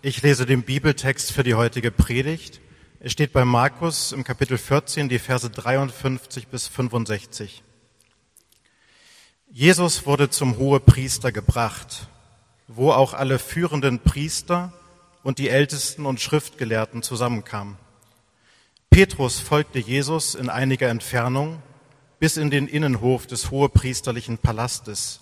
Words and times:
Ich 0.00 0.22
lese 0.22 0.46
den 0.46 0.62
Bibeltext 0.62 1.32
für 1.32 1.42
die 1.42 1.56
heutige 1.56 1.90
Predigt. 1.90 2.60
Es 3.00 3.10
steht 3.10 3.32
bei 3.32 3.44
Markus 3.44 4.12
im 4.12 4.22
Kapitel 4.22 4.56
14, 4.56 5.08
die 5.08 5.18
Verse 5.18 5.50
53 5.50 6.46
bis 6.46 6.68
65. 6.68 7.64
Jesus 9.50 10.06
wurde 10.06 10.30
zum 10.30 10.56
Hohepriester 10.56 11.32
gebracht, 11.32 12.06
wo 12.68 12.92
auch 12.92 13.12
alle 13.12 13.40
führenden 13.40 13.98
Priester 13.98 14.72
und 15.24 15.40
die 15.40 15.48
Ältesten 15.48 16.06
und 16.06 16.20
Schriftgelehrten 16.20 17.02
zusammenkamen. 17.02 17.76
Petrus 18.90 19.40
folgte 19.40 19.80
Jesus 19.80 20.36
in 20.36 20.48
einiger 20.48 20.90
Entfernung 20.90 21.60
bis 22.20 22.36
in 22.36 22.50
den 22.50 22.68
Innenhof 22.68 23.26
des 23.26 23.50
hohepriesterlichen 23.50 24.38
Palastes. 24.38 25.18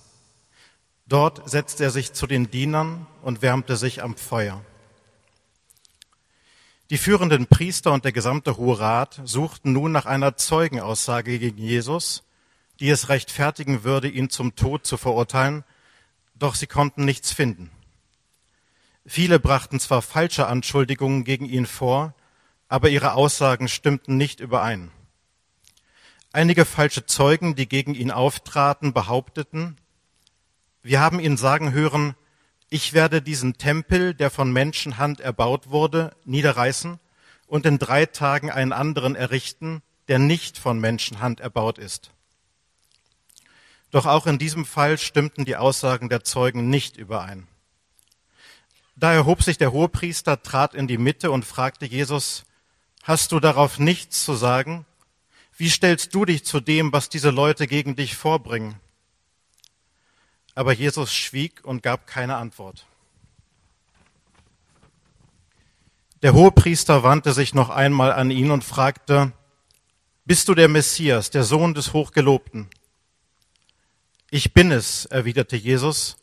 Dort 1.08 1.48
setzte 1.48 1.84
er 1.84 1.90
sich 1.90 2.12
zu 2.12 2.26
den 2.26 2.50
Dienern 2.50 3.06
und 3.22 3.40
wärmte 3.40 3.76
sich 3.76 4.02
am 4.02 4.16
Feuer. 4.16 4.64
Die 6.90 6.98
führenden 6.98 7.46
Priester 7.46 7.92
und 7.92 8.04
der 8.04 8.12
gesamte 8.12 8.56
Hohe 8.56 8.78
Rat 8.78 9.20
suchten 9.24 9.72
nun 9.72 9.92
nach 9.92 10.06
einer 10.06 10.36
Zeugenaussage 10.36 11.38
gegen 11.38 11.58
Jesus, 11.58 12.24
die 12.80 12.90
es 12.90 13.08
rechtfertigen 13.08 13.84
würde, 13.84 14.08
ihn 14.08 14.30
zum 14.30 14.54
Tod 14.54 14.86
zu 14.86 14.96
verurteilen, 14.96 15.64
doch 16.34 16.54
sie 16.54 16.66
konnten 16.66 17.04
nichts 17.04 17.32
finden. 17.32 17.70
Viele 19.04 19.38
brachten 19.38 19.78
zwar 19.78 20.02
falsche 20.02 20.48
Anschuldigungen 20.48 21.24
gegen 21.24 21.46
ihn 21.46 21.66
vor, 21.66 22.14
aber 22.68 22.88
ihre 22.88 23.12
Aussagen 23.14 23.68
stimmten 23.68 24.16
nicht 24.16 24.40
überein. 24.40 24.90
Einige 26.32 26.64
falsche 26.64 27.06
Zeugen, 27.06 27.54
die 27.54 27.68
gegen 27.68 27.94
ihn 27.94 28.10
auftraten, 28.10 28.92
behaupteten, 28.92 29.76
wir 30.86 31.00
haben 31.00 31.18
ihn 31.18 31.36
sagen 31.36 31.72
hören, 31.72 32.14
ich 32.70 32.92
werde 32.92 33.20
diesen 33.20 33.58
Tempel, 33.58 34.14
der 34.14 34.30
von 34.30 34.52
Menschenhand 34.52 35.20
erbaut 35.20 35.70
wurde, 35.70 36.14
niederreißen 36.24 37.00
und 37.48 37.66
in 37.66 37.78
drei 37.78 38.06
Tagen 38.06 38.50
einen 38.50 38.72
anderen 38.72 39.16
errichten, 39.16 39.82
der 40.06 40.20
nicht 40.20 40.58
von 40.58 40.78
Menschenhand 40.78 41.40
erbaut 41.40 41.78
ist. 41.78 42.12
Doch 43.90 44.06
auch 44.06 44.26
in 44.26 44.38
diesem 44.38 44.64
Fall 44.64 44.96
stimmten 44.98 45.44
die 45.44 45.56
Aussagen 45.56 46.08
der 46.08 46.22
Zeugen 46.22 46.70
nicht 46.70 46.96
überein. 46.96 47.48
Da 48.94 49.12
erhob 49.12 49.42
sich 49.42 49.58
der 49.58 49.72
Hohepriester, 49.72 50.40
trat 50.42 50.74
in 50.74 50.86
die 50.86 50.98
Mitte 50.98 51.32
und 51.32 51.44
fragte 51.44 51.84
Jesus, 51.84 52.44
hast 53.02 53.32
du 53.32 53.40
darauf 53.40 53.80
nichts 53.80 54.24
zu 54.24 54.34
sagen? 54.34 54.86
Wie 55.56 55.68
stellst 55.68 56.14
du 56.14 56.24
dich 56.24 56.44
zu 56.44 56.60
dem, 56.60 56.92
was 56.92 57.08
diese 57.08 57.30
Leute 57.30 57.66
gegen 57.66 57.96
dich 57.96 58.16
vorbringen? 58.16 58.80
Aber 60.56 60.72
Jesus 60.72 61.14
schwieg 61.14 61.64
und 61.64 61.82
gab 61.82 62.06
keine 62.06 62.36
Antwort. 62.36 62.86
Der 66.22 66.32
Hohepriester 66.32 67.02
wandte 67.02 67.34
sich 67.34 67.52
noch 67.52 67.68
einmal 67.68 68.10
an 68.10 68.30
ihn 68.30 68.50
und 68.50 68.64
fragte, 68.64 69.32
Bist 70.24 70.48
du 70.48 70.54
der 70.54 70.68
Messias, 70.68 71.30
der 71.30 71.44
Sohn 71.44 71.74
des 71.74 71.92
Hochgelobten? 71.92 72.70
Ich 74.30 74.54
bin 74.54 74.72
es, 74.72 75.04
erwiderte 75.04 75.56
Jesus, 75.56 76.16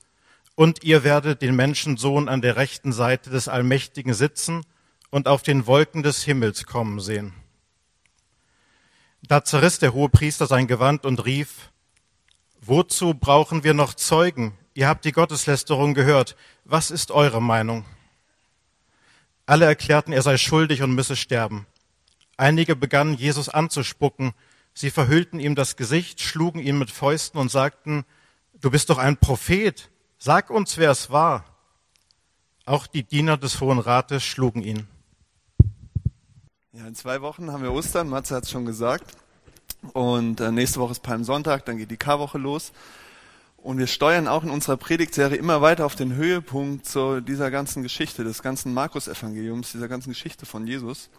und 0.56 0.84
ihr 0.84 1.04
werdet 1.04 1.44
den 1.44 1.56
Menschensohn 1.56 2.28
an 2.28 2.42
der 2.42 2.56
rechten 2.56 2.92
Seite 2.92 3.30
des 3.30 3.48
Allmächtigen 3.48 4.16
sitzen 4.16 4.66
und 5.12 5.28
auf 5.28 5.44
den 5.44 5.68
Wolken 5.68 6.02
des 6.02 6.24
Himmels 6.24 6.66
kommen 6.66 7.00
sehen. 7.00 7.36
Da 9.22 9.44
zerriss 9.44 9.78
der 9.78 9.94
Hohepriester 9.94 10.48
sein 10.48 10.66
Gewand 10.66 11.06
und 11.06 11.24
rief, 11.24 11.70
Wozu 12.66 13.14
brauchen 13.14 13.66
wir 13.66 13.74
noch 13.74 13.94
Zeugen? 13.94 14.58
Ihr 14.74 14.88
habt 14.88 15.04
die 15.04 15.12
Gotteslästerung 15.12 15.94
gehört. 15.94 16.38
Was 16.64 16.92
ist 16.92 17.12
eure 17.12 17.42
Meinung? 17.42 17.86
Alle 19.46 19.66
erklärten, 19.66 20.14
er 20.14 20.22
sei 20.22 20.38
schuldig 20.38 20.82
und 20.82 20.96
müsse 20.96 21.18
sterben. 21.18 21.68
Einige 22.38 22.78
begannen 22.78 23.16
Jesus 23.16 23.50
anzuspucken. 23.50 24.32
Sie 24.74 24.92
verhüllten 24.92 25.42
ihm 25.42 25.56
das 25.56 25.76
Gesicht, 25.76 26.22
schlugen 26.22 26.62
ihn 26.62 26.80
mit 26.80 26.90
Fäusten 26.90 27.38
und 27.38 27.52
sagten, 27.52 28.06
du 28.54 28.72
bist 28.72 28.90
doch 28.90 28.98
ein 28.98 29.18
Prophet. 29.18 29.90
Sag 30.18 30.50
uns, 30.50 30.78
wer 30.78 30.92
es 30.92 31.10
war. 31.10 31.44
Auch 32.66 32.88
die 32.88 33.04
Diener 33.04 33.36
des 33.36 33.60
Hohen 33.60 33.80
Rates 33.80 34.24
schlugen 34.24 34.64
ihn. 34.64 34.88
Ja, 36.72 36.88
in 36.88 36.96
zwei 36.96 37.22
Wochen 37.22 37.52
haben 37.52 37.62
wir 37.62 37.74
Ostern, 37.74 38.08
Matze 38.08 38.36
hat 38.36 38.46
es 38.46 38.52
schon 38.52 38.66
gesagt. 38.66 39.18
Und 39.92 40.40
äh, 40.40 40.52
nächste 40.52 40.80
Woche 40.80 40.94
ist 40.94 41.04
Palmsonntag, 41.04 41.66
dann 41.66 41.78
geht 41.78 41.92
die 41.92 41.98
Karwoche 41.98 42.38
los. 42.38 42.72
Und 43.58 43.78
wir 43.78 43.88
steuern 43.88 44.28
auch 44.28 44.44
in 44.44 44.50
unserer 44.50 44.78
Predigtserie 44.78 45.38
immer 45.38 45.62
weiter 45.62 45.86
auf 45.86 45.96
den 45.96 46.16
Höhepunkt 46.16 46.86
zu 46.86 47.22
dieser 47.22 47.52
ganzen 47.52 47.84
Geschichte, 47.84 48.24
des 48.24 48.42
ganzen 48.42 48.74
Markus-Evangeliums, 48.74 49.72
dieser 49.72 49.88
ganzen 49.88 50.10
Geschichte 50.10 50.46
von 50.46 50.68
Jesus. 50.68 51.10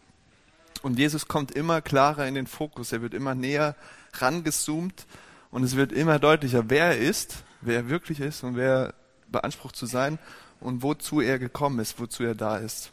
Und 0.82 0.98
Jesus 0.98 1.28
kommt 1.28 1.52
immer 1.52 1.80
klarer 1.80 2.26
in 2.26 2.34
den 2.34 2.46
Fokus, 2.46 2.92
er 2.92 3.00
wird 3.00 3.14
immer 3.14 3.34
näher 3.34 3.74
rangezoomt 4.14 5.06
und 5.50 5.64
es 5.64 5.76
wird 5.76 5.92
immer 5.92 6.18
deutlicher, 6.18 6.68
wer 6.68 6.86
er 6.86 6.98
ist, 6.98 7.44
wer 7.62 7.76
er 7.76 7.88
wirklich 7.88 8.20
ist 8.20 8.44
und 8.44 8.56
wer 8.56 8.68
er 8.68 8.94
beansprucht 9.28 9.76
zu 9.76 9.86
sein 9.86 10.18
und 10.60 10.82
wozu 10.82 11.22
er 11.22 11.38
gekommen 11.38 11.78
ist, 11.78 11.98
wozu 11.98 12.24
er 12.24 12.34
da 12.34 12.58
ist. 12.58 12.92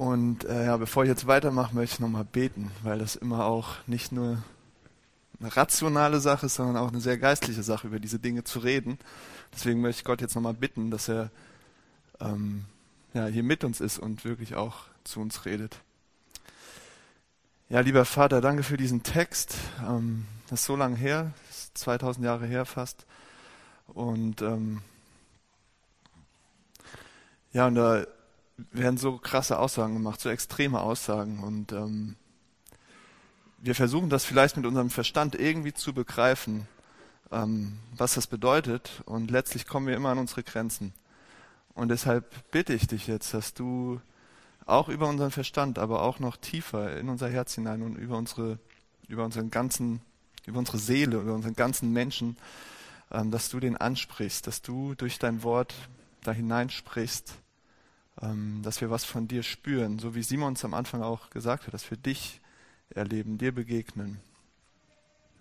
Und 0.00 0.44
äh, 0.44 0.64
ja, 0.64 0.78
bevor 0.78 1.02
ich 1.02 1.10
jetzt 1.10 1.26
weitermache, 1.26 1.74
möchte 1.74 1.96
ich 1.96 2.00
nochmal 2.00 2.24
beten, 2.24 2.70
weil 2.82 2.98
das 2.98 3.16
immer 3.16 3.44
auch 3.44 3.86
nicht 3.86 4.12
nur 4.12 4.42
eine 5.38 5.54
rationale 5.54 6.20
Sache 6.20 6.46
ist, 6.46 6.54
sondern 6.54 6.78
auch 6.78 6.88
eine 6.88 7.02
sehr 7.02 7.18
geistliche 7.18 7.62
Sache, 7.62 7.88
über 7.88 8.00
diese 8.00 8.18
Dinge 8.18 8.42
zu 8.42 8.60
reden. 8.60 8.98
Deswegen 9.52 9.82
möchte 9.82 10.00
ich 10.00 10.04
Gott 10.06 10.22
jetzt 10.22 10.34
nochmal 10.34 10.54
bitten, 10.54 10.90
dass 10.90 11.10
er 11.10 11.30
ähm, 12.18 12.64
ja, 13.12 13.26
hier 13.26 13.42
mit 13.42 13.62
uns 13.62 13.82
ist 13.82 13.98
und 13.98 14.24
wirklich 14.24 14.54
auch 14.54 14.84
zu 15.04 15.20
uns 15.20 15.44
redet. 15.44 15.82
Ja, 17.68 17.80
lieber 17.80 18.06
Vater, 18.06 18.40
danke 18.40 18.62
für 18.62 18.78
diesen 18.78 19.02
Text. 19.02 19.54
Ähm, 19.86 20.24
das 20.48 20.60
ist 20.60 20.66
so 20.66 20.76
lange 20.76 20.96
her, 20.96 21.34
ist 21.50 21.76
2000 21.76 22.24
Jahre 22.24 22.46
her 22.46 22.64
fast. 22.64 23.04
Und 23.88 24.40
ähm, 24.40 24.80
ja, 27.52 27.66
und 27.66 27.74
da 27.74 28.06
werden 28.72 28.96
so 28.96 29.18
krasse 29.18 29.58
Aussagen 29.58 29.94
gemacht, 29.94 30.20
so 30.20 30.28
extreme 30.28 30.80
Aussagen. 30.80 31.42
Und 31.42 31.72
ähm, 31.72 32.16
wir 33.58 33.74
versuchen 33.74 34.10
das 34.10 34.24
vielleicht 34.24 34.56
mit 34.56 34.66
unserem 34.66 34.90
Verstand 34.90 35.34
irgendwie 35.34 35.72
zu 35.72 35.92
begreifen, 35.92 36.66
ähm, 37.30 37.78
was 37.96 38.14
das 38.14 38.26
bedeutet. 38.26 39.02
Und 39.06 39.30
letztlich 39.30 39.66
kommen 39.66 39.86
wir 39.86 39.96
immer 39.96 40.10
an 40.10 40.18
unsere 40.18 40.42
Grenzen. 40.42 40.92
Und 41.74 41.88
deshalb 41.88 42.50
bitte 42.50 42.74
ich 42.74 42.86
dich 42.86 43.06
jetzt, 43.06 43.34
dass 43.34 43.54
du 43.54 44.00
auch 44.66 44.88
über 44.88 45.08
unseren 45.08 45.30
Verstand, 45.30 45.78
aber 45.78 46.02
auch 46.02 46.18
noch 46.18 46.36
tiefer 46.36 46.96
in 46.96 47.08
unser 47.08 47.28
Herz 47.28 47.54
hinein 47.54 47.82
und 47.82 47.96
über 47.96 48.16
unsere, 48.16 48.58
über 49.08 49.24
unseren 49.24 49.50
ganzen, 49.50 50.00
über 50.46 50.58
unsere 50.58 50.78
Seele, 50.78 51.18
über 51.18 51.34
unseren 51.34 51.54
ganzen 51.54 51.92
Menschen, 51.92 52.36
ähm, 53.10 53.30
dass 53.30 53.48
du 53.48 53.60
den 53.60 53.76
ansprichst, 53.76 54.46
dass 54.46 54.62
du 54.62 54.94
durch 54.94 55.18
dein 55.18 55.42
Wort 55.42 55.74
da 56.22 56.32
hineinsprichst 56.32 57.34
dass 58.62 58.80
wir 58.82 58.90
was 58.90 59.04
von 59.04 59.28
dir 59.28 59.42
spüren, 59.42 59.98
so 59.98 60.14
wie 60.14 60.22
Simon 60.22 60.52
es 60.52 60.64
am 60.64 60.74
Anfang 60.74 61.02
auch 61.02 61.30
gesagt 61.30 61.66
hat, 61.66 61.72
dass 61.72 61.90
wir 61.90 61.96
dich 61.96 62.40
erleben, 62.90 63.38
dir 63.38 63.52
begegnen. 63.52 64.20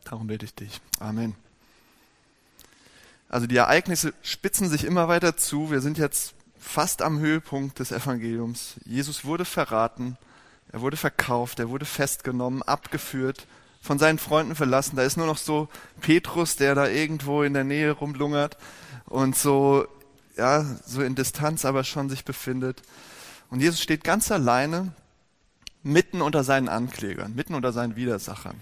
Darum 0.06 0.28
bitte 0.28 0.46
ich 0.46 0.56
dich. 0.56 0.80
Amen. 1.00 1.36
Also 3.28 3.48
die 3.48 3.58
Ereignisse 3.58 4.14
spitzen 4.24 4.70
sich 4.70 4.86
immer 4.86 5.08
weiter 5.08 5.38
zu. 5.38 5.72
Wir 5.72 5.82
sind 5.82 5.98
jetzt 5.98 6.34
fast 6.58 7.02
am 7.02 7.20
Höhepunkt 7.20 7.80
des 7.80 7.92
Evangeliums. 7.92 8.76
Jesus 8.86 9.26
wurde 9.26 9.46
verraten, 9.46 10.18
er 10.72 10.82
wurde 10.82 10.98
verkauft, 10.98 11.60
er 11.60 11.70
wurde 11.70 11.86
festgenommen, 11.86 12.64
abgeführt, 12.64 13.46
von 13.82 14.00
seinen 14.00 14.20
Freunden 14.20 14.56
verlassen. 14.56 14.96
Da 14.96 15.04
ist 15.04 15.18
nur 15.18 15.26
noch 15.26 15.38
so 15.38 15.68
Petrus, 16.02 16.56
der 16.56 16.76
da 16.76 16.88
irgendwo 16.88 17.44
in 17.44 17.54
der 17.54 17.64
Nähe 17.64 17.92
rumlungert 17.92 18.58
und 19.06 19.36
so 19.36 19.88
ja, 20.40 20.64
so 20.86 21.02
in 21.02 21.16
Distanz 21.16 21.66
aber 21.66 21.84
schon 21.84 22.10
sich 22.10 22.26
befindet. 22.26 22.82
Und 23.50 23.60
Jesus 23.60 23.82
steht 23.82 24.04
ganz 24.04 24.32
alleine 24.32 24.94
mitten 25.84 26.22
unter 26.22 26.44
seinen 26.44 26.70
Anklägern, 26.70 27.36
mitten 27.36 27.56
unter 27.56 27.72
seinen 27.74 27.96
Widersachern. 27.96 28.62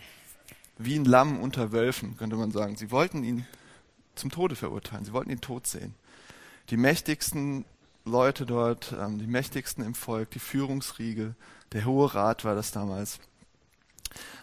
Wie 0.78 0.96
ein 0.96 1.06
Lamm 1.06 1.40
unter 1.40 1.72
Wölfen, 1.72 2.18
könnte 2.18 2.36
man 2.36 2.52
sagen. 2.52 2.76
Sie 2.76 2.92
wollten 2.92 3.24
ihn 3.24 3.46
zum 4.16 4.32
Tode 4.32 4.56
verurteilen. 4.56 5.06
Sie 5.06 5.14
wollten 5.14 5.32
ihn 5.32 5.42
tot 5.42 5.68
sehen. 5.68 5.94
Die 6.70 6.78
mächtigsten 6.78 7.66
Leute 8.06 8.46
dort, 8.46 8.96
ähm, 9.00 9.20
die 9.20 9.28
mächtigsten 9.28 9.84
im 9.84 9.96
Volk, 9.96 10.32
die 10.32 10.40
Führungsriege, 10.40 11.36
der 11.74 11.86
Hohe 11.86 12.14
Rat 12.14 12.46
war 12.46 12.56
das 12.56 12.72
damals. 12.72 13.20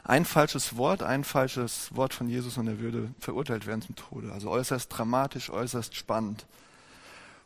Ein 0.05 0.25
falsches 0.25 0.77
Wort, 0.77 1.03
ein 1.03 1.25
falsches 1.25 1.95
Wort 1.97 2.13
von 2.13 2.29
Jesus 2.29 2.59
und 2.59 2.69
er 2.69 2.79
würde 2.79 3.11
verurteilt 3.19 3.67
werden 3.67 3.83
zum 3.83 3.97
Tode. 3.97 4.33
Also 4.33 4.51
äußerst 4.51 4.87
dramatisch, 4.97 5.51
äußerst 5.51 5.97
spannend. 5.97 6.47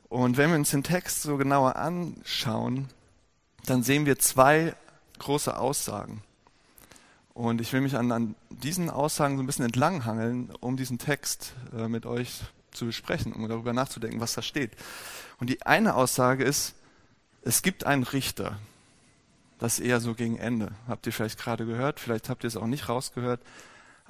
Und 0.09 0.37
wenn 0.37 0.51
wir 0.51 0.57
uns 0.57 0.71
den 0.71 0.83
Text 0.83 1.23
so 1.23 1.37
genauer 1.37 1.77
anschauen, 1.77 2.89
dann 3.67 3.83
sehen 3.83 4.07
wir 4.07 4.19
zwei 4.19 4.75
große 5.19 5.57
Aussagen. 5.57 6.23
Und 7.35 7.61
ich 7.61 7.73
will 7.73 7.83
mich 7.83 7.97
an, 7.97 8.11
an 8.11 8.35
diesen 8.51 8.91
Aussagen 8.91 9.37
so 9.37 9.43
ein 9.43 9.47
bisschen 9.47 9.65
entlanghangeln, 9.65 10.51
um 10.61 10.77
diesen 10.77 10.99
Text 10.99 11.53
äh, 11.77 11.87
mit 11.87 12.07
euch 12.07 12.41
zu 12.73 12.87
besprechen, 12.87 13.33
um 13.33 13.49
darüber 13.49 13.73
nachzudenken, 13.73 14.21
was 14.21 14.35
da 14.35 14.43
steht. 14.43 14.73
Und 15.39 15.51
die 15.51 15.63
eine 15.65 15.95
Aussage 15.95 16.43
ist, 16.43 16.75
es 17.43 17.63
gibt 17.63 17.85
einen 17.85 18.03
Richter. 18.03 18.59
Das 19.59 19.79
eher 19.79 20.01
so 20.01 20.15
gegen 20.15 20.37
Ende. 20.37 20.73
Habt 20.87 21.07
ihr 21.07 21.13
vielleicht 21.13 21.39
gerade 21.39 21.67
gehört, 21.67 22.01
vielleicht 22.01 22.29
habt 22.29 22.45
ihr 22.45 22.49
es 22.49 22.57
auch 22.57 22.67
nicht 22.67 22.89
rausgehört, 22.89 23.41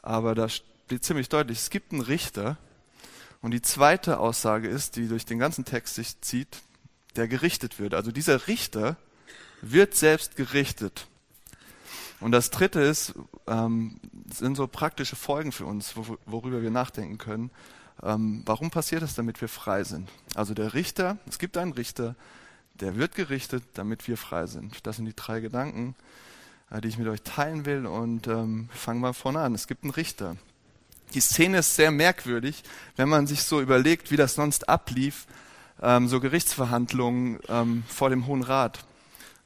aber 0.03 0.35
da 0.35 0.49
steht 0.49 1.05
ziemlich 1.05 1.29
deutlich, 1.29 1.59
es 1.59 1.71
gibt 1.71 1.93
einen 1.93 2.03
Richter. 2.03 2.57
Und 3.41 3.53
die 3.53 3.63
zweite 3.63 4.19
Aussage 4.19 4.69
ist, 4.69 4.97
die 4.97 5.09
durch 5.09 5.25
den 5.25 5.39
ganzen 5.39 5.65
Text 5.65 5.95
sich 5.95 6.21
zieht, 6.21 6.63
der 7.17 7.29
gerichtet 7.29 7.79
wird. 7.79 7.95
Also 7.95 8.11
dieser 8.11 8.49
Richter 8.49 8.97
wird 9.61 9.95
selbst 9.95 10.37
gerichtet. 10.37 11.07
Und 12.21 12.33
das 12.33 12.51
dritte 12.51 12.81
ist, 12.81 13.15
ähm, 13.47 14.01
sind 14.33 14.57
so 14.57 14.67
praktische 14.67 15.17
Folgen 15.17 15.53
für 15.53 15.67
uns, 15.67 15.95
worüber 16.27 16.63
wir 16.63 16.71
nachdenken 16.71 17.19
können. 17.19 17.51
Ähm, 18.03 18.43
warum 18.45 18.71
passiert 18.71 19.03
das, 19.03 19.15
damit 19.15 19.41
wir 19.41 19.49
frei 19.49 19.85
sind? 19.85 20.09
Also 20.35 20.55
der 20.55 20.75
Richter, 20.75 21.19
es 21.29 21.39
gibt 21.39 21.57
einen 21.57 21.73
Richter, 21.73 22.17
der 22.75 22.97
wird 22.97 23.15
gerichtet, 23.15 23.65
damit 23.75 24.07
wir 24.09 24.17
frei 24.17 24.47
sind. 24.47 24.87
Das 24.87 24.97
sind 24.97 25.07
die 25.07 25.17
drei 25.17 25.41
Gedanken, 25.41 25.95
äh, 26.71 26.81
die 26.81 26.89
ich 26.89 26.99
mit 26.99 27.09
euch 27.09 27.23
teilen 27.23 27.67
will. 27.67 27.87
Und 27.87 28.27
ähm, 28.27 28.69
fangen 28.73 29.01
wir 29.01 29.15
vorne 29.15 29.41
an. 29.41 29.55
Es 29.55 29.67
gibt 29.67 29.85
einen 29.85 29.93
Richter. 29.93 30.37
Die 31.15 31.21
Szene 31.21 31.59
ist 31.59 31.75
sehr 31.75 31.91
merkwürdig, 31.91 32.63
wenn 32.97 33.09
man 33.09 33.27
sich 33.27 33.43
so 33.43 33.61
überlegt, 33.61 34.11
wie 34.11 34.17
das 34.17 34.35
sonst 34.35 34.69
ablief, 34.69 35.27
ähm, 35.81 36.09
so 36.09 36.21
Gerichtsverhandlungen 36.21 37.39
ähm, 37.49 37.85
vor 37.89 38.11
dem 38.11 38.27
Hohen 38.27 38.43
Rat. 38.43 38.81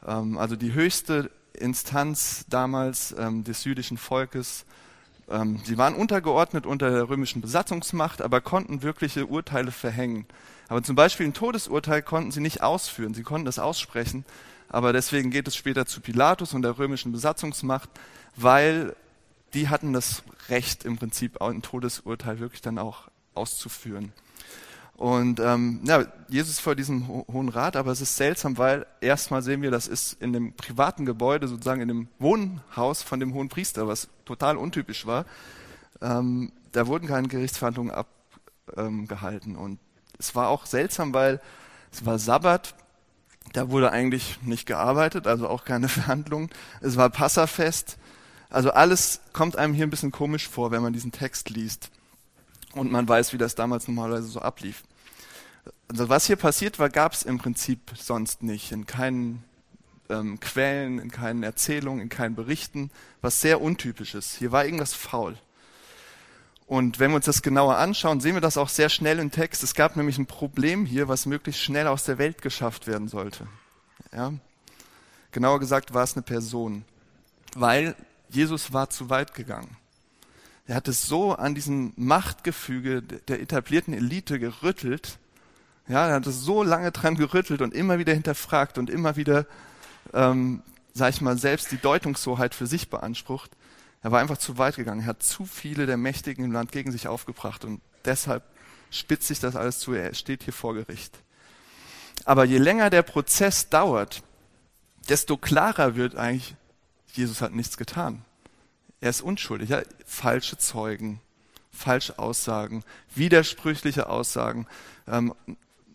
Ähm, 0.07 0.39
also 0.39 0.57
die 0.57 0.73
höchste 0.73 1.31
Instanz 1.53 2.45
damals 2.49 3.15
ähm, 3.17 3.45
des 3.45 3.65
jüdischen 3.65 3.97
Volkes. 3.97 4.65
Ähm, 5.31 5.61
sie 5.65 5.79
waren 5.79 5.95
untergeordnet 5.95 6.67
unter 6.67 6.91
der 6.91 7.09
römischen 7.09 7.41
Besatzungsmacht, 7.43 8.23
aber 8.23 8.41
konnten 8.41 8.83
wirkliche 8.83 9.27
Urteile 9.27 9.71
verhängen. 9.71 10.27
Aber 10.69 10.83
zum 10.83 10.97
Beispiel 10.97 11.27
ein 11.27 11.35
Todesurteil 11.35 12.03
konnten 12.03 12.33
sie 12.33 12.41
nicht 12.41 12.63
ausführen. 12.63 13.15
Sie 13.15 13.23
konnten 13.23 13.45
das 13.45 13.59
aussprechen, 13.59 14.25
aber 14.69 14.93
deswegen 14.93 15.31
geht 15.31 15.47
es 15.47 15.55
später 15.55 15.87
zu 15.87 16.01
Pilatus 16.01 16.55
und 16.55 16.63
der 16.63 16.79
römischen 16.79 17.13
Besatzungsmacht, 17.13 17.91
weil 18.37 18.97
die 19.55 19.69
hatten 19.69 19.93
das 19.93 20.23
Recht 20.49 20.85
im 20.85 20.97
Prinzip 20.97 21.41
ein 21.43 21.63
Todesurteil 21.63 22.39
wirklich 22.41 22.63
dann 22.63 22.79
auch 22.79 23.09
auszuführen. 23.35 24.13
Und 24.95 25.41
ähm, 25.41 25.81
ja, 25.85 26.05
Jesus 26.29 26.61
vor 26.61 26.77
diesem 26.77 27.09
Hohen 27.09 27.49
Rat, 27.49 27.77
aber 27.77 27.91
es 27.91 28.01
ist 28.01 28.17
seltsam, 28.17 28.57
weil 28.59 28.87
erstmal 29.01 29.43
sehen 29.43 29.63
wir, 29.63 29.71
das 29.71 29.89
ist 29.89 30.21
in 30.21 30.33
dem 30.33 30.53
privaten 30.53 31.07
Gebäude, 31.07 31.49
sozusagen 31.49 31.81
in 31.81 31.89
dem 31.89 32.09
Wohnhaus 32.19 33.03
von 33.03 33.19
dem 33.19 33.35
Hohen 33.35 33.49
Priester, 33.49 33.89
was 33.89 34.09
total 34.25 34.57
untypisch 34.57 35.07
war. 35.07 35.25
Ähm, 36.01 36.53
da 36.73 36.87
wurden 36.87 37.09
keine 37.09 37.29
Gerichtsverhandlungen 37.29 37.93
abgehalten. 37.93 39.55
Ähm, 39.55 39.59
und 39.59 39.79
es 40.19 40.35
war 40.35 40.49
auch 40.49 40.67
seltsam, 40.67 41.13
weil 41.15 41.41
es 41.91 42.07
war 42.07 42.19
Sabbat, 42.19 42.75
da 43.55 43.71
wurde 43.71 43.91
eigentlich 43.91 44.41
nicht 44.43 44.67
gearbeitet, 44.67 45.27
also 45.27 45.49
auch 45.49 45.65
keine 45.65 45.89
Verhandlungen. 45.89 46.51
Es 46.81 46.97
war 46.97 47.11
Passafest. 47.11 47.99
Also 48.53 48.71
alles 48.71 49.21
kommt 49.33 49.57
einem 49.57 49.73
hier 49.73 49.87
ein 49.87 49.91
bisschen 49.91 50.13
komisch 50.13 50.47
vor, 50.47 50.71
wenn 50.71 50.83
man 50.83 50.93
diesen 50.93 51.11
Text 51.11 51.49
liest. 51.49 51.91
Und 52.75 52.93
man 52.93 53.09
weiß, 53.09 53.33
wie 53.33 53.39
das 53.39 53.55
damals 53.55 53.89
normalerweise 53.89 54.27
so 54.29 54.41
ablief. 54.41 54.83
Also 55.89 56.11
was 56.11 56.27
hier 56.27 56.37
passiert 56.37 56.79
war, 56.79 56.91
gab 56.91 57.15
es 57.15 57.23
im 57.23 57.39
Prinzip 57.39 57.81
sonst 57.97 58.43
nicht. 58.43 58.71
In 58.71 58.85
keinen 58.85 59.43
ähm, 60.11 60.39
Quellen, 60.39 60.99
in 60.99 61.11
keinen 61.11 61.43
Erzählungen, 61.43 62.03
in 62.03 62.09
keinen 62.11 62.35
Berichten, 62.35 62.91
was 63.23 63.41
sehr 63.41 63.63
untypisch 63.63 64.15
ist. 64.15 64.37
Hier 64.37 64.53
war 64.53 64.67
irgendwas 64.67 64.93
faul. 64.93 65.39
Und 66.67 66.99
wenn 66.99 67.11
wir 67.11 67.17
uns 67.17 67.27
das 67.27 67.41
genauer 67.41 67.77
anschauen, 67.77 68.21
sehen 68.21 68.35
wir 68.35 68.43
das 68.43 68.59
auch 68.59 68.69
sehr 68.69 68.91
schnell 68.91 69.19
im 69.19 69.31
Text. 69.31 69.63
Es 69.63 69.75
gab 69.75 69.97
nämlich 69.97 70.19
ein 70.19 70.27
Problem 70.27 70.85
hier, 70.85 71.09
was 71.09 71.25
möglichst 71.25 71.63
schnell 71.63 71.87
aus 71.87 72.05
der 72.05 72.19
Welt 72.19 72.43
geschafft 72.43 72.87
werden 72.87 73.09
sollte. 73.09 73.47
Ja? 74.15 74.35
Genauer 75.31 75.59
gesagt 75.59 75.95
war 75.95 76.05
es 76.05 76.15
eine 76.15 76.23
Person, 76.23 76.85
weil 77.55 77.97
Jesus 78.35 78.73
war 78.73 78.91
zu 78.91 79.11
weit 79.11 79.35
gegangen. 79.35 79.77
Er 80.67 80.77
hat 80.77 80.89
es 80.89 81.07
so 81.07 81.35
an 81.35 81.55
diesem 81.55 81.93
Machtgefüge 81.97 83.03
der 83.03 83.41
etablierten 83.41 83.95
Elite 83.95 84.39
gerüttelt. 84.39 85.19
Ja, 85.89 86.07
er 86.07 86.15
hat 86.15 86.27
es 86.27 86.41
so 86.41 86.63
lange 86.63 86.93
dran 86.93 87.17
gerüttelt 87.17 87.61
und 87.61 87.75
immer 87.75 87.99
wieder 87.99 88.15
hinterfragt 88.15 88.79
und 88.79 88.89
immer 88.89 89.17
wieder, 89.17 89.47
ähm, 90.15 90.63
sag 90.95 91.11
ich 91.11 91.21
mal, 91.21 91.37
selbst 91.37 91.73
die 91.73 91.79
Deutungshoheit 91.79 92.55
für 92.55 92.67
sich 92.67 92.89
beansprucht, 92.89 93.51
er 94.03 94.11
war 94.11 94.21
einfach 94.21 94.39
zu 94.39 94.59
weit 94.59 94.77
gegangen. 94.77 95.03
Er 95.03 95.07
hat 95.07 95.23
zu 95.23 95.47
viele 95.47 95.87
der 95.87 95.97
Mächtigen 95.97 96.45
im 96.45 96.53
Land 96.53 96.73
gegen 96.73 96.91
sich 96.91 97.09
aufgebracht 97.09 97.65
und 97.65 97.81
deshalb 98.05 98.43
spitzt 98.91 99.29
sich 99.29 99.39
das 99.39 99.57
alles 99.57 99.79
zu. 99.79 99.95
Er 99.95 100.15
steht 100.15 100.43
hier 100.43 100.53
vor 100.53 100.75
Gericht. 100.75 101.19
Aber 102.25 102.45
je 102.45 102.59
länger 102.59 102.91
der 102.91 103.03
Prozess 103.03 103.69
dauert, 103.69 104.23
desto 105.09 105.37
klarer 105.37 105.97
wird 105.97 106.17
eigentlich, 106.17 106.57
Jesus 107.13 107.41
hat 107.41 107.55
nichts 107.55 107.77
getan. 107.77 108.25
Er 109.01 109.11
ist 109.11 109.21
unschuldig. 109.21 109.71
Ja? 109.71 109.83
Falsche 110.07 110.59
Zeugen, 110.59 111.21
falsche 111.71 112.19
Aussagen, 112.19 112.85
widersprüchliche 113.15 114.09
Aussagen. 114.09 114.67
Ähm, 115.07 115.35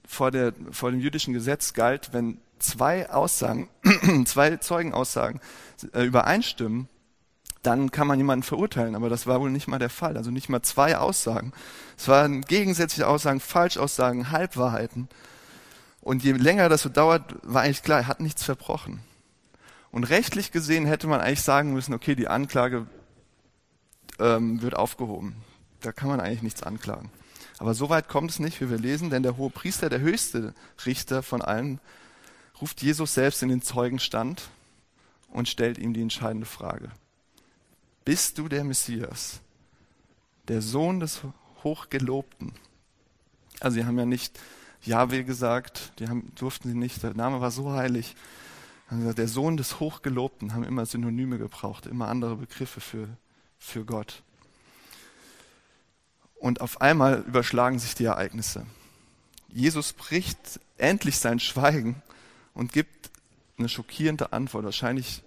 vor, 0.08 0.32
der, 0.32 0.54
vor 0.72 0.92
dem 0.92 1.00
jüdischen 1.00 1.34
Gesetz 1.34 1.74
galt, 1.74 2.14
wenn 2.14 2.40
zwei 2.60 3.10
Aussagen, 3.10 3.70
zwei 4.26 4.58
Zeugenaussagen 4.58 5.42
äh, 5.94 6.04
übereinstimmen, 6.04 6.88
dann 7.64 7.92
kann 7.92 8.08
man 8.08 8.18
jemanden 8.18 8.44
verurteilen. 8.44 8.96
Aber 8.96 9.10
das 9.10 9.28
war 9.28 9.42
wohl 9.42 9.52
nicht 9.52 9.68
mal 9.68 9.80
der 9.80 9.90
Fall. 9.90 10.16
Also 10.16 10.32
nicht 10.32 10.48
mal 10.48 10.62
zwei 10.62 10.98
Aussagen. 10.98 11.52
Es 11.98 12.08
waren 12.08 12.42
gegensätzliche 12.42 13.08
Aussagen, 13.08 13.40
Falschaussagen, 13.40 14.32
Halbwahrheiten. 14.32 15.10
Und 16.02 16.24
je 16.24 16.32
länger 16.32 16.70
das 16.70 16.84
so 16.84 16.90
dauert, 16.90 17.36
war 17.44 17.64
eigentlich 17.64 17.84
klar, 17.84 18.00
er 18.00 18.08
hat 18.08 18.22
nichts 18.22 18.44
verbrochen. 18.44 19.02
Und 19.92 20.04
rechtlich 20.06 20.52
gesehen 20.52 20.86
hätte 20.86 21.08
man 21.08 21.22
eigentlich 21.22 21.42
sagen 21.42 21.74
müssen, 21.74 21.94
okay, 21.94 22.16
die 22.16 22.28
Anklage 22.28 22.88
ähm, 24.20 24.62
wird 24.62 24.76
aufgehoben. 24.76 25.36
Da 25.82 25.92
kann 25.92 26.10
man 26.10 26.20
eigentlich 26.20 26.44
nichts 26.44 26.64
anklagen. 26.64 27.12
Aber 27.60 27.74
so 27.74 27.90
weit 27.90 28.08
kommt 28.08 28.30
es 28.30 28.40
nicht, 28.40 28.62
wie 28.62 28.70
wir 28.70 28.78
lesen, 28.78 29.10
denn 29.10 29.24
der 29.24 29.38
hohe 29.38 29.50
Priester, 29.50 29.90
der 29.90 30.00
höchste 30.00 30.54
Richter 30.86 31.24
von 31.24 31.42
allen, 31.42 31.80
ruft 32.62 32.82
Jesus 32.82 33.14
selbst 33.14 33.42
in 33.44 33.50
den 33.50 33.62
Zeugenstand 33.62 34.50
und 35.30 35.48
stellt 35.48 35.78
ihm 35.78 35.94
die 35.94 36.02
entscheidende 36.02 36.46
Frage. 36.46 36.92
Bist 38.06 38.38
du 38.38 38.48
der 38.48 38.64
Messias, 38.64 39.42
der 40.48 40.62
Sohn 40.62 41.00
des 41.00 41.22
Hochgelobten? 41.64 42.54
Also 43.60 43.76
sie 43.76 43.86
haben 43.86 43.98
ja 43.98 44.06
nicht 44.06 44.40
Jahwe 44.84 45.24
gesagt, 45.24 45.92
die 46.00 46.08
haben, 46.08 46.32
durften 46.36 46.70
sie 46.70 46.78
nicht, 46.78 47.04
der 47.04 47.14
Name 47.16 47.42
war 47.42 47.52
so 47.52 47.72
heilig. 47.72 48.16
Also 48.90 49.12
der 49.14 49.28
Sohn 49.28 49.58
des 49.58 49.80
Hochgelobten 49.80 50.54
haben 50.54 50.64
immer 50.64 50.86
Synonyme 50.86 51.38
gebraucht, 51.38 51.86
immer 51.86 52.08
andere 52.08 52.38
Begriffe 52.38 52.80
für, 52.80 53.10
für 53.60 53.84
Gott. 53.84 54.24
Und 56.36 56.62
auf 56.62 56.82
einmal 56.82 57.24
überschlagen 57.28 57.80
sich 57.80 57.96
die 57.96 58.06
Ereignisse. 58.06 58.66
Jesus 59.50 59.94
bricht 59.94 60.60
endlich 60.78 61.18
sein 61.18 61.40
Schweigen 61.40 62.02
und 62.54 62.72
gibt 62.72 63.10
eine 63.58 63.70
schockierende 63.70 64.34
Antwort, 64.34 64.66
wahrscheinlich 64.66 65.24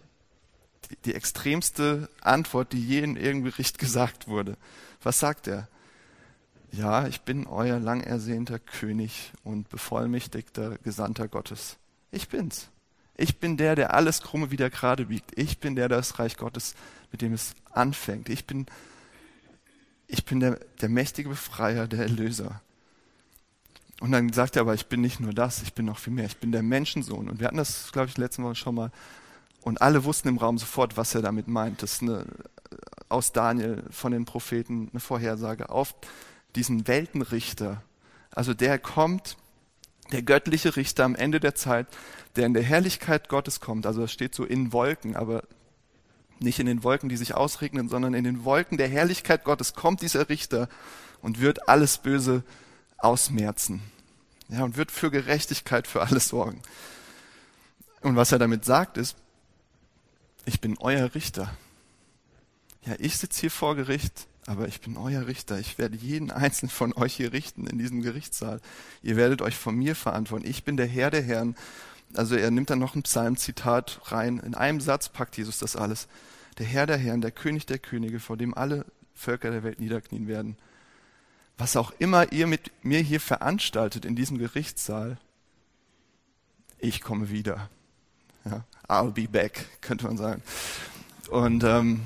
die 1.05 1.15
extremste 1.15 2.09
Antwort, 2.21 2.73
die 2.73 2.85
je 2.85 3.01
in 3.01 3.17
irgendeinem 3.17 3.53
Bericht 3.53 3.79
gesagt 3.79 4.29
wurde. 4.29 4.57
Was 5.03 5.19
sagt 5.19 5.47
er? 5.47 5.69
Ja, 6.73 7.07
ich 7.07 7.23
bin 7.23 7.47
euer 7.47 7.79
lang 7.79 8.01
ersehnter 8.01 8.59
König 8.59 9.33
und 9.43 9.69
bevollmächtigter 9.69 10.79
Gesandter 10.79 11.29
Gottes. 11.29 11.79
Ich 12.13 12.29
bin's. 12.29 12.71
Ich 13.21 13.39
bin 13.39 13.57
der, 13.57 13.75
der 13.75 13.95
alles 13.95 14.23
Krumme 14.23 14.51
wieder 14.51 14.71
gerade 14.71 15.07
biegt. 15.07 15.33
Ich 15.37 15.59
bin 15.59 15.77
der, 15.77 15.89
der 15.89 15.99
das 15.99 16.19
Reich 16.19 16.37
Gottes, 16.37 16.75
mit 17.13 17.23
dem 17.23 17.33
es 17.33 17.55
anfängt. 17.73 18.29
Ich 18.29 18.47
bin, 18.47 18.67
ich 20.07 20.25
bin 20.25 20.41
der, 20.41 20.59
der 20.81 20.89
mächtige 20.89 21.29
Befreier, 21.29 21.87
der 21.87 22.01
Erlöser. 22.01 22.61
Und 24.01 24.13
dann 24.13 24.33
sagt 24.33 24.57
er 24.57 24.63
aber, 24.63 24.75
ich 24.75 24.87
bin 24.87 25.03
nicht 25.03 25.21
nur 25.21 25.35
das, 25.35 25.63
ich 25.63 25.75
bin 25.75 25.85
noch 25.85 25.99
viel 25.99 26.13
mehr. 26.13 26.25
Ich 26.25 26.39
bin 26.39 26.53
der 26.53 26.63
Menschensohn. 26.63 27.29
Und 27.29 27.41
wir 27.41 27.47
hatten 27.47 27.59
das, 27.59 27.93
glaube 27.93 28.09
ich, 28.09 28.17
letzte 28.17 28.43
Woche 28.43 28.55
schon 28.55 28.75
mal 28.75 28.91
und 29.63 29.83
alle 29.83 30.05
wussten 30.05 30.29
im 30.29 30.39
Raum 30.39 30.59
sofort, 30.59 30.97
was 30.97 31.15
er 31.15 31.23
damit 31.23 31.49
meint. 31.49 31.83
Das 31.83 31.95
ist 31.95 32.03
eine, 32.03 32.25
aus 33.09 33.33
Daniel 33.33 33.83
von 33.91 34.13
den 34.13 34.25
Propheten 34.25 34.89
eine 34.93 35.01
Vorhersage 35.01 35.69
auf 35.69 35.95
diesen 36.57 36.89
Weltenrichter. 36.89 37.83
Also 38.31 38.55
der 38.55 38.79
kommt, 38.79 39.37
der 40.11 40.23
göttliche 40.23 40.77
Richter 40.77 41.05
am 41.05 41.15
Ende 41.15 41.41
der 41.41 41.55
Zeit, 41.55 41.87
der 42.37 42.47
in 42.47 42.55
der 42.55 42.63
Herrlichkeit 42.63 43.29
Gottes 43.29 43.61
kommt. 43.61 43.87
Also 43.87 44.03
das 44.03 44.13
steht 44.13 44.35
so 44.35 44.45
in 44.45 44.73
Wolken, 44.73 45.17
aber 45.17 45.43
nicht 46.39 46.59
in 46.59 46.67
den 46.67 46.83
Wolken, 46.83 47.09
die 47.09 47.17
sich 47.17 47.35
ausregnen, 47.35 47.89
sondern 47.89 48.15
in 48.15 48.25
den 48.25 48.45
Wolken 48.45 48.79
der 48.79 48.89
Herrlichkeit 48.89 49.45
Gottes 49.45 49.75
kommt 49.75 50.01
dieser 50.03 50.29
Richter 50.29 50.69
und 51.21 51.41
wird 51.41 51.69
alles 51.69 51.99
Böse 51.99 52.43
ausmerzen. 52.99 53.83
Ja, 54.49 54.65
und 54.65 54.77
wird 54.77 54.91
für 54.91 55.11
Gerechtigkeit 55.11 55.87
für 55.87 56.03
alles 56.03 56.29
sorgen. 56.29 56.63
Und 58.01 58.17
was 58.17 58.33
er 58.33 58.39
damit 58.39 58.65
sagt 58.65 58.97
ist, 58.97 59.17
ich 60.45 60.61
bin 60.61 60.77
euer 60.79 61.15
Richter. 61.15 61.55
Ja, 62.85 62.95
ich 62.99 63.19
sitze 63.19 63.43
hier 63.43 63.51
vor 63.51 63.77
Gericht 63.77 64.27
aber 64.51 64.67
ich 64.67 64.81
bin 64.81 64.97
euer 64.97 65.29
Richter. 65.29 65.61
Ich 65.61 65.79
werde 65.79 65.97
jeden 65.97 66.33
einzelnen 66.33 66.71
von 66.71 66.93
euch 66.95 67.15
hier 67.15 67.33
richten 67.33 67.69
in 67.69 67.79
diesem 67.79 68.03
Gerichtssaal. 68.03 68.61
Ihr 69.01 69.15
werdet 69.15 69.43
euch 69.43 69.55
von 69.55 69.77
mir 69.77 69.95
verantworten. 69.95 70.45
Ich 70.45 70.65
bin 70.65 70.77
der 70.77 70.89
Herr 70.89 71.13
der 71.13 71.23
Herren. 71.23 71.55
Also 72.15 72.35
er 72.35 72.51
nimmt 72.51 72.69
dann 72.69 72.81
noch 72.81 72.97
ein 72.97 73.05
Psalmzitat 73.05 74.01
rein. 74.07 74.41
In 74.41 74.57
einem 74.57 74.81
Satz 74.81 75.09
packt 75.09 75.37
Jesus 75.37 75.61
das 75.61 75.77
alles. 75.77 76.09
Der 76.59 76.67
Herr 76.67 76.87
der 76.87 76.97
Herren, 76.97 77.21
der 77.21 77.31
König 77.31 77.67
der 77.67 77.79
Könige, 77.79 78.19
vor 78.19 78.37
dem 78.37 78.53
alle 78.53 78.87
Völker 79.15 79.53
der 79.53 79.63
Welt 79.63 79.79
niederknien 79.79 80.27
werden. 80.27 80.57
Was 81.57 81.77
auch 81.77 81.93
immer 82.01 82.33
ihr 82.33 82.49
mit 82.49 82.73
mir 82.83 82.99
hier 82.99 83.21
veranstaltet 83.21 84.05
in 84.05 84.17
diesem 84.17 84.37
Gerichtssaal, 84.37 85.17
ich 86.81 87.03
komme 87.03 87.31
wieder. 87.31 87.71
Ja, 88.45 88.65
I'll 88.89 89.13
be 89.13 89.29
back, 89.29 89.67
könnte 89.81 90.07
man 90.07 90.17
sagen. 90.17 90.43
Und 91.31 91.63
ähm, 91.63 92.01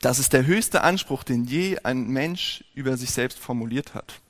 das 0.00 0.18
ist 0.18 0.32
der 0.32 0.46
höchste 0.46 0.82
Anspruch, 0.82 1.24
den 1.24 1.44
je 1.44 1.78
ein 1.82 2.08
Mensch 2.08 2.64
über 2.74 2.96
sich 2.96 3.10
selbst 3.10 3.38
formuliert 3.38 3.94
hat. 3.94 4.20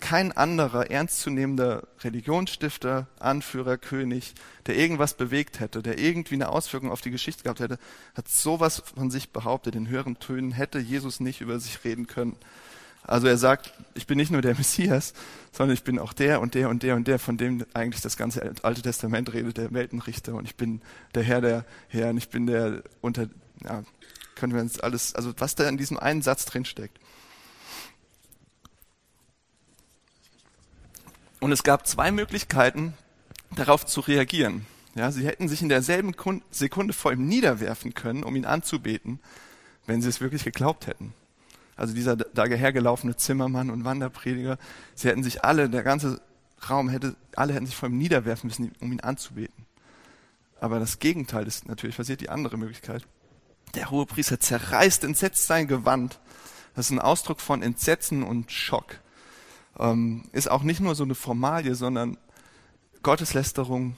Kein 0.00 0.32
anderer 0.32 0.90
ernstzunehmender 0.90 1.86
Religionsstifter, 2.02 3.06
Anführer, 3.20 3.78
König, 3.78 4.34
der 4.66 4.76
irgendwas 4.76 5.14
bewegt 5.14 5.60
hätte, 5.60 5.82
der 5.82 5.98
irgendwie 5.98 6.34
eine 6.34 6.50
Auswirkung 6.50 6.90
auf 6.90 7.00
die 7.00 7.12
Geschichte 7.12 7.44
gehabt 7.44 7.60
hätte, 7.60 7.78
hat 8.14 8.28
sowas 8.28 8.82
von 8.94 9.10
sich 9.10 9.30
behauptet. 9.30 9.76
In 9.76 9.88
höheren 9.88 10.18
Tönen 10.18 10.52
hätte 10.52 10.78
Jesus 10.78 11.20
nicht 11.20 11.40
über 11.40 11.58
sich 11.58 11.84
reden 11.84 12.06
können. 12.06 12.36
Also 13.06 13.28
er 13.28 13.36
sagt, 13.36 13.72
ich 13.94 14.06
bin 14.06 14.16
nicht 14.16 14.30
nur 14.30 14.42
der 14.42 14.54
Messias, 14.56 15.14
sondern 15.52 15.74
ich 15.74 15.84
bin 15.84 15.98
auch 15.98 16.12
der 16.12 16.40
und 16.40 16.54
der 16.54 16.68
und 16.68 16.82
der 16.82 16.96
und 16.96 17.06
der, 17.06 17.18
von 17.18 17.36
dem 17.36 17.64
eigentlich 17.74 18.02
das 18.02 18.16
ganze 18.16 18.52
Alte 18.62 18.82
Testament 18.82 19.32
redet, 19.32 19.56
der 19.56 19.72
Weltenrichter. 19.72 20.34
Und 20.34 20.46
ich 20.46 20.56
bin 20.56 20.82
der 21.14 21.22
Herr 21.22 21.40
der 21.40 21.64
Herren, 21.88 22.16
ich 22.16 22.28
bin 22.28 22.46
der 22.46 22.82
unter, 23.00 23.28
ja, 23.62 23.84
können 24.34 24.54
wir 24.54 24.60
uns 24.60 24.80
alles, 24.80 25.14
also 25.14 25.32
was 25.38 25.54
da 25.54 25.68
in 25.68 25.76
diesem 25.76 25.98
einen 25.98 26.22
Satz 26.22 26.44
drin 26.44 26.64
steckt. 26.64 26.98
Und 31.40 31.52
es 31.52 31.62
gab 31.62 31.86
zwei 31.86 32.10
Möglichkeiten, 32.10 32.94
darauf 33.54 33.84
zu 33.84 34.00
reagieren. 34.00 34.66
Ja, 34.94 35.10
sie 35.10 35.26
hätten 35.26 35.48
sich 35.48 35.60
in 35.60 35.68
derselben 35.68 36.14
Sekunde 36.50 36.92
vor 36.92 37.12
ihm 37.12 37.26
niederwerfen 37.26 37.94
können, 37.94 38.22
um 38.22 38.36
ihn 38.36 38.46
anzubeten, 38.46 39.20
wenn 39.86 40.00
sie 40.00 40.08
es 40.08 40.20
wirklich 40.20 40.44
geglaubt 40.44 40.86
hätten 40.86 41.12
also 41.76 41.94
dieser 41.94 42.16
da 42.16 42.44
hergelaufene 42.44 43.16
Zimmermann 43.16 43.70
und 43.70 43.84
Wanderprediger, 43.84 44.58
sie 44.94 45.08
hätten 45.08 45.22
sich 45.22 45.44
alle, 45.44 45.68
der 45.68 45.82
ganze 45.82 46.20
Raum 46.68 46.88
hätte, 46.88 47.16
alle 47.36 47.52
hätten 47.52 47.66
sich 47.66 47.76
vor 47.76 47.88
ihm 47.88 47.98
niederwerfen 47.98 48.48
müssen, 48.48 48.72
um 48.80 48.92
ihn 48.92 49.00
anzubeten. 49.00 49.66
Aber 50.60 50.78
das 50.78 50.98
Gegenteil 50.98 51.46
ist 51.46 51.68
natürlich 51.68 51.96
passiert, 51.96 52.20
die 52.20 52.30
andere 52.30 52.56
Möglichkeit. 52.56 53.04
Der 53.74 53.90
hohe 53.90 54.06
Priester 54.06 54.38
zerreißt 54.38 55.04
entsetzt 55.04 55.46
sein 55.46 55.66
Gewand. 55.66 56.20
Das 56.74 56.86
ist 56.86 56.92
ein 56.92 57.00
Ausdruck 57.00 57.40
von 57.40 57.62
Entsetzen 57.62 58.22
und 58.22 58.50
Schock. 58.50 59.00
Ähm, 59.78 60.24
ist 60.32 60.50
auch 60.50 60.62
nicht 60.62 60.80
nur 60.80 60.94
so 60.94 61.04
eine 61.04 61.14
Formalie, 61.14 61.74
sondern 61.74 62.16
Gotteslästerung. 63.02 63.96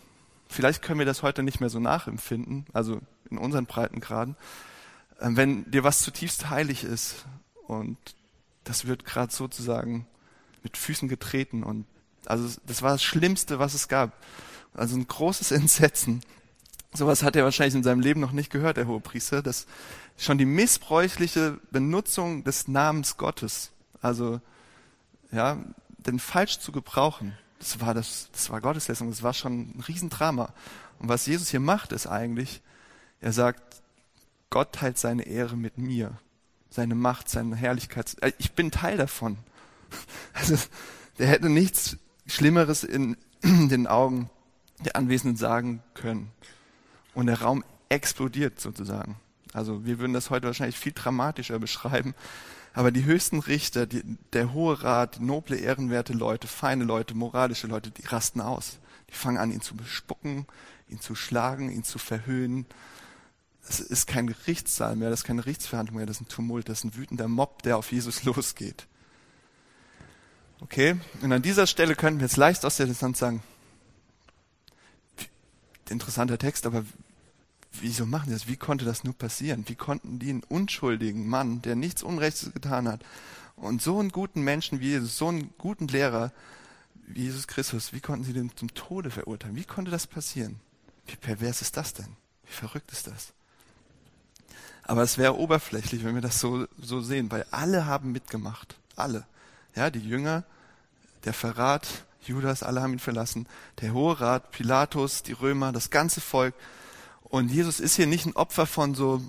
Vielleicht 0.49 0.83
können 0.83 0.99
wir 0.99 1.07
das 1.07 1.23
heute 1.23 1.43
nicht 1.43 1.61
mehr 1.61 1.71
so 1.71 1.81
nachempfinden, 1.81 2.67
also 2.73 3.01
in 3.31 3.39
unseren 3.39 3.67
Breitengraden. 3.67 4.37
Ähm, 5.21 5.37
wenn 5.37 5.71
dir 5.71 5.85
was 5.85 6.01
zutiefst 6.01 6.51
heilig 6.51 6.85
ist, 6.85 7.27
und 7.67 7.99
das 8.65 8.87
wird 8.87 9.05
gerade 9.05 9.33
sozusagen 9.33 10.07
mit 10.63 10.77
Füßen 10.77 11.09
getreten 11.09 11.63
und 11.63 11.87
also 12.27 12.49
das 12.67 12.83
war 12.83 12.93
das 12.93 13.05
Schlimmste, 13.05 13.59
was 13.59 13.75
es 13.75 13.89
gab. 13.89 14.13
Also 14.75 14.97
ein 14.97 15.07
großes 15.07 15.51
Entsetzen. 15.53 16.23
Sowas 16.93 17.23
hat 17.23 17.37
er 17.37 17.45
wahrscheinlich 17.45 17.75
in 17.75 17.83
seinem 17.83 18.01
Leben 18.01 18.21
noch 18.21 18.33
nicht 18.33 18.51
gehört, 18.51 18.77
der 18.77 18.87
hohe 18.87 19.01
Priester. 19.01 19.43
Das 19.43 19.67
schon 20.17 20.39
die 20.39 20.47
missbräuchliche 20.47 21.61
Benutzung 21.71 22.45
des 22.45 22.69
Namens 22.69 23.17
Gottes, 23.17 23.73
also 24.01 24.41
ja, 25.31 25.59
den 25.99 26.19
falsch 26.19 26.59
zu 26.59 26.73
gebrauchen, 26.73 27.37
das 27.59 27.81
war 27.81 27.93
das, 27.93 28.31
das 28.33 28.49
war 28.51 28.61
Gotteslästerung, 28.61 29.11
das 29.11 29.23
war 29.23 29.35
schon 29.35 29.73
ein 29.77 29.85
Riesendrama. 29.87 30.53
Und 30.99 31.09
was 31.09 31.27
Jesus 31.27 31.51
hier 31.51 31.61
macht, 31.61 31.93
ist 31.93 32.07
eigentlich, 32.07 32.63
er 33.21 33.33
sagt, 33.33 33.83
Gott 34.49 34.73
teilt 34.73 34.99
seine 34.99 35.27
Ehre 35.27 35.57
mit 35.57 35.77
mir 35.77 36.19
seine 36.77 36.95
Macht, 36.95 37.29
seine 37.29 37.57
Herrlichkeit. 37.57 38.17
Äh, 38.21 38.33
ich 38.39 38.53
bin 38.53 38.71
Teil 38.71 38.97
davon. 38.97 39.39
Also, 40.35 40.57
der 41.19 41.29
hätte 41.29 41.49
nichts 41.49 41.97
Schlimmeres 42.27 42.85
in 42.85 43.17
den 43.43 43.87
Augen 43.87 44.29
der 44.85 44.97
Anwesenden 44.97 45.39
sagen 45.39 45.83
können. 45.95 46.31
Und 47.17 47.27
der 47.27 47.43
Raum 47.43 47.65
explodiert 47.89 48.61
sozusagen. 48.61 49.17
Also 49.53 49.85
wir 49.85 49.99
würden 49.99 50.13
das 50.13 50.31
heute 50.31 50.47
wahrscheinlich 50.47 50.79
viel 50.79 50.93
dramatischer 50.93 51.59
beschreiben. 51.59 52.15
Aber 52.73 52.91
die 52.93 53.05
höchsten 53.05 53.41
Richter, 53.41 53.87
die, 53.87 54.03
der 54.33 54.53
Hohe 54.53 54.83
Rat, 54.83 55.17
die 55.17 55.25
noble, 55.25 55.57
ehrenwerte 55.57 56.13
Leute, 56.13 56.47
feine 56.47 56.85
Leute, 56.85 57.15
moralische 57.15 57.67
Leute, 57.67 57.91
die 57.91 58.07
rasten 58.07 58.41
aus. 58.41 58.79
Die 59.11 59.15
fangen 59.15 59.39
an, 59.39 59.51
ihn 59.51 59.63
zu 59.63 59.75
bespucken, 59.75 60.47
ihn 60.89 61.01
zu 61.01 61.15
schlagen, 61.15 61.71
ihn 61.71 61.85
zu 61.85 61.99
verhöhnen 61.99 62.67
es 63.69 63.81
ist 63.81 64.07
kein 64.07 64.27
Gerichtssaal 64.27 64.97
mehr, 64.97 65.11
das 65.11 65.21
ist 65.21 65.27
keine 65.27 65.43
Gerichtsverhandlung 65.43 65.97
mehr, 65.97 66.07
das 66.07 66.17
ist 66.17 66.23
ein 66.23 66.29
Tumult, 66.29 66.69
das 66.69 66.79
ist 66.79 66.85
ein 66.85 66.97
wütender 66.97 67.29
Mob, 67.29 67.63
der 67.63 67.77
auf 67.77 67.93
Jesus 67.93 68.25
losgeht. 68.25 68.87
Okay? 70.61 70.97
Und 71.23 71.33
an 71.33 71.43
dieser 71.43 71.67
Stelle 71.67 71.95
könnten 71.95 72.21
wir 72.21 72.27
jetzt 72.27 72.37
leicht 72.37 72.65
aus 72.65 72.77
der 72.77 72.87
Distanz 72.87 73.19
sagen, 73.19 73.43
interessanter 75.89 76.39
Text, 76.39 76.67
aber 76.67 76.85
wieso 77.81 78.07
machen 78.07 78.27
die 78.27 78.33
das? 78.33 78.49
Wie 78.49 78.57
konnte 78.57 78.85
das 78.85 79.05
nur 79.05 79.15
passieren? 79.15 79.65
Wie 79.67 79.75
konnten 79.75 80.19
die 80.19 80.31
einen 80.31 80.43
unschuldigen 80.45 81.27
Mann, 81.29 81.63
der 81.63 81.77
nichts 81.77 82.03
Unrechtes 82.03 82.53
getan 82.53 82.89
hat, 82.89 83.01
und 83.57 83.81
so 83.81 83.99
einen 83.99 84.11
guten 84.11 84.43
Menschen 84.43 84.81
wie 84.81 84.91
Jesus, 84.91 85.17
so 85.17 85.29
einen 85.29 85.51
guten 85.57 85.89
Lehrer 85.89 86.33
wie 87.07 87.23
Jesus 87.23 87.47
Christus, 87.47 87.93
wie 87.93 88.01
konnten 88.01 88.25
sie 88.25 88.33
den 88.33 88.55
zum 88.57 88.75
Tode 88.75 89.11
verurteilen? 89.11 89.57
Wie 89.57 89.65
konnte 89.65 89.91
das 89.91 90.07
passieren? 90.07 90.61
Wie 91.07 91.17
pervers 91.17 91.63
ist 91.63 91.77
das 91.77 91.95
denn? 91.95 92.17
Wie 92.45 92.53
verrückt 92.53 92.93
ist 92.93 93.07
das? 93.07 93.33
Aber 94.83 95.03
es 95.03 95.19
wäre 95.19 95.37
oberflächlich, 95.39 96.05
wenn 96.05 96.15
wir 96.15 96.23
das 96.23 96.41
so, 96.41 96.67
so 96.79 97.01
sehen, 97.01 97.31
weil 97.31 97.47
alle 97.51 97.87
haben 97.87 98.13
mitgemacht. 98.13 98.77
Alle. 98.95 99.27
Ja, 99.75 99.91
die 99.91 100.01
Jünger, 100.01 100.45
der 101.25 101.33
Verrat, 101.33 101.87
Judas, 102.23 102.63
alle 102.63 102.83
haben 102.83 102.95
ihn 102.95 102.99
verlassen. 102.99 103.49
Der 103.81 103.93
Hohe 103.93 104.21
Rat, 104.21 104.51
Pilatus, 104.51 105.23
die 105.23 105.33
Römer, 105.33 105.73
das 105.73 105.91
ganze 105.91 106.21
Volk. 106.21 106.55
Und 107.29 107.51
Jesus 107.51 107.81
ist 107.81 107.97
hier 107.97 108.07
nicht 108.07 108.27
ein 108.27 108.37
Opfer 108.37 108.67
von 108.67 108.95
so 108.95 109.21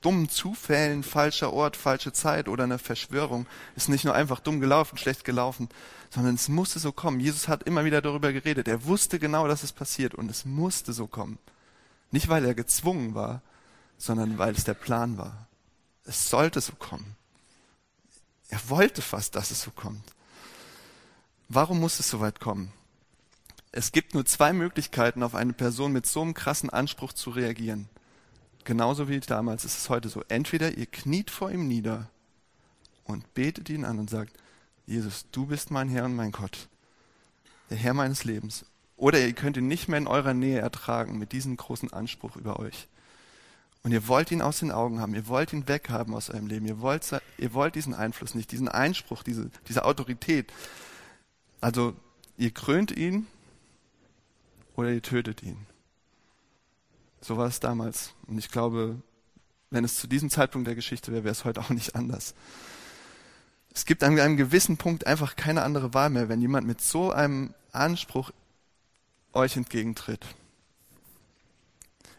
dummen 0.00 0.28
Zufällen, 0.28 1.02
falscher 1.02 1.52
Ort, 1.52 1.76
falsche 1.76 2.12
Zeit 2.12 2.48
oder 2.48 2.64
einer 2.64 2.78
Verschwörung. 2.78 3.46
Ist 3.74 3.88
nicht 3.88 4.04
nur 4.04 4.14
einfach 4.14 4.40
dumm 4.40 4.60
gelaufen, 4.60 4.98
schlecht 4.98 5.24
gelaufen, 5.24 5.68
sondern 6.10 6.34
es 6.34 6.48
musste 6.48 6.78
so 6.78 6.92
kommen. 6.92 7.18
Jesus 7.18 7.48
hat 7.48 7.64
immer 7.64 7.84
wieder 7.84 8.02
darüber 8.02 8.32
geredet. 8.32 8.68
Er 8.68 8.84
wusste 8.84 9.18
genau, 9.18 9.48
dass 9.48 9.62
es 9.62 9.72
passiert 9.72 10.14
und 10.14 10.30
es 10.30 10.44
musste 10.44 10.92
so 10.92 11.06
kommen. 11.06 11.38
Nicht, 12.10 12.28
weil 12.28 12.44
er 12.44 12.54
gezwungen 12.54 13.14
war, 13.14 13.42
sondern 13.98 14.38
weil 14.38 14.54
es 14.54 14.64
der 14.64 14.74
Plan 14.74 15.18
war. 15.18 15.48
Es 16.04 16.30
sollte 16.30 16.60
so 16.60 16.72
kommen. 16.74 17.16
Er 18.48 18.60
wollte 18.68 19.02
fast, 19.02 19.34
dass 19.34 19.50
es 19.50 19.62
so 19.62 19.70
kommt. 19.70 20.04
Warum 21.48 21.80
muss 21.80 21.98
es 21.98 22.08
so 22.08 22.20
weit 22.20 22.38
kommen? 22.38 22.72
Es 23.76 23.92
gibt 23.92 24.14
nur 24.14 24.24
zwei 24.24 24.54
Möglichkeiten, 24.54 25.22
auf 25.22 25.34
eine 25.34 25.52
Person 25.52 25.92
mit 25.92 26.06
so 26.06 26.22
einem 26.22 26.32
krassen 26.32 26.70
Anspruch 26.70 27.12
zu 27.12 27.28
reagieren. 27.28 27.90
Genauso 28.64 29.10
wie 29.10 29.20
damals 29.20 29.66
ist 29.66 29.76
es 29.76 29.90
heute 29.90 30.08
so. 30.08 30.22
Entweder 30.28 30.78
ihr 30.78 30.86
kniet 30.86 31.30
vor 31.30 31.50
ihm 31.50 31.68
nieder 31.68 32.08
und 33.04 33.34
betet 33.34 33.68
ihn 33.68 33.84
an 33.84 33.98
und 33.98 34.08
sagt, 34.08 34.32
Jesus, 34.86 35.26
du 35.30 35.44
bist 35.44 35.70
mein 35.70 35.90
Herr 35.90 36.06
und 36.06 36.16
mein 36.16 36.32
Gott, 36.32 36.70
der 37.68 37.76
Herr 37.76 37.92
meines 37.92 38.24
Lebens. 38.24 38.64
Oder 38.96 39.20
ihr 39.20 39.34
könnt 39.34 39.58
ihn 39.58 39.68
nicht 39.68 39.88
mehr 39.88 39.98
in 39.98 40.06
eurer 40.06 40.32
Nähe 40.32 40.58
ertragen 40.58 41.18
mit 41.18 41.32
diesem 41.32 41.58
großen 41.58 41.92
Anspruch 41.92 42.36
über 42.36 42.58
euch. 42.58 42.88
Und 43.82 43.92
ihr 43.92 44.08
wollt 44.08 44.30
ihn 44.30 44.40
aus 44.40 44.60
den 44.60 44.72
Augen 44.72 45.00
haben, 45.00 45.14
ihr 45.14 45.28
wollt 45.28 45.52
ihn 45.52 45.68
weghaben 45.68 46.14
aus 46.14 46.30
eurem 46.30 46.46
Leben, 46.46 46.64
ihr 46.64 46.80
wollt, 46.80 47.04
ihr 47.36 47.52
wollt 47.52 47.74
diesen 47.74 47.92
Einfluss 47.92 48.34
nicht, 48.34 48.50
diesen 48.52 48.68
Einspruch, 48.68 49.22
diese, 49.22 49.50
diese 49.68 49.84
Autorität. 49.84 50.50
Also 51.60 51.94
ihr 52.38 52.52
krönt 52.52 52.90
ihn 52.90 53.26
oder 54.76 54.90
ihr 54.90 55.02
tötet 55.02 55.42
ihn. 55.42 55.66
So 57.20 57.36
war 57.36 57.48
es 57.48 57.60
damals. 57.60 58.12
Und 58.26 58.38
ich 58.38 58.50
glaube, 58.50 59.02
wenn 59.70 59.84
es 59.84 59.96
zu 59.96 60.06
diesem 60.06 60.30
Zeitpunkt 60.30 60.68
der 60.68 60.74
Geschichte 60.74 61.10
wäre, 61.12 61.24
wäre 61.24 61.32
es 61.32 61.44
heute 61.44 61.60
auch 61.60 61.70
nicht 61.70 61.96
anders. 61.96 62.34
Es 63.74 63.84
gibt 63.84 64.04
an 64.04 64.18
einem 64.18 64.36
gewissen 64.36 64.76
Punkt 64.76 65.06
einfach 65.06 65.36
keine 65.36 65.62
andere 65.62 65.92
Wahl 65.92 66.10
mehr, 66.10 66.28
wenn 66.28 66.40
jemand 66.40 66.66
mit 66.66 66.80
so 66.80 67.10
einem 67.10 67.52
Anspruch 67.72 68.30
euch 69.32 69.56
entgegentritt. 69.56 70.24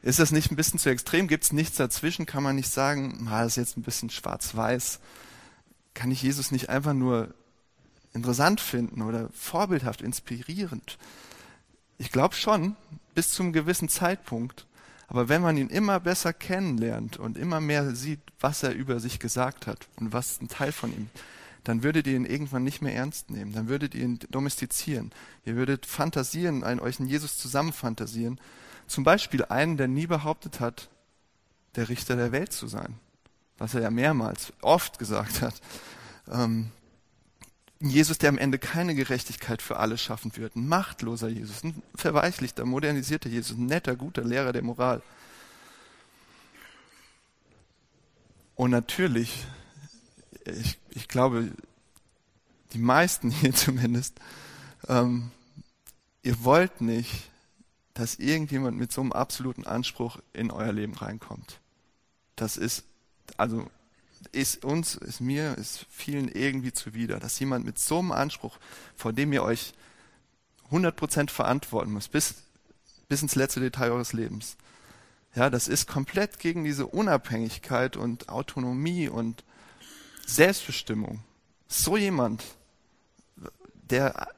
Ist 0.03 0.19
das 0.19 0.31
nicht 0.31 0.51
ein 0.51 0.55
bisschen 0.55 0.79
zu 0.79 0.89
extrem? 0.89 1.27
Gibt 1.27 1.45
es 1.45 1.51
nichts 1.51 1.77
dazwischen? 1.77 2.25
Kann 2.25 2.43
man 2.43 2.55
nicht 2.55 2.69
sagen, 2.69 3.27
ah, 3.29 3.43
das 3.43 3.53
ist 3.53 3.57
jetzt 3.57 3.77
ein 3.77 3.81
bisschen 3.81 4.09
schwarz-weiß? 4.09 4.99
Kann 5.95 6.11
ich 6.11 6.21
Jesus 6.21 6.51
nicht 6.51 6.69
einfach 6.69 6.93
nur 6.93 7.33
interessant 8.13 8.61
finden 8.61 9.01
oder 9.01 9.29
vorbildhaft, 9.33 10.01
inspirierend? 10.01 10.97
Ich 11.97 12.11
glaube 12.11 12.35
schon, 12.35 12.75
bis 13.15 13.31
zum 13.31 13.53
gewissen 13.53 13.89
Zeitpunkt. 13.89 14.65
Aber 15.07 15.29
wenn 15.29 15.41
man 15.41 15.57
ihn 15.57 15.69
immer 15.69 15.99
besser 15.99 16.33
kennenlernt 16.33 17.17
und 17.17 17.37
immer 17.37 17.61
mehr 17.61 17.95
sieht, 17.95 18.19
was 18.39 18.61
er 18.63 18.73
über 18.73 18.99
sich 18.99 19.19
gesagt 19.19 19.65
hat 19.65 19.87
und 19.95 20.13
was 20.13 20.41
ein 20.41 20.49
Teil 20.49 20.71
von 20.71 20.91
ihm, 20.91 21.09
dann 21.63 21.83
würdet 21.83 22.07
ihr 22.07 22.15
ihn 22.15 22.25
irgendwann 22.25 22.63
nicht 22.63 22.81
mehr 22.81 22.95
ernst 22.95 23.29
nehmen. 23.29 23.53
Dann 23.53 23.67
würdet 23.67 23.95
ihr 23.95 24.03
ihn 24.03 24.19
domestizieren. 24.29 25.11
Ihr 25.45 25.55
würdet 25.55 25.85
fantasieren, 25.85 26.63
einen 26.63 26.79
euch 26.79 26.99
in 26.99 27.07
Jesus 27.07 27.37
zusammenfantasieren. 27.37 28.39
Zum 28.87 29.03
Beispiel 29.03 29.43
einen, 29.45 29.75
der 29.75 29.87
nie 29.87 30.07
behauptet 30.07 30.59
hat, 30.59 30.89
der 31.75 31.89
Richter 31.89 32.15
der 32.15 32.31
Welt 32.31 32.53
zu 32.53 32.67
sein. 32.67 32.99
Was 33.57 33.73
er 33.73 33.81
ja 33.81 33.91
mehrmals, 33.91 34.53
oft 34.61 34.99
gesagt 34.99 35.41
hat. 35.41 35.55
Ähm, 36.31 36.71
Jesus, 37.79 38.17
der 38.17 38.29
am 38.29 38.37
Ende 38.37 38.57
keine 38.57 38.95
Gerechtigkeit 38.95 39.61
für 39.61 39.77
alle 39.77 39.97
schaffen 39.97 40.35
wird. 40.35 40.55
Ein 40.55 40.67
machtloser 40.67 41.27
Jesus, 41.27 41.63
ein 41.63 41.81
verweichlichter, 41.95 42.65
modernisierter 42.65 43.29
Jesus, 43.29 43.57
ein 43.57 43.67
netter, 43.67 43.95
guter 43.95 44.23
Lehrer 44.23 44.51
der 44.51 44.63
Moral. 44.63 45.01
Und 48.55 48.71
natürlich, 48.71 49.45
ich, 50.45 50.79
ich 50.89 51.07
glaube, 51.07 51.51
die 52.73 52.79
meisten 52.79 53.29
hier 53.29 53.53
zumindest, 53.53 54.19
ähm, 54.87 55.31
ihr 56.23 56.43
wollt 56.43 56.81
nicht, 56.81 57.29
dass 57.93 58.15
irgendjemand 58.15 58.77
mit 58.77 58.91
so 58.91 59.01
einem 59.01 59.11
absoluten 59.11 59.65
Anspruch 59.65 60.19
in 60.33 60.51
euer 60.51 60.71
Leben 60.71 60.93
reinkommt. 60.93 61.59
Das 62.35 62.57
ist, 62.57 62.83
also 63.37 63.69
ist 64.31 64.63
uns, 64.63 64.95
ist 64.95 65.21
mir, 65.21 65.57
ist 65.57 65.85
vielen 65.89 66.29
irgendwie 66.29 66.73
zuwider, 66.73 67.19
dass 67.19 67.39
jemand 67.39 67.65
mit 67.65 67.79
so 67.79 67.99
einem 67.99 68.11
Anspruch, 68.11 68.57
vor 68.95 69.13
dem 69.13 69.33
ihr 69.33 69.43
euch 69.43 69.73
100% 70.71 71.29
verantworten 71.29 71.91
müsst, 71.91 72.11
bis, 72.11 72.35
bis 73.07 73.21
ins 73.21 73.35
letzte 73.35 73.59
Detail 73.59 73.91
eures 73.91 74.13
Lebens. 74.13 74.57
Ja, 75.35 75.49
das 75.49 75.67
ist 75.67 75.87
komplett 75.87 76.39
gegen 76.39 76.63
diese 76.63 76.87
Unabhängigkeit 76.87 77.95
und 77.95 78.29
Autonomie 78.29 79.07
und 79.07 79.43
Selbstbestimmung. 80.25 81.23
So 81.67 81.95
jemand, 81.95 82.43
der 83.89 84.29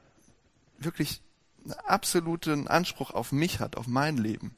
wirklich 0.78 1.20
einen 1.64 1.74
absoluten 1.86 2.68
Anspruch 2.68 3.12
auf 3.12 3.32
mich 3.32 3.60
hat, 3.60 3.76
auf 3.76 3.86
mein 3.86 4.16
Leben, 4.16 4.54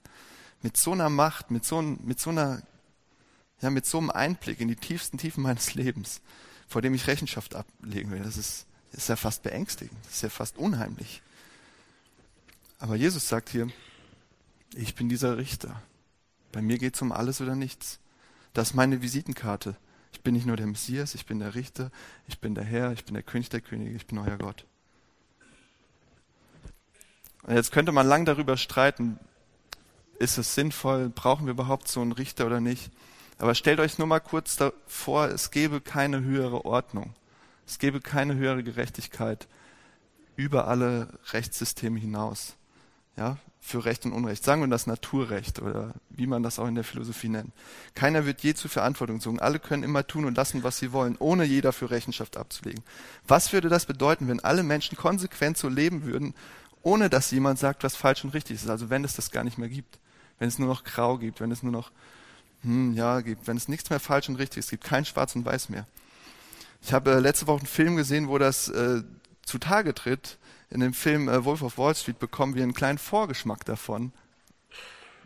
mit 0.63 0.77
so 0.77 0.93
einer 0.93 1.11
Macht, 1.11 1.51
mit 1.51 1.65
so, 1.65 1.81
mit 1.83 2.21
so 2.21 2.31
einer 2.31 2.63
ja, 3.63 3.71
mit 3.71 3.87
so 3.87 3.99
einem 3.99 4.11
Einblick 4.11 4.61
in 4.61 4.69
die 4.69 4.77
tiefsten 4.77 5.19
Tiefen 5.19 5.43
meines 5.43 5.75
Lebens, 5.75 6.21
vor 6.69 6.83
dem 6.83 6.95
ich 6.95 7.07
Rechenschaft 7.07 7.55
ablegen 7.55 8.11
will, 8.11 8.21
das 8.21 8.37
ist, 8.37 8.67
ist 8.93 9.09
ja 9.09 9.17
fast 9.17 9.43
beängstigend, 9.43 9.99
das 10.05 10.17
ist 10.17 10.23
ja 10.23 10.29
fast 10.29 10.59
unheimlich. 10.59 11.23
Aber 12.79 12.97
Jesus 12.97 13.29
sagt 13.29 13.49
hier, 13.49 13.69
ich 14.75 14.95
bin 14.95 15.09
dieser 15.09 15.39
Richter. 15.39 15.81
Bei 16.51 16.61
mir 16.61 16.79
geht 16.79 16.97
es 16.97 17.03
um 17.03 17.13
alles 17.13 17.41
oder 17.41 17.55
nichts. 17.55 18.01
Das 18.53 18.71
ist 18.71 18.75
meine 18.75 19.01
Visitenkarte. 19.03 19.77
Ich 20.13 20.21
bin 20.21 20.35
nicht 20.35 20.47
nur 20.47 20.57
der 20.57 20.67
Messias, 20.67 21.15
ich 21.15 21.25
bin 21.25 21.39
der 21.39 21.55
Richter, 21.55 21.91
ich 22.27 22.39
bin 22.39 22.55
der 22.55 22.65
Herr, 22.65 22.93
ich 22.93 23.05
bin 23.05 23.15
der 23.15 23.23
König 23.23 23.49
der 23.49 23.61
Könige, 23.61 23.95
ich 23.95 24.07
bin 24.07 24.19
euer 24.19 24.37
Gott. 24.37 24.67
Und 27.45 27.55
jetzt 27.55 27.73
könnte 27.73 27.93
man 27.93 28.07
lang 28.07 28.25
darüber 28.25 28.57
streiten, 28.57 29.19
ist 30.19 30.39
es 30.39 30.55
sinnvoll, 30.55 31.09
brauchen 31.09 31.47
wir 31.47 31.53
überhaupt 31.53 31.89
so 31.89 32.01
einen 32.01 32.13
Richter 32.13 32.47
oder 32.47 32.61
nicht? 32.61 32.91
Aber 33.39 33.55
stellt 33.55 33.81
euch 33.81 33.99
nur 33.99 34.07
mal 34.07 34.21
kurz 34.21 34.57
vor, 34.87 35.29
es 35.29 35.51
gäbe 35.51 35.81
keine 35.81 36.23
höhere 36.23 36.65
Ordnung. 36.65 37.15
Es 37.67 37.79
gäbe 37.79 38.01
keine 38.01 38.35
höhere 38.35 38.63
Gerechtigkeit 38.63 39.49
über 40.37 40.69
alle 40.69 41.09
Rechtssysteme 41.33 41.99
hinaus. 41.99 42.57
Ja, 43.17 43.37
für 43.65 43.85
Recht 43.85 44.05
und 44.05 44.13
Unrecht. 44.13 44.43
Sagen 44.43 44.61
wir 44.61 44.69
das 44.69 44.87
Naturrecht 44.87 45.63
oder 45.63 45.95
wie 46.11 46.27
man 46.27 46.43
das 46.43 46.59
auch 46.59 46.67
in 46.67 46.75
der 46.75 46.83
Philosophie 46.83 47.29
nennt. 47.29 47.53
Keiner 47.95 48.27
wird 48.27 48.43
je 48.43 48.55
zur 48.55 48.71
Verantwortung 48.71 49.19
gezogen. 49.19 49.39
Alle 49.39 49.61
können 49.61 49.85
immer 49.85 50.07
tun 50.07 50.25
und 50.25 50.37
lassen, 50.37 50.65
was 50.65 50.79
sie 50.79 50.93
wollen, 50.93 51.17
ohne 51.19 51.45
jeder 51.45 51.73
für 51.73 51.91
Rechenschaft 51.91 52.37
abzulegen. 52.37 52.83
Was 53.27 53.53
würde 53.53 53.69
das 53.69 53.87
bedeuten, 53.87 54.29
wenn 54.29 54.41
alle 54.41 54.65
Menschen 54.65 54.97
konsequent 54.97 55.59
so 55.59 55.69
leben 55.69 56.05
würden, 56.05 56.35
ohne 56.83 57.09
dass 57.09 57.31
jemand 57.31 57.61
sagt, 57.61 57.85
was 57.85 57.95
falsch 57.95 58.25
und 58.25 58.35
richtig 58.35 58.57
ist? 58.57 58.69
Also 58.69 58.91
wenn 58.91 59.05
es 59.05 59.15
das 59.15 59.31
gar 59.31 59.45
nicht 59.45 59.59
mehr 59.59 59.69
gibt. 59.69 60.01
Wenn 60.39 60.49
es 60.49 60.59
nur 60.59 60.69
noch 60.69 60.83
grau 60.83 61.19
gibt, 61.19 61.41
wenn 61.41 61.53
es 61.53 61.63
nur 61.63 61.73
noch 61.73 61.93
hm, 62.63 62.95
ja, 62.95 63.21
gibt, 63.21 63.47
wenn 63.47 63.57
es 63.57 63.69
nichts 63.69 63.91
mehr 63.91 64.01
falsch 64.01 64.29
und 64.29 64.37
richtig 64.37 64.59
ist, 64.59 64.71
gibt 64.71 64.85
kein 64.85 65.05
Schwarz 65.05 65.35
und 65.35 65.45
Weiß 65.45 65.69
mehr. 65.69 65.87
Ich 66.81 66.93
habe 66.93 67.13
äh, 67.13 67.19
letzte 67.19 67.47
Woche 67.47 67.59
einen 67.59 67.67
Film 67.67 67.97
gesehen, 67.97 68.29
wo 68.29 68.39
das 68.39 68.69
äh, 68.69 69.03
zutage 69.45 69.95
tritt. 69.95 70.39
In 70.71 70.81
dem 70.81 70.95
Film 70.95 71.29
äh, 71.29 71.45
Wolf 71.45 71.63
of 71.63 71.79
Wall 71.79 71.95
Street 71.95 72.19
bekommen 72.19 72.55
wir 72.55 72.63
einen 72.63 72.75
kleinen 72.75 72.99
Vorgeschmack 72.99 73.65
davon, 73.65 74.13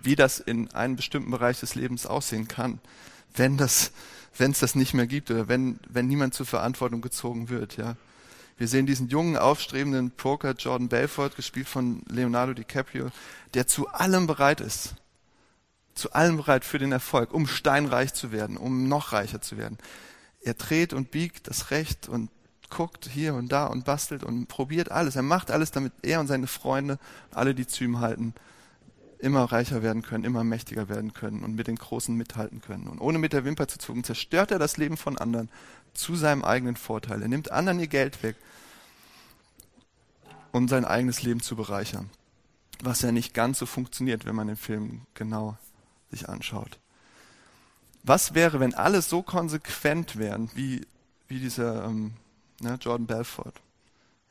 wie 0.02 0.16
das 0.16 0.38
in 0.38 0.72
einem 0.72 0.96
bestimmten 0.96 1.30
Bereich 1.30 1.60
des 1.60 1.74
Lebens 1.74 2.06
aussehen 2.06 2.48
kann, 2.48 2.80
wenn 3.34 3.56
das, 3.56 3.92
wenn 4.36 4.50
es 4.50 4.60
das 4.60 4.74
nicht 4.74 4.94
mehr 4.94 5.06
gibt 5.06 5.30
oder 5.30 5.48
wenn, 5.48 5.78
wenn 5.88 6.08
niemand 6.08 6.34
zur 6.34 6.46
Verantwortung 6.46 7.00
gezogen 7.00 7.48
wird, 7.48 7.76
ja. 7.76 7.96
Wir 8.58 8.68
sehen 8.68 8.86
diesen 8.86 9.08
jungen, 9.08 9.36
aufstrebenden 9.36 10.12
Poker 10.12 10.52
Jordan 10.52 10.88
Belfort, 10.88 11.36
gespielt 11.36 11.68
von 11.68 12.02
Leonardo 12.08 12.54
DiCaprio, 12.54 13.10
der 13.52 13.66
zu 13.66 13.86
allem 13.88 14.26
bereit 14.26 14.62
ist 14.62 14.94
zu 15.96 16.12
allem 16.12 16.36
bereit 16.36 16.64
für 16.64 16.78
den 16.78 16.92
Erfolg, 16.92 17.34
um 17.34 17.46
steinreich 17.46 18.14
zu 18.14 18.30
werden, 18.30 18.56
um 18.56 18.86
noch 18.86 19.12
reicher 19.12 19.40
zu 19.40 19.56
werden. 19.56 19.78
Er 20.40 20.54
dreht 20.54 20.92
und 20.92 21.10
biegt 21.10 21.48
das 21.48 21.70
Recht 21.72 22.08
und 22.08 22.30
guckt 22.70 23.08
hier 23.08 23.34
und 23.34 23.50
da 23.50 23.66
und 23.66 23.84
bastelt 23.84 24.22
und 24.22 24.46
probiert 24.46 24.90
alles. 24.90 25.16
Er 25.16 25.22
macht 25.22 25.50
alles, 25.50 25.70
damit 25.70 25.92
er 26.02 26.20
und 26.20 26.26
seine 26.26 26.46
Freunde, 26.46 26.98
alle, 27.32 27.54
die 27.54 27.66
zu 27.66 27.84
ihm 27.84 28.00
halten, 28.00 28.34
immer 29.18 29.44
reicher 29.44 29.82
werden 29.82 30.02
können, 30.02 30.24
immer 30.24 30.44
mächtiger 30.44 30.88
werden 30.88 31.14
können 31.14 31.42
und 31.42 31.54
mit 31.54 31.66
den 31.66 31.76
Großen 31.76 32.14
mithalten 32.14 32.60
können. 32.60 32.86
Und 32.86 33.00
ohne 33.00 33.18
mit 33.18 33.32
der 33.32 33.44
Wimper 33.44 33.66
zu 33.66 33.78
zucken, 33.78 34.04
zerstört 34.04 34.50
er 34.50 34.58
das 34.58 34.76
Leben 34.76 34.96
von 34.96 35.16
anderen 35.16 35.48
zu 35.94 36.14
seinem 36.14 36.44
eigenen 36.44 36.76
Vorteil. 36.76 37.22
Er 37.22 37.28
nimmt 37.28 37.50
anderen 37.50 37.80
ihr 37.80 37.86
Geld 37.86 38.22
weg, 38.22 38.36
um 40.52 40.68
sein 40.68 40.84
eigenes 40.84 41.22
Leben 41.22 41.40
zu 41.40 41.56
bereichern. 41.56 42.10
Was 42.82 43.00
ja 43.00 43.10
nicht 43.10 43.32
ganz 43.32 43.58
so 43.58 43.64
funktioniert, 43.64 44.26
wenn 44.26 44.34
man 44.34 44.48
den 44.48 44.56
Film 44.56 45.02
genau 45.14 45.56
sich 46.10 46.28
anschaut. 46.28 46.78
Was 48.02 48.34
wäre, 48.34 48.60
wenn 48.60 48.74
alle 48.74 49.02
so 49.02 49.22
konsequent 49.22 50.16
wären 50.16 50.50
wie, 50.54 50.86
wie 51.28 51.40
dieser 51.40 51.86
ähm, 51.86 52.12
ne, 52.60 52.78
Jordan 52.80 53.06
Belfort? 53.06 53.60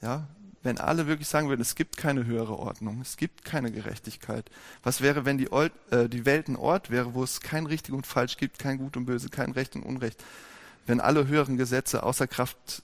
Ja, 0.02 0.28
wenn 0.66 0.80
alle 0.80 1.06
wirklich 1.08 1.28
sagen 1.28 1.48
würden, 1.48 1.62
es 1.62 1.76
gibt 1.76 1.96
keine 1.96 2.26
höhere 2.26 2.58
Ordnung, 2.58 3.00
es 3.00 3.18
gibt 3.18 3.46
keine 3.46 3.72
Gerechtigkeit. 3.72 4.50
Was 4.82 5.00
wäre, 5.02 5.24
wenn 5.24 5.38
die, 5.38 5.48
äh, 5.52 6.10
die 6.10 6.26
Welt 6.26 6.48
ein 6.48 6.56
Ort 6.56 6.90
wäre, 6.90 7.14
wo 7.14 7.24
es 7.24 7.40
kein 7.40 7.68
richtig 7.68 7.94
und 7.94 8.08
falsch 8.08 8.38
gibt, 8.38 8.58
kein 8.58 8.80
gut 8.80 8.98
und 8.98 9.06
böse, 9.06 9.30
kein 9.30 9.52
Recht 9.52 9.76
und 9.76 9.84
Unrecht? 9.84 10.24
Wenn 10.88 11.02
alle 11.02 11.28
höheren 11.28 11.58
Gesetze 11.58 12.02
außer 12.02 12.28
Kraft 12.28 12.82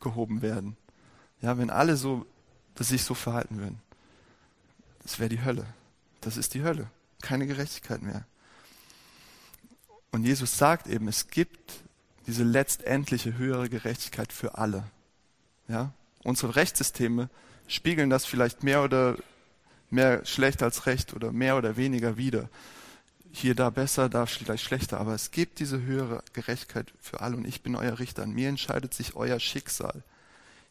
gehoben 0.00 0.42
werden? 0.42 0.76
Ja, 1.40 1.56
wenn 1.56 1.70
alle 1.70 1.96
so, 1.96 2.26
dass 2.74 2.88
sich 2.88 3.04
so 3.04 3.14
verhalten 3.14 3.58
würden? 3.58 3.80
Das 5.02 5.18
wäre 5.18 5.28
die 5.28 5.44
Hölle. 5.44 5.66
Das 6.20 6.36
ist 6.36 6.54
die 6.54 6.62
Hölle. 6.62 6.90
Keine 7.20 7.46
Gerechtigkeit 7.46 8.02
mehr. 8.02 8.24
Und 10.12 10.24
Jesus 10.24 10.56
sagt 10.56 10.86
eben, 10.86 11.08
es 11.08 11.28
gibt 11.28 11.82
diese 12.26 12.44
letztendliche 12.44 13.38
höhere 13.38 13.68
Gerechtigkeit 13.68 14.32
für 14.32 14.58
alle. 14.58 14.84
Ja? 15.68 15.92
Unsere 16.22 16.56
Rechtssysteme 16.56 17.30
spiegeln 17.68 18.10
das 18.10 18.26
vielleicht 18.26 18.62
mehr 18.62 18.82
oder 18.82 19.16
mehr 19.90 20.24
schlecht 20.24 20.62
als 20.62 20.86
recht 20.86 21.14
oder 21.14 21.32
mehr 21.32 21.56
oder 21.56 21.76
weniger 21.76 22.16
wider. 22.16 22.48
Hier 23.32 23.54
da 23.54 23.70
besser, 23.70 24.08
da 24.08 24.26
vielleicht 24.26 24.64
schlechter, 24.64 24.98
aber 24.98 25.14
es 25.14 25.30
gibt 25.30 25.60
diese 25.60 25.82
höhere 25.82 26.22
Gerechtigkeit 26.32 26.92
für 27.00 27.20
alle 27.20 27.36
und 27.36 27.46
ich 27.46 27.62
bin 27.62 27.76
euer 27.76 27.98
Richter. 27.98 28.24
An 28.24 28.32
mir 28.32 28.48
entscheidet 28.48 28.92
sich 28.92 29.14
euer 29.14 29.38
Schicksal. 29.38 30.02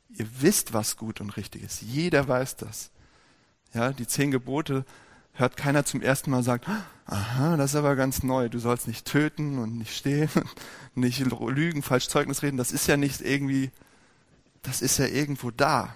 Ihr 0.09 0.27
wisst, 0.41 0.73
was 0.73 0.97
gut 0.97 1.21
und 1.21 1.37
richtig 1.37 1.63
ist. 1.63 1.81
Jeder 1.81 2.27
weiß 2.27 2.57
das. 2.57 2.91
Ja, 3.73 3.93
die 3.93 4.07
zehn 4.07 4.31
Gebote 4.31 4.85
hört 5.39 5.57
keiner 5.57 5.85
zum 5.85 6.01
ersten 6.01 6.31
Mal 6.31 6.43
sagt, 6.43 6.67
aha, 7.05 7.57
das 7.57 7.71
ist 7.71 7.75
aber 7.75 7.95
ganz 7.95 8.23
neu, 8.23 8.49
du 8.49 8.59
sollst 8.59 8.87
nicht 8.87 9.05
töten 9.05 9.57
und 9.57 9.77
nicht 9.77 9.95
stehlen, 9.95 10.29
nicht 10.95 11.19
lügen, 11.19 11.81
falsch 11.81 12.07
Zeugnis 12.07 12.43
reden, 12.43 12.57
das 12.57 12.71
ist 12.71 12.87
ja 12.87 12.97
nicht 12.97 13.21
irgendwie, 13.21 13.71
das 14.61 14.81
ist 14.81 14.97
ja 14.97 15.05
irgendwo 15.05 15.51
da. 15.51 15.95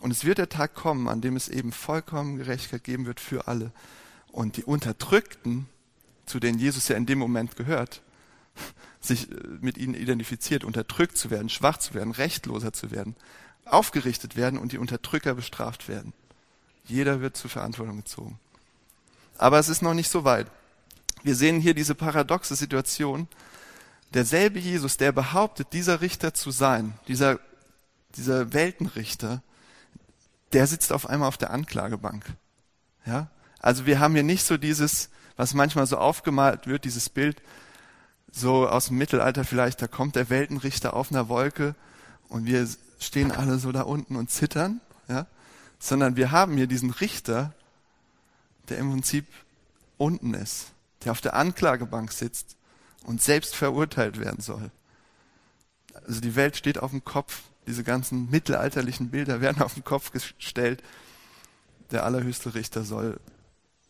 Und 0.00 0.10
es 0.10 0.24
wird 0.24 0.38
der 0.38 0.48
Tag 0.48 0.74
kommen, 0.74 1.08
an 1.08 1.20
dem 1.20 1.36
es 1.36 1.48
eben 1.48 1.72
vollkommen 1.72 2.36
Gerechtigkeit 2.36 2.84
geben 2.84 3.06
wird 3.06 3.20
für 3.20 3.48
alle. 3.48 3.72
Und 4.30 4.58
die 4.58 4.64
Unterdrückten, 4.64 5.66
zu 6.26 6.38
denen 6.38 6.58
Jesus 6.58 6.88
ja 6.88 6.96
in 6.96 7.06
dem 7.06 7.18
Moment 7.18 7.56
gehört, 7.56 8.02
sich 9.00 9.30
äh, 9.30 9.34
mit 9.60 9.78
ihnen 9.78 9.94
identifiziert, 9.94 10.64
unterdrückt 10.64 11.16
zu 11.16 11.30
werden, 11.30 11.48
schwach 11.48 11.78
zu 11.78 11.94
werden, 11.94 12.10
rechtloser 12.10 12.72
zu 12.72 12.90
werden, 12.90 13.16
aufgerichtet 13.64 14.36
werden 14.36 14.58
und 14.58 14.72
die 14.72 14.78
Unterdrücker 14.78 15.34
bestraft 15.34 15.88
werden. 15.88 16.12
Jeder 16.86 17.20
wird 17.20 17.36
zur 17.36 17.50
Verantwortung 17.50 17.96
gezogen. 17.96 18.38
Aber 19.38 19.58
es 19.58 19.68
ist 19.68 19.82
noch 19.82 19.94
nicht 19.94 20.10
so 20.10 20.24
weit. 20.24 20.46
Wir 21.22 21.34
sehen 21.34 21.60
hier 21.60 21.74
diese 21.74 21.94
paradoxe 21.94 22.54
Situation. 22.54 23.28
Derselbe 24.14 24.58
Jesus, 24.58 24.96
der 24.96 25.12
behauptet, 25.12 25.72
dieser 25.72 26.00
Richter 26.00 26.32
zu 26.32 26.50
sein, 26.50 26.94
dieser, 27.08 27.40
dieser 28.16 28.52
Weltenrichter, 28.52 29.42
der 30.52 30.66
sitzt 30.66 30.92
auf 30.92 31.08
einmal 31.08 31.28
auf 31.28 31.36
der 31.36 31.50
Anklagebank. 31.50 32.24
Ja? 33.04 33.28
Also 33.60 33.84
wir 33.84 33.98
haben 33.98 34.14
hier 34.14 34.22
nicht 34.22 34.44
so 34.44 34.56
dieses 34.56 35.10
was 35.36 35.54
manchmal 35.54 35.86
so 35.86 35.98
aufgemalt 35.98 36.66
wird, 36.66 36.84
dieses 36.84 37.08
Bild, 37.08 37.42
so 38.32 38.68
aus 38.68 38.86
dem 38.86 38.98
Mittelalter 38.98 39.44
vielleicht, 39.44 39.80
da 39.80 39.86
kommt 39.86 40.16
der 40.16 40.30
Weltenrichter 40.30 40.94
auf 40.94 41.12
einer 41.12 41.28
Wolke 41.28 41.74
und 42.28 42.46
wir 42.46 42.66
stehen 42.98 43.32
alle 43.32 43.58
so 43.58 43.72
da 43.72 43.82
unten 43.82 44.16
und 44.16 44.30
zittern, 44.30 44.80
ja, 45.08 45.26
sondern 45.78 46.16
wir 46.16 46.30
haben 46.30 46.56
hier 46.56 46.66
diesen 46.66 46.90
Richter, 46.90 47.52
der 48.68 48.78
im 48.78 48.90
Prinzip 48.90 49.26
unten 49.98 50.34
ist, 50.34 50.72
der 51.04 51.12
auf 51.12 51.20
der 51.20 51.34
Anklagebank 51.34 52.12
sitzt 52.12 52.56
und 53.04 53.22
selbst 53.22 53.54
verurteilt 53.54 54.18
werden 54.18 54.40
soll. 54.40 54.70
Also 56.06 56.20
die 56.20 56.34
Welt 56.34 56.56
steht 56.56 56.78
auf 56.78 56.90
dem 56.90 57.04
Kopf, 57.04 57.42
diese 57.66 57.84
ganzen 57.84 58.30
mittelalterlichen 58.30 59.10
Bilder 59.10 59.40
werden 59.40 59.62
auf 59.62 59.74
den 59.74 59.84
Kopf 59.84 60.12
gestellt. 60.12 60.82
Der 61.90 62.04
allerhöchste 62.04 62.54
Richter 62.54 62.84
soll 62.84 63.20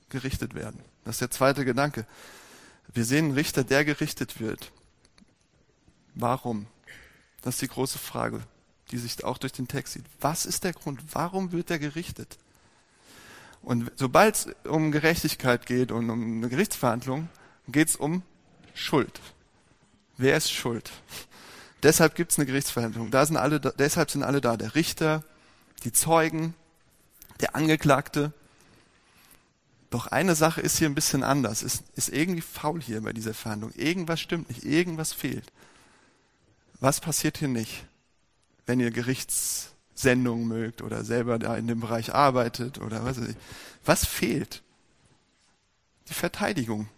gerichtet 0.09 0.55
werden. 0.55 0.81
Das 1.05 1.16
ist 1.16 1.20
der 1.20 1.31
zweite 1.31 1.64
Gedanke. 1.64 2.07
Wir 2.92 3.05
sehen 3.05 3.27
einen 3.27 3.35
Richter, 3.35 3.64
der 3.64 3.85
gerichtet 3.85 4.38
wird. 4.40 4.70
Warum? 6.14 6.66
Das 7.42 7.55
ist 7.55 7.62
die 7.62 7.68
große 7.68 7.99
Frage, 7.99 8.42
die 8.90 8.99
sich 8.99 9.25
auch 9.25 9.38
durch 9.38 9.53
den 9.53 9.68
Text 9.68 9.94
sieht. 9.94 10.05
Was 10.20 10.46
ist 10.46 10.64
der 10.64 10.72
Grund? 10.72 11.01
Warum 11.12 11.53
wird 11.53 11.70
er 11.70 11.79
gerichtet? 11.79 12.38
Und 13.62 13.90
sobald 13.96 14.37
es 14.37 14.49
um 14.64 14.92
Gerechtigkeit 14.92 15.66
geht 15.66 15.90
und 15.90 16.09
um 16.09 16.37
eine 16.38 16.49
Gerichtsverhandlung, 16.49 17.29
geht 17.68 17.88
es 17.88 17.96
um 17.96 18.22
Schuld. 18.75 19.20
Wer 20.16 20.37
ist 20.37 20.53
schuld? 20.53 20.90
Deshalb 21.83 22.14
gibt 22.14 22.33
es 22.33 22.38
eine 22.38 22.46
Gerichtsverhandlung. 22.46 23.11
Da 23.11 23.27
sind 23.27 23.37
alle, 23.37 23.61
deshalb 23.61 24.11
sind 24.11 24.22
alle 24.22 24.40
da. 24.40 24.57
Der 24.57 24.75
Richter, 24.75 25.22
die 25.85 25.92
Zeugen, 25.92 26.55
der 27.40 27.55
Angeklagte. 27.55 28.33
Doch 29.90 30.07
eine 30.07 30.35
Sache 30.35 30.61
ist 30.61 30.79
hier 30.79 30.88
ein 30.88 30.94
bisschen 30.94 31.22
anders. 31.22 31.62
Ist, 31.62 31.85
ist 31.94 32.09
irgendwie 32.09 32.40
faul 32.40 32.81
hier 32.81 33.03
bei 33.03 33.12
dieser 33.12 33.35
Verhandlung. 33.35 33.72
Irgendwas 33.75 34.20
stimmt 34.20 34.49
nicht. 34.49 34.64
Irgendwas 34.64 35.12
fehlt. 35.12 35.53
Was 36.81 37.01
passiert 37.01 37.38
hier 37.38 37.49
nicht, 37.49 37.85
wenn 38.66 38.81
ihr 38.81 38.90
Gerichtssendungen 38.90 40.46
mögt 40.46 40.83
oder 40.83 41.05
selber 41.05 41.38
da 41.38 41.57
in 41.57 41.66
dem 41.66 41.81
Bereich 41.81 42.14
arbeitet 42.14 42.79
oder 42.79 43.05
was 43.05 43.20
weiß 43.20 43.29
ich? 43.29 43.37
Was 43.85 44.05
fehlt? 44.05 44.62
Die 46.09 46.14
Verteidigung. 46.14 46.88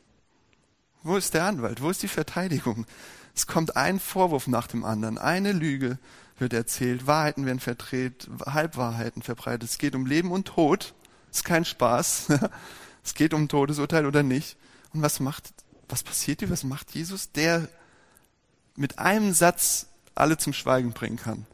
Wo 1.02 1.16
ist 1.16 1.35
der 1.35 1.44
Anwalt? 1.44 1.81
Wo 1.81 1.90
ist 1.90 2.02
die 2.02 2.09
Verteidigung? 2.09 2.87
Es 3.35 3.46
kommt 3.46 3.76
ein 3.76 4.00
Vorwurf 4.00 4.48
nach 4.48 4.66
dem 4.66 4.85
anderen. 4.85 5.16
Eine 5.16 5.52
Lüge 5.52 5.98
wird 6.38 6.52
erzählt, 6.52 7.07
Wahrheiten 7.07 7.46
werden 7.46 7.61
verdreht, 7.61 8.28
Halbwahrheiten 8.46 9.22
verbreitet. 9.22 9.68
Es 9.68 9.78
geht 9.78 9.94
um 9.94 10.07
Leben 10.07 10.33
und 10.33 10.48
Tod. 10.48 10.94
Ist 11.31 11.44
kein 11.44 11.64
Spaß. 11.64 12.28
es 13.04 13.14
geht 13.14 13.35
um 13.35 13.48
Todesurteil 13.48 14.07
oder 14.07 14.22
nicht. 14.22 14.57
Und 14.92 15.02
was 15.02 15.20
macht, 15.20 15.52
was 15.88 16.02
passiert 16.02 16.40
hier? 16.40 16.50
Was 16.50 16.64
macht 16.64 16.94
Jesus? 16.94 17.33
Der 17.33 17.68
mit 18.76 18.98
einem 18.98 19.33
Satz 19.33 19.87
alle 20.14 20.37
zum 20.37 20.52
Schweigen 20.52 20.92
bringen 20.92 21.16
kann. 21.16 21.46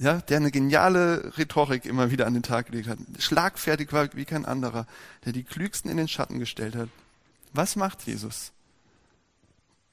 Ja, 0.00 0.14
der 0.14 0.38
eine 0.38 0.50
geniale 0.50 1.36
Rhetorik 1.38 1.84
immer 1.84 2.10
wieder 2.10 2.26
an 2.26 2.34
den 2.34 2.42
Tag 2.42 2.66
gelegt 2.66 2.88
hat. 2.88 2.98
Schlagfertig 3.18 3.92
war 3.92 4.08
wie 4.14 4.24
kein 4.24 4.46
anderer, 4.46 4.86
der 5.24 5.32
die 5.32 5.44
Klügsten 5.44 5.90
in 5.90 5.98
den 5.98 6.08
Schatten 6.08 6.40
gestellt 6.40 6.74
hat. 6.74 6.88
Was 7.52 7.76
macht 7.76 8.02
Jesus? 8.06 8.52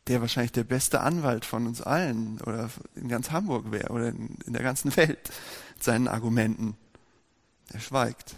der 0.07 0.21
wahrscheinlich 0.21 0.53
der 0.53 0.63
beste 0.63 1.01
Anwalt 1.01 1.45
von 1.45 1.67
uns 1.67 1.81
allen 1.81 2.39
oder 2.41 2.69
in 2.95 3.09
ganz 3.09 3.31
Hamburg 3.31 3.71
wäre 3.71 3.91
oder 3.91 4.09
in, 4.09 4.37
in 4.45 4.53
der 4.53 4.63
ganzen 4.63 4.95
Welt 4.97 5.31
seinen 5.79 6.07
Argumenten. 6.07 6.77
Er 7.73 7.79
schweigt. 7.79 8.35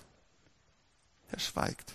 Er 1.32 1.40
schweigt. 1.40 1.94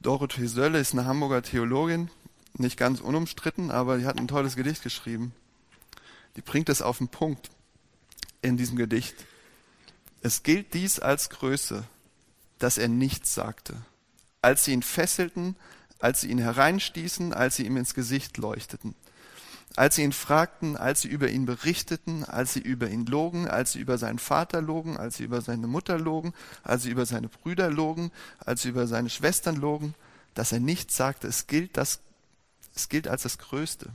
Dorothee 0.00 0.46
Sölle 0.46 0.78
ist 0.78 0.92
eine 0.92 1.04
Hamburger 1.04 1.42
Theologin, 1.42 2.10
nicht 2.56 2.76
ganz 2.76 3.00
unumstritten, 3.00 3.70
aber 3.70 3.98
die 3.98 4.06
hat 4.06 4.18
ein 4.18 4.28
tolles 4.28 4.56
Gedicht 4.56 4.82
geschrieben. 4.82 5.32
Die 6.36 6.42
bringt 6.42 6.68
es 6.68 6.82
auf 6.82 6.98
den 6.98 7.08
Punkt 7.08 7.50
in 8.40 8.56
diesem 8.56 8.76
Gedicht. 8.76 9.14
Es 10.22 10.42
gilt 10.42 10.74
dies 10.74 10.98
als 10.98 11.30
Größe, 11.30 11.84
dass 12.58 12.78
er 12.78 12.88
nichts 12.88 13.34
sagte. 13.34 13.76
Als 14.40 14.64
sie 14.64 14.72
ihn 14.72 14.82
fesselten, 14.82 15.56
als 15.98 16.20
sie 16.20 16.30
ihn 16.30 16.38
hereinstießen, 16.38 17.32
als 17.32 17.56
sie 17.56 17.66
ihm 17.66 17.76
ins 17.76 17.94
Gesicht 17.94 18.36
leuchteten. 18.38 18.94
Als 19.74 19.96
sie 19.96 20.02
ihn 20.02 20.12
fragten, 20.12 20.76
als 20.76 21.00
sie 21.00 21.08
über 21.08 21.30
ihn 21.30 21.46
berichteten, 21.46 22.24
als 22.24 22.52
sie 22.52 22.60
über 22.60 22.90
ihn 22.90 23.06
logen, 23.06 23.48
als 23.48 23.72
sie 23.72 23.80
über 23.80 23.96
seinen 23.96 24.18
Vater 24.18 24.60
logen, 24.60 24.96
als 24.96 25.16
sie 25.16 25.24
über 25.24 25.40
seine 25.40 25.66
Mutter 25.66 25.98
logen, 25.98 26.34
als 26.62 26.82
sie 26.82 26.90
über 26.90 27.06
seine 27.06 27.28
Brüder 27.28 27.70
logen, 27.70 28.10
als 28.38 28.62
sie 28.62 28.68
über 28.68 28.86
seine 28.86 29.08
Schwestern 29.08 29.56
logen, 29.56 29.94
dass 30.34 30.52
er 30.52 30.60
nichts 30.60 30.96
sagte, 30.96 31.26
es 31.26 31.46
gilt, 31.46 31.76
das, 31.76 32.00
es 32.74 32.88
gilt 32.88 33.08
als 33.08 33.22
das 33.22 33.38
Größte. 33.38 33.90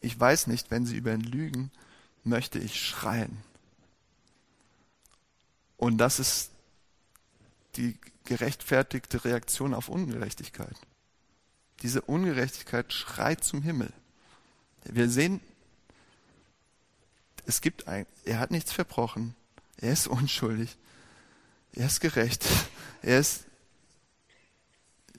Ich 0.00 0.18
weiß 0.18 0.46
nicht, 0.46 0.70
wenn 0.70 0.86
sie 0.86 0.96
über 0.96 1.12
ihn 1.12 1.20
lügen, 1.20 1.70
möchte 2.24 2.58
ich 2.58 2.80
schreien. 2.80 3.42
Und 5.76 5.98
das 5.98 6.18
ist 6.18 6.50
die 7.76 7.98
gerechtfertigte 8.24 9.24
Reaktion 9.24 9.74
auf 9.74 9.88
Ungerechtigkeit. 9.88 10.76
Diese 11.82 12.00
Ungerechtigkeit 12.02 12.92
schreit 12.92 13.44
zum 13.44 13.62
Himmel. 13.62 13.92
Wir 14.84 15.08
sehen, 15.10 15.40
es 17.46 17.60
gibt 17.60 17.86
ein, 17.86 18.06
er 18.24 18.38
hat 18.38 18.50
nichts 18.50 18.72
verbrochen. 18.72 19.34
Er 19.76 19.92
ist 19.92 20.08
unschuldig. 20.08 20.76
Er 21.72 21.86
ist 21.86 22.00
gerecht. 22.00 22.44
Er 23.02 23.20
ist, 23.20 23.44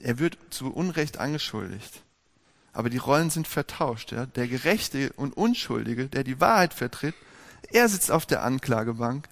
er 0.02 0.20
wird 0.20 0.38
zu 0.50 0.74
Unrecht 0.74 1.20
angeschuldigt. 1.20 2.02
Aber 2.78 2.92
die 2.92 2.98
Rollen 2.98 3.32
sind 3.32 3.48
vertauscht. 3.48 4.12
Ja? 4.12 4.28
Der 4.28 4.48
Gerechte 4.48 5.12
und 5.14 5.36
Unschuldige, 5.36 6.10
der 6.10 6.24
die 6.24 6.40
Wahrheit 6.40 6.76
vertritt, 6.76 7.16
er 7.72 7.90
sitzt 7.90 8.12
auf 8.12 8.28
der 8.28 8.44
Anklagebank 8.44 9.28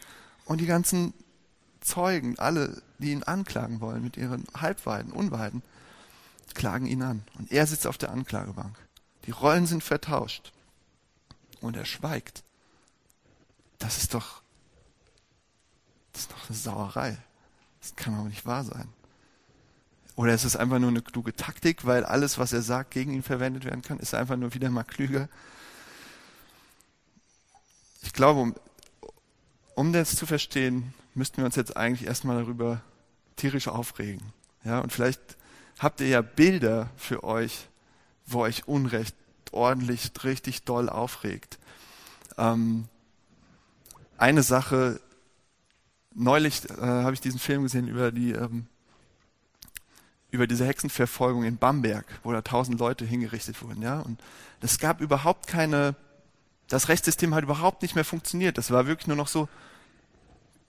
und 0.45 0.62
die 0.62 0.65
ganzen 0.65 1.13
Zeugen, 1.79 2.39
alle, 2.39 2.81
die 2.97 3.12
ihn 3.12 3.21
anklagen 3.21 3.81
wollen 3.81 4.01
mit 4.01 4.17
ihren 4.17 4.47
Halbwahrheiten, 4.60 5.12
Unwahrheiten, 5.12 5.62
klagen 6.55 6.88
ihn 6.88 7.03
an. 7.03 7.21
Und 7.38 7.51
er 7.51 7.67
sitzt 7.67 7.86
auf 7.86 7.99
der 7.99 8.10
Anklagebank. 8.12 8.75
Die 9.27 9.31
Rollen 9.31 9.67
sind 9.67 9.84
vertauscht. 9.84 10.51
Und 11.62 11.77
er 11.77 11.86
schweigt. 11.86 12.43
Das 13.77 13.97
ist 13.97 14.15
doch, 14.15 14.41
das 16.13 16.23
ist 16.23 16.31
doch 16.31 16.49
eine 16.49 16.58
Sauerei. 16.58 17.17
Das 17.79 17.95
kann 17.95 18.17
doch 18.17 18.23
nicht 18.23 18.47
wahr 18.47 18.63
sein. 18.63 18.89
Oder 20.15 20.34
ist 20.34 20.45
es 20.45 20.56
einfach 20.56 20.80
nur 20.80 20.89
eine 20.89 21.01
kluge 21.01 21.36
Taktik, 21.36 21.86
weil 21.86 22.06
alles, 22.06 22.38
was 22.38 22.54
er 22.54 22.62
sagt, 22.62 22.91
gegen 22.91 23.12
ihn 23.13 23.23
verwendet 23.23 23.65
werden 23.65 23.82
kann? 23.82 23.99
Ist 23.99 24.13
er 24.13 24.19
einfach 24.19 24.38
nur 24.38 24.54
wieder 24.54 24.69
mal 24.69 24.84
klüger? 24.84 25.28
Ich 28.01 28.13
glaube, 28.13 28.39
um, 28.39 28.56
um 29.75 29.91
das 29.91 30.15
zu 30.15 30.25
verstehen, 30.25 30.93
müssten 31.15 31.38
wir 31.38 31.45
uns 31.45 31.56
jetzt 31.56 31.75
eigentlich 31.75 32.08
erstmal 32.08 32.38
darüber 32.41 32.82
tierisch 33.36 33.67
aufregen. 33.67 34.21
Ja, 34.63 34.80
und 34.80 34.93
vielleicht 34.93 35.19
habt 35.80 35.99
ihr 35.99 36.08
ja 36.08 36.21
Bilder 36.21 36.89
für 36.95 37.23
euch, 37.23 37.67
wo 38.25 38.39
euch 38.39 38.67
Unrecht 38.67 39.15
ordentlich, 39.51 40.12
richtig 40.23 40.63
doll 40.63 40.89
aufregt. 40.89 41.60
Ähm, 42.38 42.88
eine 44.17 44.43
Sache, 44.43 45.01
neulich 46.13 46.69
äh, 46.69 46.82
habe 46.82 47.13
ich 47.13 47.21
diesen 47.21 47.39
Film 47.39 47.63
gesehen 47.63 47.88
über 47.88 48.12
die 48.12 48.32
ähm, 48.32 48.67
über 50.35 50.47
diese 50.47 50.65
Hexenverfolgung 50.65 51.43
in 51.43 51.57
Bamberg, 51.57 52.05
wo 52.23 52.31
da 52.31 52.41
tausend 52.41 52.79
Leute 52.79 53.05
hingerichtet 53.05 53.61
wurden, 53.61 53.81
ja. 53.81 53.99
Und 53.99 54.19
es 54.61 54.77
gab 54.79 55.01
überhaupt 55.01 55.47
keine, 55.47 55.95
das 56.67 56.89
Rechtssystem 56.89 57.33
hat 57.33 57.43
überhaupt 57.43 57.81
nicht 57.81 57.95
mehr 57.95 58.05
funktioniert. 58.05 58.57
Das 58.57 58.71
war 58.71 58.87
wirklich 58.87 59.07
nur 59.07 59.17
noch 59.17 59.27
so, 59.27 59.47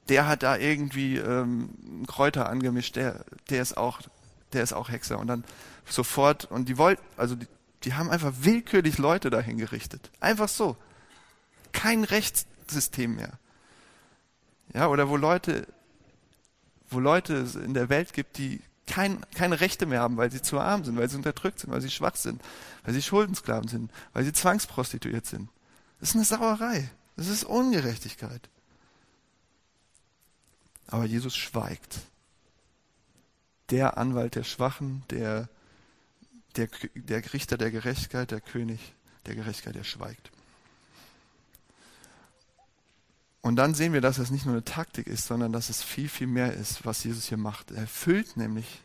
der 0.08 0.26
hat 0.26 0.42
da 0.42 0.56
irgendwie 0.56 1.16
ähm, 1.16 2.04
Kräuter 2.06 2.48
angemischt, 2.48 2.96
der, 2.96 3.24
der 3.50 3.60
ist 3.60 3.76
auch, 3.76 4.00
der 4.52 4.62
ist 4.62 4.72
auch 4.72 4.88
Hexer. 4.88 5.18
Und 5.18 5.26
dann 5.26 5.44
sofort, 5.84 6.44
und 6.46 6.68
die 6.68 6.78
wollten, 6.78 7.02
also 7.16 7.34
die, 7.34 7.48
die 7.84 7.94
haben 7.94 8.10
einfach 8.10 8.32
willkürlich 8.40 8.98
Leute 8.98 9.30
dahin 9.30 9.58
gerichtet. 9.58 10.10
Einfach 10.20 10.48
so. 10.48 10.76
Kein 11.72 12.04
Rechtssystem 12.04 13.16
mehr. 13.16 13.32
Ja, 14.74 14.88
oder 14.88 15.08
wo 15.08 15.16
Leute, 15.16 15.66
wo 16.88 17.00
Leute 17.00 17.46
in 17.64 17.74
der 17.74 17.88
Welt 17.88 18.12
gibt, 18.12 18.38
die 18.38 18.60
kein, 18.86 19.24
keine 19.34 19.60
Rechte 19.60 19.86
mehr 19.86 20.00
haben, 20.00 20.16
weil 20.16 20.30
sie 20.30 20.42
zu 20.42 20.58
arm 20.58 20.84
sind, 20.84 20.96
weil 20.96 21.08
sie 21.08 21.16
unterdrückt 21.16 21.58
sind, 21.58 21.70
weil 21.70 21.80
sie 21.80 21.90
schwach 21.90 22.16
sind, 22.16 22.40
weil 22.84 22.94
sie 22.94 23.02
Schuldensklaven 23.02 23.68
sind, 23.68 23.90
weil 24.12 24.24
sie 24.24 24.32
zwangsprostituiert 24.32 25.26
sind. 25.26 25.48
Das 26.00 26.10
ist 26.10 26.16
eine 26.16 26.24
Sauerei. 26.24 26.90
Das 27.16 27.28
ist 27.28 27.44
Ungerechtigkeit. 27.44 28.48
Aber 30.86 31.04
Jesus 31.04 31.34
schweigt. 31.36 31.98
Der 33.70 33.98
Anwalt 33.98 34.36
der 34.36 34.44
Schwachen, 34.44 35.02
der, 35.10 35.48
der, 36.54 36.68
der 36.94 37.32
Richter 37.32 37.58
der 37.58 37.72
Gerechtigkeit, 37.72 38.30
der 38.30 38.40
König 38.40 38.94
der 39.26 39.34
Gerechtigkeit, 39.34 39.74
der 39.74 39.84
schweigt. 39.84 40.30
Und 43.46 43.54
dann 43.54 43.74
sehen 43.74 43.92
wir, 43.92 44.00
dass 44.00 44.18
es 44.18 44.32
nicht 44.32 44.44
nur 44.44 44.56
eine 44.56 44.64
Taktik 44.64 45.06
ist, 45.06 45.26
sondern 45.26 45.52
dass 45.52 45.70
es 45.70 45.80
viel, 45.80 46.08
viel 46.08 46.26
mehr 46.26 46.52
ist, 46.52 46.84
was 46.84 47.04
Jesus 47.04 47.26
hier 47.26 47.38
macht. 47.38 47.70
Er 47.70 47.86
füllt 47.86 48.36
nämlich 48.36 48.82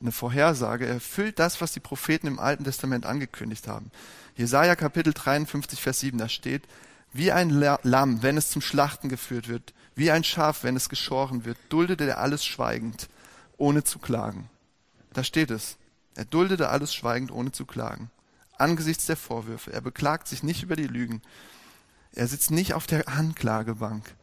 eine 0.00 0.10
Vorhersage. 0.10 0.84
Er 0.84 0.94
erfüllt 0.94 1.38
das, 1.38 1.60
was 1.60 1.74
die 1.74 1.78
Propheten 1.80 2.26
im 2.26 2.40
Alten 2.40 2.64
Testament 2.64 3.06
angekündigt 3.06 3.68
haben. 3.68 3.92
Jesaja 4.36 4.74
Kapitel 4.74 5.12
53, 5.12 5.80
Vers 5.80 6.00
7, 6.00 6.18
da 6.18 6.28
steht, 6.28 6.64
wie 7.12 7.30
ein 7.30 7.50
Lamm, 7.50 8.20
wenn 8.24 8.36
es 8.36 8.50
zum 8.50 8.62
Schlachten 8.62 9.08
geführt 9.08 9.46
wird, 9.46 9.72
wie 9.94 10.10
ein 10.10 10.24
Schaf, 10.24 10.64
wenn 10.64 10.74
es 10.74 10.88
geschoren 10.88 11.44
wird, 11.44 11.56
duldete 11.68 12.08
er 12.08 12.18
alles 12.18 12.44
schweigend, 12.44 13.08
ohne 13.58 13.84
zu 13.84 14.00
klagen. 14.00 14.50
Da 15.12 15.22
steht 15.22 15.52
es. 15.52 15.76
Er 16.16 16.24
duldete 16.24 16.68
alles 16.68 16.92
schweigend, 16.92 17.30
ohne 17.30 17.52
zu 17.52 17.64
klagen. 17.64 18.10
Angesichts 18.58 19.06
der 19.06 19.16
Vorwürfe. 19.16 19.72
Er 19.72 19.82
beklagt 19.82 20.26
sich 20.26 20.42
nicht 20.42 20.64
über 20.64 20.74
die 20.74 20.88
Lügen. 20.88 21.22
Er 22.14 22.28
sitzt 22.28 22.50
nicht 22.50 22.74
auf 22.74 22.86
der 22.86 23.08
Anklagebank 23.08 24.14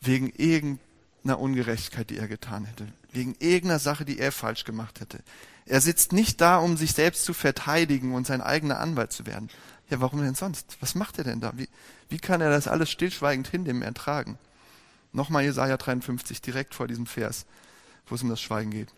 wegen 0.00 0.30
irgendeiner 0.30 1.40
Ungerechtigkeit, 1.40 2.10
die 2.10 2.16
er 2.16 2.28
getan 2.28 2.64
hätte, 2.64 2.86
wegen 3.12 3.34
irgendeiner 3.40 3.80
Sache, 3.80 4.04
die 4.04 4.18
er 4.18 4.30
falsch 4.30 4.64
gemacht 4.64 5.00
hätte. 5.00 5.18
Er 5.66 5.80
sitzt 5.80 6.12
nicht 6.12 6.40
da, 6.40 6.58
um 6.58 6.76
sich 6.76 6.92
selbst 6.92 7.24
zu 7.24 7.34
verteidigen 7.34 8.14
und 8.14 8.26
sein 8.26 8.40
eigener 8.40 8.78
Anwalt 8.78 9.12
zu 9.12 9.26
werden. 9.26 9.50
Ja, 9.90 10.00
warum 10.00 10.20
denn 10.20 10.34
sonst? 10.34 10.76
Was 10.80 10.94
macht 10.94 11.18
er 11.18 11.24
denn 11.24 11.40
da? 11.40 11.52
Wie, 11.56 11.68
wie 12.08 12.18
kann 12.18 12.40
er 12.40 12.50
das 12.50 12.68
alles 12.68 12.90
stillschweigend 12.90 13.48
hinnehmen, 13.48 13.82
ertragen? 13.82 14.38
Nochmal 15.12 15.42
Jesaja 15.42 15.76
53, 15.76 16.40
direkt 16.40 16.74
vor 16.74 16.86
diesem 16.86 17.06
Vers, 17.06 17.46
wo 18.06 18.14
es 18.14 18.22
um 18.22 18.28
das 18.28 18.40
Schweigen 18.40 18.70
geht. 18.70 18.92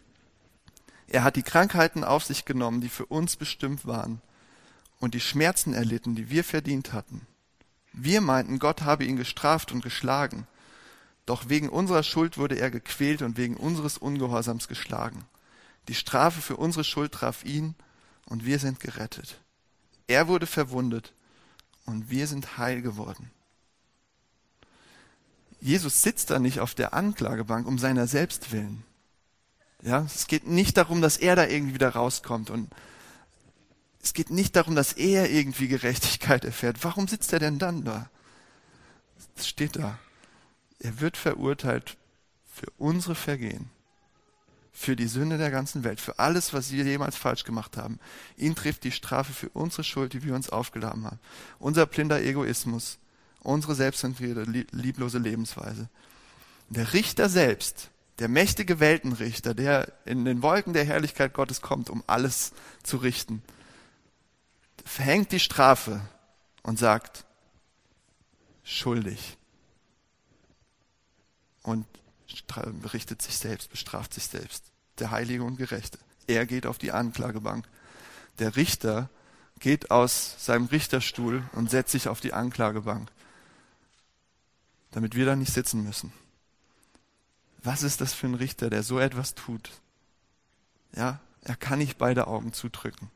Er 1.09 1.25
hat 1.25 1.37
die 1.37 1.43
Krankheiten 1.43 2.05
auf 2.05 2.25
sich 2.25 2.45
genommen, 2.45 2.81
die 2.81 2.89
für 2.89 3.07
uns 3.07 3.37
bestimmt 3.37 3.87
waren, 3.87 4.21
und 4.99 5.15
die 5.15 5.21
Schmerzen 5.21 5.73
erlitten, 5.73 6.15
die 6.15 6.29
wir 6.29 6.45
verdient 6.45 6.93
hatten. 6.93 7.27
Wir 7.93 8.21
meinten, 8.21 8.59
Gott 8.59 8.83
habe 8.83 9.05
ihn 9.05 9.17
gestraft 9.17 9.73
und 9.73 9.83
geschlagen. 9.83 10.47
Doch 11.27 11.49
wegen 11.49 11.69
unserer 11.69 12.03
Schuld 12.03 12.39
wurde 12.39 12.57
er 12.57 12.71
gequält 12.71 13.23
und 13.23 13.37
wegen 13.37 13.57
unseres 13.57 13.99
Ungehorsams 13.99 14.69
geschlagen. 14.69 15.25
Die 15.89 15.95
Strafe 15.95 16.41
für 16.41 16.57
unsere 16.57 16.85
Schuld 16.85 17.13
traf 17.13 17.45
ihn 17.45 17.75
und 18.27 18.45
wir 18.45 18.59
sind 18.59 18.81
gerettet. 18.81 19.41
Er 20.07 20.29
wurde 20.29 20.47
verwundet 20.47 21.13
und 21.85 22.11
wir 22.11 22.27
sind 22.27 22.59
heil 22.59 22.83
geworden. 22.83 23.31
Jesus 25.61 26.03
sitzt 26.03 26.31
da 26.31 26.39
nicht 26.39 26.61
auf 26.61 26.75
der 26.75 26.95
Anklagebank 26.95 27.67
um 27.67 27.79
seiner 27.79 28.07
selbst 28.07 28.53
willen. 28.53 28.85
Ja, 29.83 30.03
es 30.05 30.27
geht 30.27 30.47
nicht 30.47 30.77
darum, 30.77 31.01
dass 31.01 31.17
er 31.17 31.37
da 31.37 31.47
irgendwie 31.47 31.75
wieder 31.75 31.91
rauskommt 31.91 32.51
und 32.51 32.71
es 34.03 34.15
geht 34.15 34.31
nicht 34.31 34.57
darum, 34.57 34.75
dass 34.75 34.95
er 34.95 35.31
irgendwie 35.31 35.69
Gerechtigkeit 35.69 36.45
erfährt. 36.45 36.83
Warum 36.83 37.07
sitzt 37.07 37.33
er 37.33 37.39
denn 37.39 37.59
dann 37.59 37.85
da? 37.85 38.09
Es 39.37 39.47
steht 39.47 39.77
da. 39.77 39.99
Er 40.79 41.01
wird 41.01 41.17
verurteilt 41.17 41.97
für 42.51 42.71
unsere 42.79 43.15
Vergehen, 43.15 43.71
für 44.73 44.97
die 44.97 45.07
Sünde 45.07 45.37
der 45.37 45.51
ganzen 45.51 45.85
Welt, 45.85 46.01
für 46.01 46.19
alles, 46.19 46.55
was 46.55 46.73
wir 46.73 46.85
jemals 46.85 47.17
falsch 47.17 47.45
gemacht 47.45 47.77
haben. 47.77 47.99
Ihn 48.37 48.55
trifft 48.55 48.85
die 48.85 48.93
Strafe 48.93 49.33
für 49.33 49.51
unsere 49.51 49.85
Schuld, 49.85 50.15
die 50.15 50.25
wir 50.25 50.35
uns 50.35 50.49
aufgeladen 50.49 51.05
haben. 51.05 51.21
Unser 51.59 51.85
blinder 51.85 52.23
Egoismus, 52.23 52.99
unsere 53.41 53.75
selbstzentrierte, 53.75 54.43
lieblose 54.73 55.19
Lebensweise. 55.19 55.91
Der 56.71 56.95
Richter 56.95 57.29
selbst, 57.29 57.91
der 58.19 58.29
mächtige 58.29 58.81
Weltenrichter, 58.81 59.53
der 59.55 59.93
in 60.07 60.25
den 60.25 60.43
Wolken 60.43 60.73
der 60.73 60.85
Herrlichkeit 60.85 61.35
Gottes 61.35 61.61
kommt, 61.61 61.91
um 61.91 62.03
alles 62.07 62.53
zu 62.83 62.97
richten, 62.97 63.43
verhängt 64.85 65.33
die 65.33 65.41
Strafe 65.41 66.01
und 66.63 66.79
sagt, 66.79 67.25
schuldig. 68.63 69.37
Und 71.63 71.87
richtet 72.93 73.23
sich 73.23 73.37
selbst, 73.37 73.71
bestraft 73.71 74.15
sich 74.15 74.27
selbst. 74.27 74.65
Der 74.99 75.11
Heilige 75.11 75.45
und 75.45 75.57
Gerechte. 75.57 75.99
Er 76.27 76.47
geht 76.47 76.67
auf 76.67 76.79
die 76.79 76.93
Anklagebank. 76.93 77.67
Der 78.39 78.57
Richter 78.57 79.11
geht 79.59 79.91
aus 79.91 80.37
seinem 80.39 80.67
Richterstuhl 80.67 81.43
und 81.53 81.71
setzt 81.71 81.93
sich 81.93 82.09
auf 82.09 82.21
die 82.21 82.33
Anklagebank, 82.33 83.11
damit 84.91 85.15
wir 85.15 85.27
da 85.27 85.37
nicht 85.37 85.53
sitzen 85.53 85.85
müssen. 85.85 86.13
Was 87.63 87.83
ist 87.83 88.01
das 88.01 88.15
für 88.15 88.27
ein 88.27 88.35
Richter, 88.35 88.71
der 88.71 88.83
so 88.83 88.99
etwas 88.99 89.35
tut? 89.35 89.71
Ja, 90.97 91.21
er 91.43 91.57
kann 91.57 91.79
nicht 91.79 91.99
beide 91.99 92.27
Augen 92.27 92.53
zudrücken. 92.53 93.11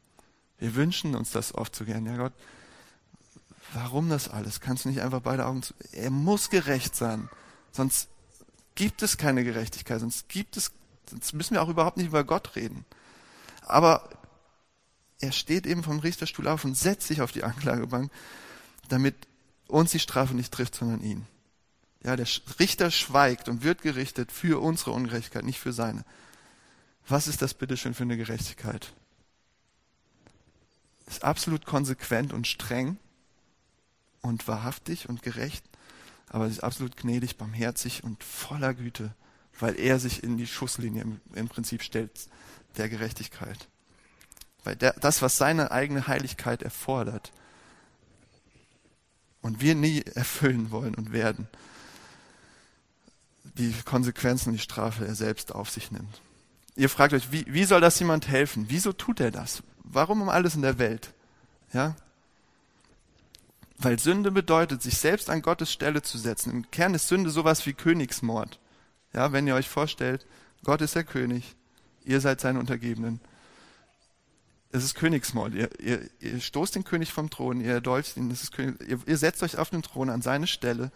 Wir 0.58 0.74
wünschen 0.74 1.14
uns 1.14 1.30
das 1.30 1.54
oft 1.54 1.74
so 1.74 1.84
gern. 1.84 2.06
Ja, 2.06 2.16
Gott, 2.16 2.32
warum 3.72 4.08
das 4.08 4.28
alles? 4.28 4.60
Kannst 4.60 4.84
du 4.84 4.88
nicht 4.88 5.00
einfach 5.00 5.20
beide 5.20 5.46
Augen 5.46 5.62
zu. 5.62 5.74
Er 5.92 6.10
muss 6.10 6.50
gerecht 6.50 6.94
sein. 6.94 7.28
Sonst 7.72 8.08
gibt 8.74 9.02
es 9.02 9.16
keine 9.16 9.44
Gerechtigkeit. 9.44 10.00
Sonst 10.00 10.28
gibt 10.28 10.56
es, 10.56 10.72
sonst 11.10 11.32
müssen 11.32 11.54
wir 11.54 11.62
auch 11.62 11.68
überhaupt 11.68 11.96
nicht 11.96 12.06
über 12.06 12.24
Gott 12.24 12.56
reden. 12.56 12.84
Aber 13.62 14.08
er 15.20 15.32
steht 15.32 15.66
eben 15.66 15.82
vom 15.82 16.00
Richterstuhl 16.00 16.48
auf 16.48 16.64
und 16.64 16.76
setzt 16.76 17.08
sich 17.08 17.20
auf 17.22 17.32
die 17.32 17.44
Anklagebank, 17.44 18.10
damit 18.88 19.14
uns 19.68 19.92
die 19.92 20.00
Strafe 20.00 20.34
nicht 20.34 20.52
trifft, 20.52 20.74
sondern 20.74 21.02
ihn. 21.02 21.26
Ja, 22.02 22.16
der 22.16 22.28
Richter 22.58 22.90
schweigt 22.90 23.48
und 23.48 23.62
wird 23.62 23.80
gerichtet 23.80 24.30
für 24.30 24.60
unsere 24.60 24.90
Ungerechtigkeit, 24.90 25.44
nicht 25.44 25.58
für 25.58 25.72
seine. 25.72 26.04
Was 27.08 27.28
ist 27.28 27.40
das 27.40 27.54
bitteschön 27.54 27.94
für 27.94 28.02
eine 28.02 28.18
Gerechtigkeit? 28.18 28.92
Ist 31.06 31.24
absolut 31.24 31.66
konsequent 31.66 32.32
und 32.32 32.46
streng 32.46 32.98
und 34.22 34.48
wahrhaftig 34.48 35.08
und 35.08 35.22
gerecht, 35.22 35.64
aber 36.28 36.46
ist 36.46 36.64
absolut 36.64 36.96
gnädig, 36.96 37.36
barmherzig 37.36 38.02
und 38.04 38.24
voller 38.24 38.74
Güte, 38.74 39.14
weil 39.60 39.78
er 39.78 39.98
sich 39.98 40.22
in 40.22 40.36
die 40.36 40.46
Schusslinie 40.46 41.02
im, 41.02 41.20
im 41.34 41.48
Prinzip 41.48 41.82
stellt 41.82 42.10
der 42.76 42.88
Gerechtigkeit. 42.88 43.68
Weil 44.64 44.76
der, 44.76 44.94
das, 44.94 45.22
was 45.22 45.36
seine 45.36 45.70
eigene 45.70 46.06
Heiligkeit 46.06 46.62
erfordert 46.62 47.32
und 49.42 49.60
wir 49.60 49.74
nie 49.74 50.02
erfüllen 50.14 50.70
wollen 50.70 50.94
und 50.94 51.12
werden, 51.12 51.48
die 53.58 53.72
Konsequenzen, 53.84 54.52
die 54.52 54.58
Strafe 54.58 55.06
er 55.06 55.14
selbst 55.14 55.54
auf 55.54 55.70
sich 55.70 55.92
nimmt. 55.92 56.20
Ihr 56.76 56.88
fragt 56.88 57.12
euch, 57.12 57.30
wie, 57.30 57.44
wie 57.46 57.64
soll 57.64 57.80
das 57.80 57.98
jemand 58.00 58.26
helfen? 58.26 58.66
Wieso 58.68 58.92
tut 58.92 59.20
er 59.20 59.30
das? 59.30 59.62
Warum 59.84 60.22
um 60.22 60.28
alles 60.28 60.54
in 60.54 60.62
der 60.62 60.78
Welt? 60.78 61.12
Ja? 61.72 61.94
Weil 63.78 63.98
Sünde 63.98 64.30
bedeutet, 64.30 64.82
sich 64.82 64.98
selbst 64.98 65.30
an 65.30 65.42
Gottes 65.42 65.72
Stelle 65.72 66.02
zu 66.02 66.18
setzen. 66.18 66.50
Im 66.50 66.70
Kern 66.70 66.94
ist 66.94 67.08
Sünde 67.08 67.30
sowas 67.30 67.66
wie 67.66 67.74
Königsmord. 67.74 68.58
Ja, 69.12 69.32
wenn 69.32 69.46
ihr 69.46 69.54
euch 69.54 69.68
vorstellt, 69.68 70.26
Gott 70.64 70.80
ist 70.80 70.94
der 70.94 71.04
König, 71.04 71.54
ihr 72.04 72.20
seid 72.20 72.40
seine 72.40 72.58
Untergebenen. 72.58 73.20
Es 74.72 74.82
ist 74.82 74.94
Königsmord. 74.96 75.54
Ihr, 75.54 75.80
ihr, 75.80 76.00
ihr 76.18 76.40
stoßt 76.40 76.74
den 76.74 76.82
König 76.84 77.12
vom 77.12 77.30
Thron, 77.30 77.60
ihr 77.60 77.74
erdolcht 77.74 78.16
ihn, 78.16 78.36
König, 78.52 78.80
ihr, 78.88 78.98
ihr 79.06 79.18
setzt 79.18 79.42
euch 79.42 79.58
auf 79.58 79.70
den 79.70 79.82
Thron 79.82 80.10
an 80.10 80.22
seine 80.22 80.46
Stelle 80.46 80.90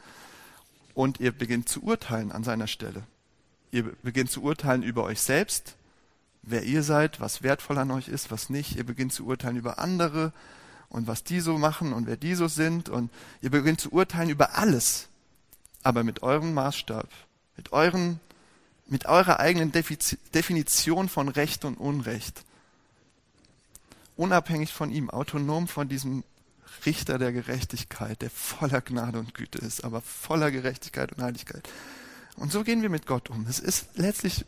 und 0.95 1.21
ihr 1.21 1.31
beginnt 1.31 1.69
zu 1.69 1.85
urteilen 1.85 2.33
an 2.33 2.43
seiner 2.43 2.67
Stelle. 2.67 3.05
Ihr 3.71 3.85
beginnt 4.03 4.31
zu 4.31 4.43
urteilen 4.43 4.83
über 4.83 5.05
euch 5.05 5.21
selbst, 5.21 5.77
wer 6.51 6.65
ihr 6.65 6.83
seid, 6.83 7.21
was 7.21 7.43
wertvoll 7.43 7.79
an 7.79 7.91
euch 7.91 8.09
ist, 8.09 8.31
was 8.31 8.51
nicht. 8.51 8.77
Ihr 8.77 8.85
beginnt 8.85 9.13
zu 9.13 9.27
urteilen 9.27 9.57
über 9.57 9.79
andere 9.79 10.33
und 10.89 11.07
was 11.07 11.25
die 11.25 11.41
so 11.41 11.59
machen 11.59 11.93
und 11.93 12.07
wer 12.07 12.17
die 12.17 12.35
so 12.35 12.49
sind. 12.49 12.89
Und 12.89 13.11
ihr 13.41 13.51
beginnt 13.51 13.81
zu 13.81 13.93
urteilen 13.93 14.31
über 14.31 14.57
alles, 14.57 15.09
aber 15.83 16.05
mit 16.05 16.23
eurem 16.23 16.55
Maßstab, 16.55 17.09
mit 17.57 17.73
euren, 17.73 18.21
mit 18.87 19.07
eurer 19.07 19.41
eigenen 19.41 19.73
Definition 19.73 21.09
von 21.09 21.29
Recht 21.29 21.65
und 21.65 21.77
Unrecht. 21.77 22.45
Unabhängig 24.17 24.73
von 24.73 24.91
ihm, 24.91 25.11
autonom 25.11 25.69
von 25.69 25.89
diesem 25.89 26.25
Richter 26.87 27.19
der 27.19 27.33
Gerechtigkeit, 27.33 28.23
der 28.23 28.31
voller 28.31 28.81
Gnade 28.81 29.19
und 29.19 29.35
Güte 29.35 29.59
ist, 29.59 29.85
aber 29.85 30.01
voller 30.01 30.51
Gerechtigkeit 30.51 31.13
und 31.13 31.23
Heiligkeit. 31.23 31.69
Und 32.37 32.53
so 32.53 32.63
gehen 32.63 32.83
wir 32.83 32.89
mit 32.89 33.07
Gott 33.07 33.31
um. 33.31 33.47
Es 33.49 33.59
ist 33.59 33.89
letztlich 33.97 34.45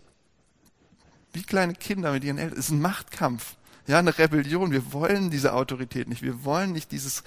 wie 1.33 1.43
kleine 1.43 1.75
Kinder 1.75 2.13
mit 2.13 2.25
ihren 2.25 2.39
Eltern. 2.39 2.59
Es 2.59 2.67
ist 2.67 2.73
ein 2.73 2.81
Machtkampf. 2.81 3.57
Ja, 3.87 3.99
eine 3.99 4.17
Rebellion. 4.17 4.73
Wir 4.73 4.93
wollen 4.93 5.31
diese 5.31 5.55
Autorität 5.55 6.09
nicht. 6.09 6.23
Wir 6.23 6.45
wollen 6.45 6.73
nicht 6.73 6.93
dieses 6.93 7.23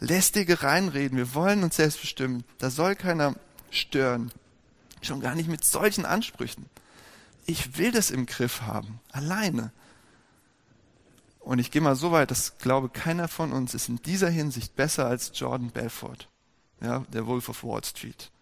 lästige 0.00 0.62
Reinreden. 0.62 1.16
Wir 1.16 1.34
wollen 1.34 1.62
uns 1.62 1.76
selbst 1.76 2.00
bestimmen. 2.00 2.44
Da 2.58 2.70
soll 2.70 2.96
keiner 2.96 3.36
stören. 3.70 4.30
Schon 5.02 5.20
gar 5.20 5.34
nicht 5.34 5.48
mit 5.48 5.64
solchen 5.64 6.04
Ansprüchen. 6.04 6.66
Ich 7.46 7.78
will 7.78 7.92
das 7.92 8.10
im 8.10 8.26
Griff 8.26 8.62
haben. 8.62 9.00
Alleine. 9.12 9.72
Und 11.40 11.60
ich 11.60 11.70
gehe 11.70 11.80
mal 11.80 11.94
so 11.94 12.10
weit, 12.10 12.32
dass 12.32 12.58
glaube 12.58 12.88
keiner 12.88 13.28
von 13.28 13.52
uns 13.52 13.72
ist 13.72 13.88
in 13.88 14.02
dieser 14.02 14.28
Hinsicht 14.28 14.74
besser 14.74 15.06
als 15.06 15.30
Jordan 15.34 15.70
Belfort. 15.70 16.28
Ja, 16.80 17.04
der 17.12 17.26
Wolf 17.26 17.48
of 17.48 17.62
Wall 17.62 17.84
Street. 17.84 18.32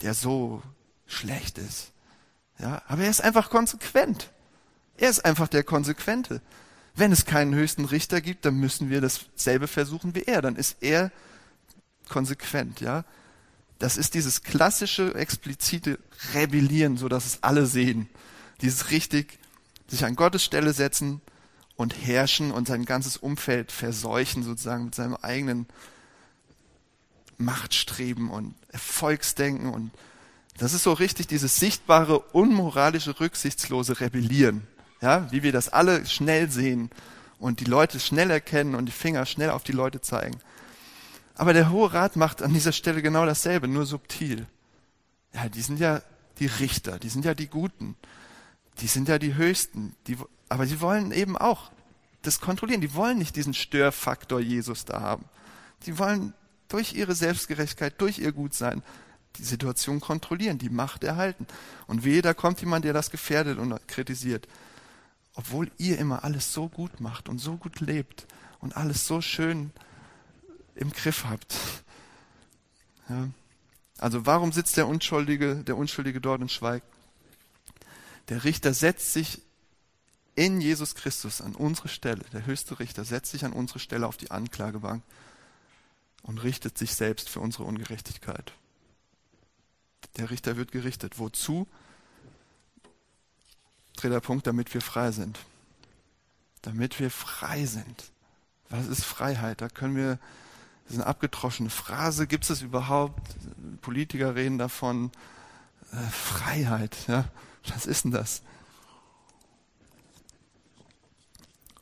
Der 0.00 0.14
so 0.14 0.62
schlecht 1.06 1.58
ist. 1.58 1.92
Ja, 2.60 2.82
aber 2.88 3.04
er 3.04 3.10
ist 3.10 3.22
einfach 3.22 3.50
konsequent. 3.50 4.30
Er 4.96 5.10
ist 5.10 5.24
einfach 5.24 5.48
der 5.48 5.64
Konsequente. 5.64 6.42
Wenn 6.94 7.12
es 7.12 7.24
keinen 7.24 7.54
höchsten 7.54 7.86
Richter 7.86 8.20
gibt, 8.20 8.44
dann 8.44 8.56
müssen 8.56 8.90
wir 8.90 9.00
dasselbe 9.00 9.66
versuchen 9.66 10.14
wie 10.14 10.24
er. 10.24 10.42
Dann 10.42 10.56
ist 10.56 10.76
er 10.80 11.10
konsequent, 12.08 12.80
ja. 12.80 13.04
Das 13.78 13.96
ist 13.96 14.12
dieses 14.12 14.42
klassische, 14.42 15.14
explizite 15.14 15.98
Rebellieren, 16.34 16.98
so 16.98 17.08
dass 17.08 17.24
es 17.24 17.42
alle 17.42 17.64
sehen. 17.64 18.08
Dieses 18.60 18.90
richtig 18.90 19.38
sich 19.88 20.04
an 20.04 20.16
Gottes 20.16 20.44
Stelle 20.44 20.74
setzen 20.74 21.22
und 21.76 21.96
herrschen 21.96 22.52
und 22.52 22.68
sein 22.68 22.84
ganzes 22.84 23.16
Umfeld 23.16 23.72
verseuchen, 23.72 24.42
sozusagen 24.42 24.84
mit 24.86 24.94
seinem 24.94 25.16
eigenen 25.16 25.66
Machtstreben 27.38 28.28
und 28.28 28.54
Erfolgsdenken. 28.68 29.72
Und 29.72 29.92
das 30.58 30.74
ist 30.74 30.82
so 30.82 30.92
richtig 30.92 31.26
dieses 31.26 31.56
sichtbare, 31.56 32.18
unmoralische, 32.18 33.18
rücksichtslose 33.18 34.00
Rebellieren. 34.00 34.66
Ja, 35.00 35.30
wie 35.32 35.42
wir 35.42 35.52
das 35.52 35.70
alle 35.70 36.04
schnell 36.04 36.50
sehen 36.50 36.90
und 37.38 37.60
die 37.60 37.64
Leute 37.64 37.98
schnell 37.98 38.30
erkennen 38.30 38.74
und 38.74 38.86
die 38.86 38.92
Finger 38.92 39.24
schnell 39.24 39.50
auf 39.50 39.62
die 39.62 39.72
Leute 39.72 40.02
zeigen. 40.02 40.38
Aber 41.34 41.54
der 41.54 41.70
Hohe 41.70 41.92
Rat 41.92 42.16
macht 42.16 42.42
an 42.42 42.52
dieser 42.52 42.72
Stelle 42.72 43.00
genau 43.00 43.24
dasselbe, 43.24 43.66
nur 43.66 43.86
subtil. 43.86 44.46
Ja, 45.32 45.48
die 45.48 45.62
sind 45.62 45.80
ja 45.80 46.02
die 46.38 46.46
Richter, 46.46 46.98
die 46.98 47.08
sind 47.08 47.24
ja 47.24 47.32
die 47.32 47.46
Guten, 47.46 47.96
die 48.80 48.86
sind 48.86 49.08
ja 49.08 49.18
die 49.18 49.34
Höchsten, 49.34 49.94
die, 50.06 50.18
aber 50.50 50.66
sie 50.66 50.82
wollen 50.82 51.12
eben 51.12 51.38
auch 51.38 51.70
das 52.22 52.40
kontrollieren. 52.40 52.80
Die 52.80 52.94
wollen 52.94 53.18
nicht 53.18 53.36
diesen 53.36 53.54
Störfaktor 53.54 54.40
Jesus 54.40 54.84
da 54.84 55.00
haben. 55.00 55.24
Die 55.86 55.98
wollen 55.98 56.34
durch 56.68 56.92
ihre 56.92 57.14
Selbstgerechtigkeit, 57.14 58.00
durch 58.00 58.18
ihr 58.18 58.32
Gutsein 58.32 58.82
die 59.36 59.44
Situation 59.44 60.00
kontrollieren, 60.00 60.58
die 60.58 60.70
Macht 60.70 61.04
erhalten. 61.04 61.46
Und 61.86 62.04
wehe, 62.04 62.22
da 62.22 62.34
kommt 62.34 62.60
jemand, 62.60 62.84
der 62.84 62.92
das 62.92 63.10
gefährdet 63.10 63.58
und 63.58 63.76
kritisiert. 63.88 64.48
Obwohl 65.34 65.70
ihr 65.78 65.98
immer 65.98 66.24
alles 66.24 66.52
so 66.52 66.68
gut 66.68 67.00
macht 67.00 67.28
und 67.28 67.38
so 67.38 67.56
gut 67.56 67.80
lebt 67.80 68.26
und 68.58 68.76
alles 68.76 69.06
so 69.06 69.20
schön 69.20 69.70
im 70.74 70.92
Griff 70.92 71.24
habt. 71.24 71.54
Ja. 73.08 73.28
Also 73.98 74.24
warum 74.24 74.50
sitzt 74.52 74.76
der 74.76 74.88
Unschuldige, 74.88 75.56
der 75.56 75.76
Unschuldige 75.76 76.20
dort 76.20 76.40
und 76.40 76.50
schweigt? 76.50 76.86
Der 78.28 78.44
Richter 78.44 78.72
setzt 78.72 79.12
sich 79.12 79.42
in 80.36 80.60
Jesus 80.60 80.94
Christus 80.94 81.40
an 81.40 81.54
unsere 81.54 81.88
Stelle. 81.88 82.24
Der 82.32 82.46
höchste 82.46 82.78
Richter 82.78 83.04
setzt 83.04 83.32
sich 83.32 83.44
an 83.44 83.52
unsere 83.52 83.78
Stelle 83.78 84.06
auf 84.06 84.16
die 84.16 84.30
Anklagebank 84.30 85.02
und 86.22 86.38
richtet 86.42 86.78
sich 86.78 86.94
selbst 86.94 87.28
für 87.28 87.40
unsere 87.40 87.64
Ungerechtigkeit. 87.64 88.52
Der 90.16 90.30
Richter 90.30 90.56
wird 90.56 90.72
gerichtet. 90.72 91.18
Wozu? 91.18 91.66
Dritter 93.96 94.20
Punkt, 94.20 94.46
damit 94.46 94.72
wir 94.74 94.80
frei 94.80 95.12
sind. 95.12 95.38
Damit 96.62 96.98
wir 97.00 97.10
frei 97.10 97.66
sind. 97.66 98.10
Was 98.68 98.86
ist 98.86 99.04
Freiheit? 99.04 99.60
Da 99.60 99.68
können 99.68 99.96
wir, 99.96 100.18
das 100.84 100.94
ist 100.94 101.00
eine 101.00 101.06
abgetroschene 101.06 101.70
Phrase. 101.70 102.26
Gibt 102.26 102.48
es 102.48 102.62
überhaupt? 102.62 103.20
Politiker 103.80 104.34
reden 104.34 104.58
davon. 104.58 105.10
Äh, 105.92 105.96
Freiheit, 106.10 106.96
ja. 107.08 107.24
Was 107.68 107.86
ist 107.86 108.04
denn 108.04 108.12
das? 108.12 108.42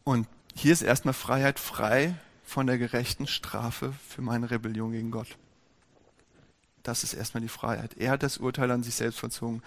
Und 0.02 0.26
hier 0.54 0.72
ist 0.72 0.82
erstmal 0.82 1.14
Freiheit 1.14 1.60
frei 1.60 2.14
von 2.44 2.66
der 2.66 2.78
gerechten 2.78 3.26
Strafe 3.26 3.92
für 4.08 4.22
meine 4.22 4.50
Rebellion 4.50 4.92
gegen 4.92 5.10
Gott. 5.10 5.36
Das 6.82 7.04
ist 7.04 7.14
erstmal 7.14 7.40
die 7.40 7.48
Freiheit. 7.48 7.96
Er 7.96 8.12
hat 8.12 8.22
das 8.22 8.38
Urteil 8.38 8.70
an 8.70 8.82
sich 8.82 8.94
selbst 8.94 9.20
vollzogen. 9.20 9.62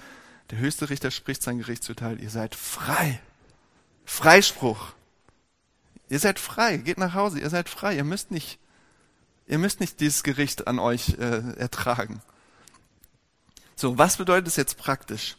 Der 0.49 0.59
höchste 0.59 0.89
Richter 0.89 1.11
spricht 1.11 1.43
sein 1.43 1.59
Gerichtsurteil. 1.59 2.19
Ihr 2.21 2.29
seid 2.29 2.55
frei. 2.55 3.19
Freispruch. 4.05 4.93
Ihr 6.09 6.19
seid 6.19 6.39
frei. 6.39 6.77
Geht 6.77 6.97
nach 6.97 7.13
Hause. 7.13 7.39
Ihr 7.39 7.49
seid 7.49 7.69
frei. 7.69 7.95
Ihr 7.95 8.03
müsst 8.03 8.31
nicht, 8.31 8.59
ihr 9.47 9.57
müsst 9.57 9.79
nicht 9.79 9.99
dieses 9.99 10.23
Gericht 10.23 10.67
an 10.67 10.79
euch 10.79 11.17
äh, 11.19 11.55
ertragen. 11.57 12.21
So, 13.75 13.97
was 13.97 14.17
bedeutet 14.17 14.47
es 14.47 14.57
jetzt 14.57 14.77
praktisch? 14.77 15.37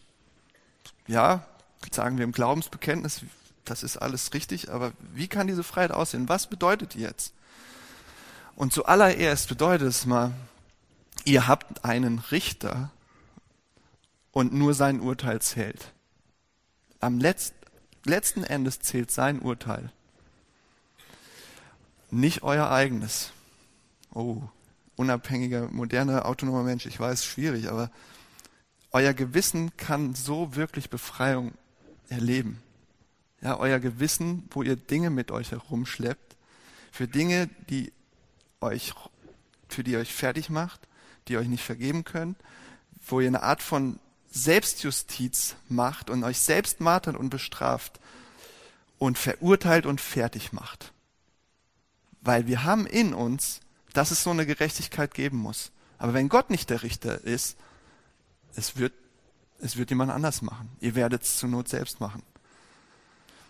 Ja, 1.07 1.47
sagen 1.91 2.17
wir 2.17 2.25
im 2.25 2.33
Glaubensbekenntnis, 2.33 3.23
das 3.65 3.83
ist 3.83 3.97
alles 3.97 4.35
richtig, 4.35 4.71
aber 4.71 4.93
wie 5.13 5.29
kann 5.29 5.47
diese 5.47 5.63
Freiheit 5.63 5.93
aussehen? 5.93 6.29
Was 6.29 6.47
bedeutet 6.47 6.95
die 6.95 7.01
jetzt? 7.01 7.33
Und 8.57 8.73
zuallererst 8.73 9.49
bedeutet 9.49 9.89
es 9.89 10.07
mal, 10.07 10.33
ihr 11.25 11.47
habt 11.49 11.85
einen 11.85 12.19
Richter 12.19 12.91
und 14.31 14.53
nur 14.53 14.75
sein 14.75 15.01
Urteil 15.01 15.41
zählt. 15.41 15.93
Am 17.01 17.19
letzt, 17.19 17.55
letzten 18.05 18.45
Endes 18.45 18.81
zählt 18.81 19.11
sein 19.11 19.41
Urteil. 19.41 19.91
Nicht 22.11 22.43
euer 22.43 22.71
eigenes. 22.71 23.33
Oh, 24.13 24.43
unabhängiger, 24.97 25.69
moderner, 25.71 26.27
autonomer 26.27 26.63
Mensch, 26.63 26.87
ich 26.87 27.01
weiß, 27.01 27.25
schwierig, 27.25 27.69
aber 27.69 27.91
euer 28.91 29.15
Gewissen 29.15 29.77
kann 29.77 30.15
so 30.15 30.55
wirklich 30.55 30.91
Befreiung 30.91 31.53
erleben 32.09 32.63
ja, 33.43 33.59
euer 33.59 33.81
Gewissen, 33.81 34.45
wo 34.51 34.63
ihr 34.63 34.77
Dinge 34.77 35.11
mit 35.11 35.31
euch 35.31 35.51
herumschleppt, 35.51 36.37
für 36.93 37.09
Dinge, 37.09 37.49
die 37.69 37.93
euch, 38.61 38.95
für 39.69 39.83
die 39.83 39.93
ihr 39.93 39.99
euch 39.99 40.15
fertig 40.15 40.49
macht, 40.49 40.81
die 41.29 41.37
euch 41.37 41.49
nicht 41.49 41.65
vergeben 41.65 42.05
könnt, 42.05 42.37
wo 43.07 43.21
ihr 43.21 43.29
eine 43.29 43.43
Art 43.43 43.63
von 43.63 43.99
Selbstjustiz 44.31 45.57
macht 45.69 46.11
und 46.11 46.25
euch 46.25 46.39
selbst 46.39 46.81
martert 46.81 47.17
und 47.17 47.31
bestraft 47.31 48.01
und 48.99 49.19
verurteilt 49.19 49.85
und 49.85 50.01
fertig 50.01 50.53
macht. 50.53 50.93
Weil 52.21 52.47
wir 52.47 52.65
haben 52.65 52.87
in 52.87 53.15
uns, 53.15 53.61
dass 53.93 54.11
es 54.11 54.23
so 54.23 54.31
eine 54.31 54.47
Gerechtigkeit 54.47 55.13
geben 55.13 55.37
muss. 55.37 55.71
Aber 55.99 56.15
wenn 56.15 56.29
Gott 56.29 56.51
nicht 56.51 56.71
der 56.71 56.83
Richter 56.83 57.23
ist, 57.23 57.57
es 58.55 58.77
wird, 58.77 58.93
es 59.61 59.77
wird 59.77 59.91
jemand 59.91 60.11
anders 60.11 60.43
machen. 60.43 60.71
Ihr 60.81 60.95
werdet 60.95 61.23
es 61.23 61.39
zur 61.39 61.49
Not 61.49 61.69
selbst 61.69 62.01
machen. 62.01 62.23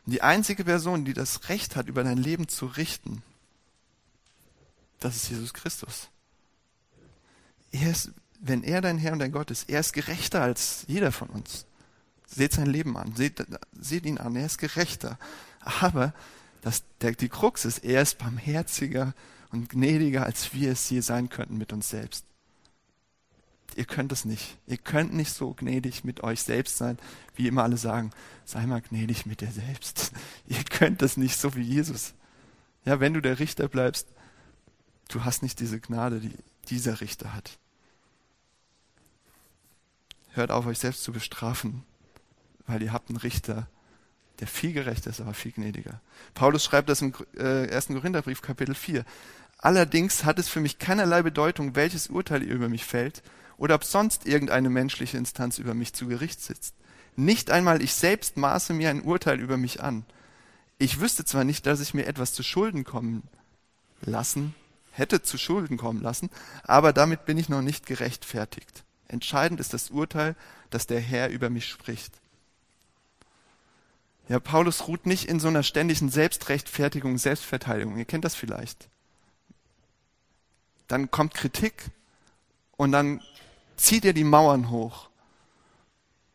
Und 0.05 0.13
die 0.13 0.23
einzige 0.23 0.65
Person, 0.65 1.05
die 1.05 1.15
das 1.15 1.49
Recht 1.49 1.77
hat, 1.77 1.87
über 1.87 2.03
dein 2.03 2.19
Leben 2.19 2.49
zu 2.49 2.67
richten, 2.67 3.23
das 5.01 5.17
ist 5.17 5.31
Jesus 5.31 5.53
Christus. 5.55 6.09
Er 7.73 7.91
ist, 7.91 8.13
wenn 8.41 8.63
er 8.63 8.81
dein 8.81 8.99
Herr 8.99 9.13
und 9.13 9.19
dein 9.19 9.33
Gott 9.33 9.51
ist, 9.51 9.69
er 9.69 9.81
ist 9.81 9.93
gerechter 9.93 10.43
als 10.43 10.85
jeder 10.87 11.13
von 11.13 11.29
uns. 11.29 11.67
Seht 12.27 12.53
sein 12.53 12.67
Leben 12.67 12.97
an, 12.97 13.15
seht, 13.15 13.45
seht 13.79 14.07
ihn 14.07 14.19
an, 14.19 14.37
er 14.37 14.47
ist 14.47 14.59
gerechter. 14.59 15.19
Aber 15.61 16.15
das, 16.61 16.85
der, 17.01 17.13
die 17.13 17.29
Krux 17.29 17.65
ist, 17.65 17.79
er 17.79 18.03
ist 18.03 18.19
barmherziger 18.19 19.15
und 19.51 19.69
gnädiger, 19.69 20.25
als 20.25 20.55
wir 20.55 20.73
es 20.73 20.89
je 20.89 21.01
sein 21.01 21.29
könnten 21.29 21.59
mit 21.59 21.73
uns 21.73 21.91
selbst 21.91 22.25
ihr 23.77 23.85
könnt 23.85 24.13
es 24.13 24.25
nicht. 24.25 24.59
Ihr 24.67 24.77
könnt 24.77 25.13
nicht 25.13 25.33
so 25.33 25.55
gnädig 25.55 26.05
mit 26.05 26.23
euch 26.23 26.43
selbst 26.43 26.77
sein, 26.77 26.99
wie 27.35 27.49
immer 27.49 27.63
alle 27.63 27.77
sagen, 27.77 28.11
sei 28.45 28.67
mal 28.67 28.83
gnädig 28.83 29.27
mit 29.27 29.41
dir 29.41 29.51
selbst. 29.51 30.13
Ihr 30.47 30.63
könnt 30.65 31.03
es 31.03 31.17
nicht 31.17 31.39
so 31.39 31.55
wie 31.55 31.63
Jesus. 31.63 32.15
Ja, 32.85 33.01
wenn 33.01 33.15
du 33.15 33.21
der 33.21 33.39
Richter 33.39 33.69
bleibst, 33.69 34.09
du 35.09 35.25
hast 35.25 35.43
nicht 35.43 35.61
diese 35.61 35.81
Gnade, 35.81 36.21
die 36.21 36.37
dieser 36.69 37.01
Richter 37.01 37.35
hat. 37.35 37.59
Hört 40.35 40.51
auf, 40.51 40.67
euch 40.67 40.79
selbst 40.79 41.05
zu 41.05 41.13
bestrafen, 41.13 41.85
weil 42.67 42.83
ihr 42.83 42.93
habt 42.93 43.11
einen 43.11 43.19
Richter, 43.19 43.69
der 44.41 44.47
viel 44.47 44.73
gerechter 44.73 45.11
ist, 45.11 45.21
aber 45.21 45.35
viel 45.35 45.53
gnädiger. 45.53 46.01
Paulus 46.35 46.65
schreibt 46.65 46.89
das 46.89 47.03
im 47.03 47.13
äh, 47.37 47.73
1. 47.73 47.89
Korintherbrief, 47.89 48.41
Kapitel 48.41 48.75
4. 48.75 49.05
Allerdings 49.59 50.25
hat 50.25 50.39
es 50.39 50.49
für 50.49 50.61
mich 50.61 50.79
keinerlei 50.79 51.23
Bedeutung, 51.23 51.77
welches 51.77 52.09
Urteil 52.09 52.43
ihr 52.43 52.55
über 52.55 52.69
mich 52.69 52.85
fällt, 52.85 53.23
oder 53.59 53.77
ob 53.77 53.85
sonst 53.85 54.27
irgendeine 54.27 54.71
menschliche 54.71 55.19
Instanz 55.19 55.59
über 55.59 55.75
mich 55.75 55.93
zu 55.93 56.09
Gericht 56.09 56.41
sitzt. 56.41 56.75
Nicht 57.15 57.51
einmal 57.51 57.83
ich 57.83 57.95
selbst 57.95 58.37
maße 58.37 58.73
mir 58.73 58.91
ein 58.91 59.03
Urteil 59.03 59.39
über 59.39 59.57
mich 59.57 59.83
an. 59.83 60.05
Ich 60.79 60.99
wüsste 60.99 61.25
zwar 61.25 61.45
nicht, 61.45 61.67
dass 61.67 61.81
ich 61.81 61.95
mir 61.95 62.07
etwas 62.07 62.33
zu 62.33 62.43
Schulden 62.43 62.83
kommen 62.83 63.23
lassen, 64.01 64.55
hätte 64.91 65.23
zu 65.23 65.39
Schulden 65.39 65.77
kommen 65.77 66.01
lassen, 66.01 66.31
aber 66.65 66.93
damit 66.93 67.25
bin 67.25 67.39
ich 67.39 67.49
noch 67.49 67.63
nicht 67.63 67.87
gerechtfertigt. 67.87 68.83
Entscheidend 69.13 69.61
ist 69.61 69.75
das 69.75 69.91
Urteil, 69.91 70.35
das 70.71 70.87
der 70.87 71.01
Herr 71.01 71.29
über 71.29 71.51
mich 71.51 71.69
spricht. 71.69 72.19
Ja, 74.29 74.41
Paulus 74.41 74.89
ruht 74.89 75.05
nicht 75.05 75.29
in 75.29 75.39
so 75.39 75.49
einer 75.49 75.63
ständigen 75.63 76.09
Selbstrechtfertigung, 76.09 77.19
Selbstverteidigung. 77.19 77.99
Ihr 77.99 78.07
kennt 78.07 78.25
das 78.25 78.35
vielleicht. 78.35 78.89
Dann 80.89 81.11
kommt 81.11 81.35
Kritik 81.35 81.91
und 82.77 82.93
dann 82.93 83.21
zieht 83.77 84.05
ihr 84.05 84.15
die 84.15 84.25
Mauern 84.25 84.71
hoch 84.71 85.11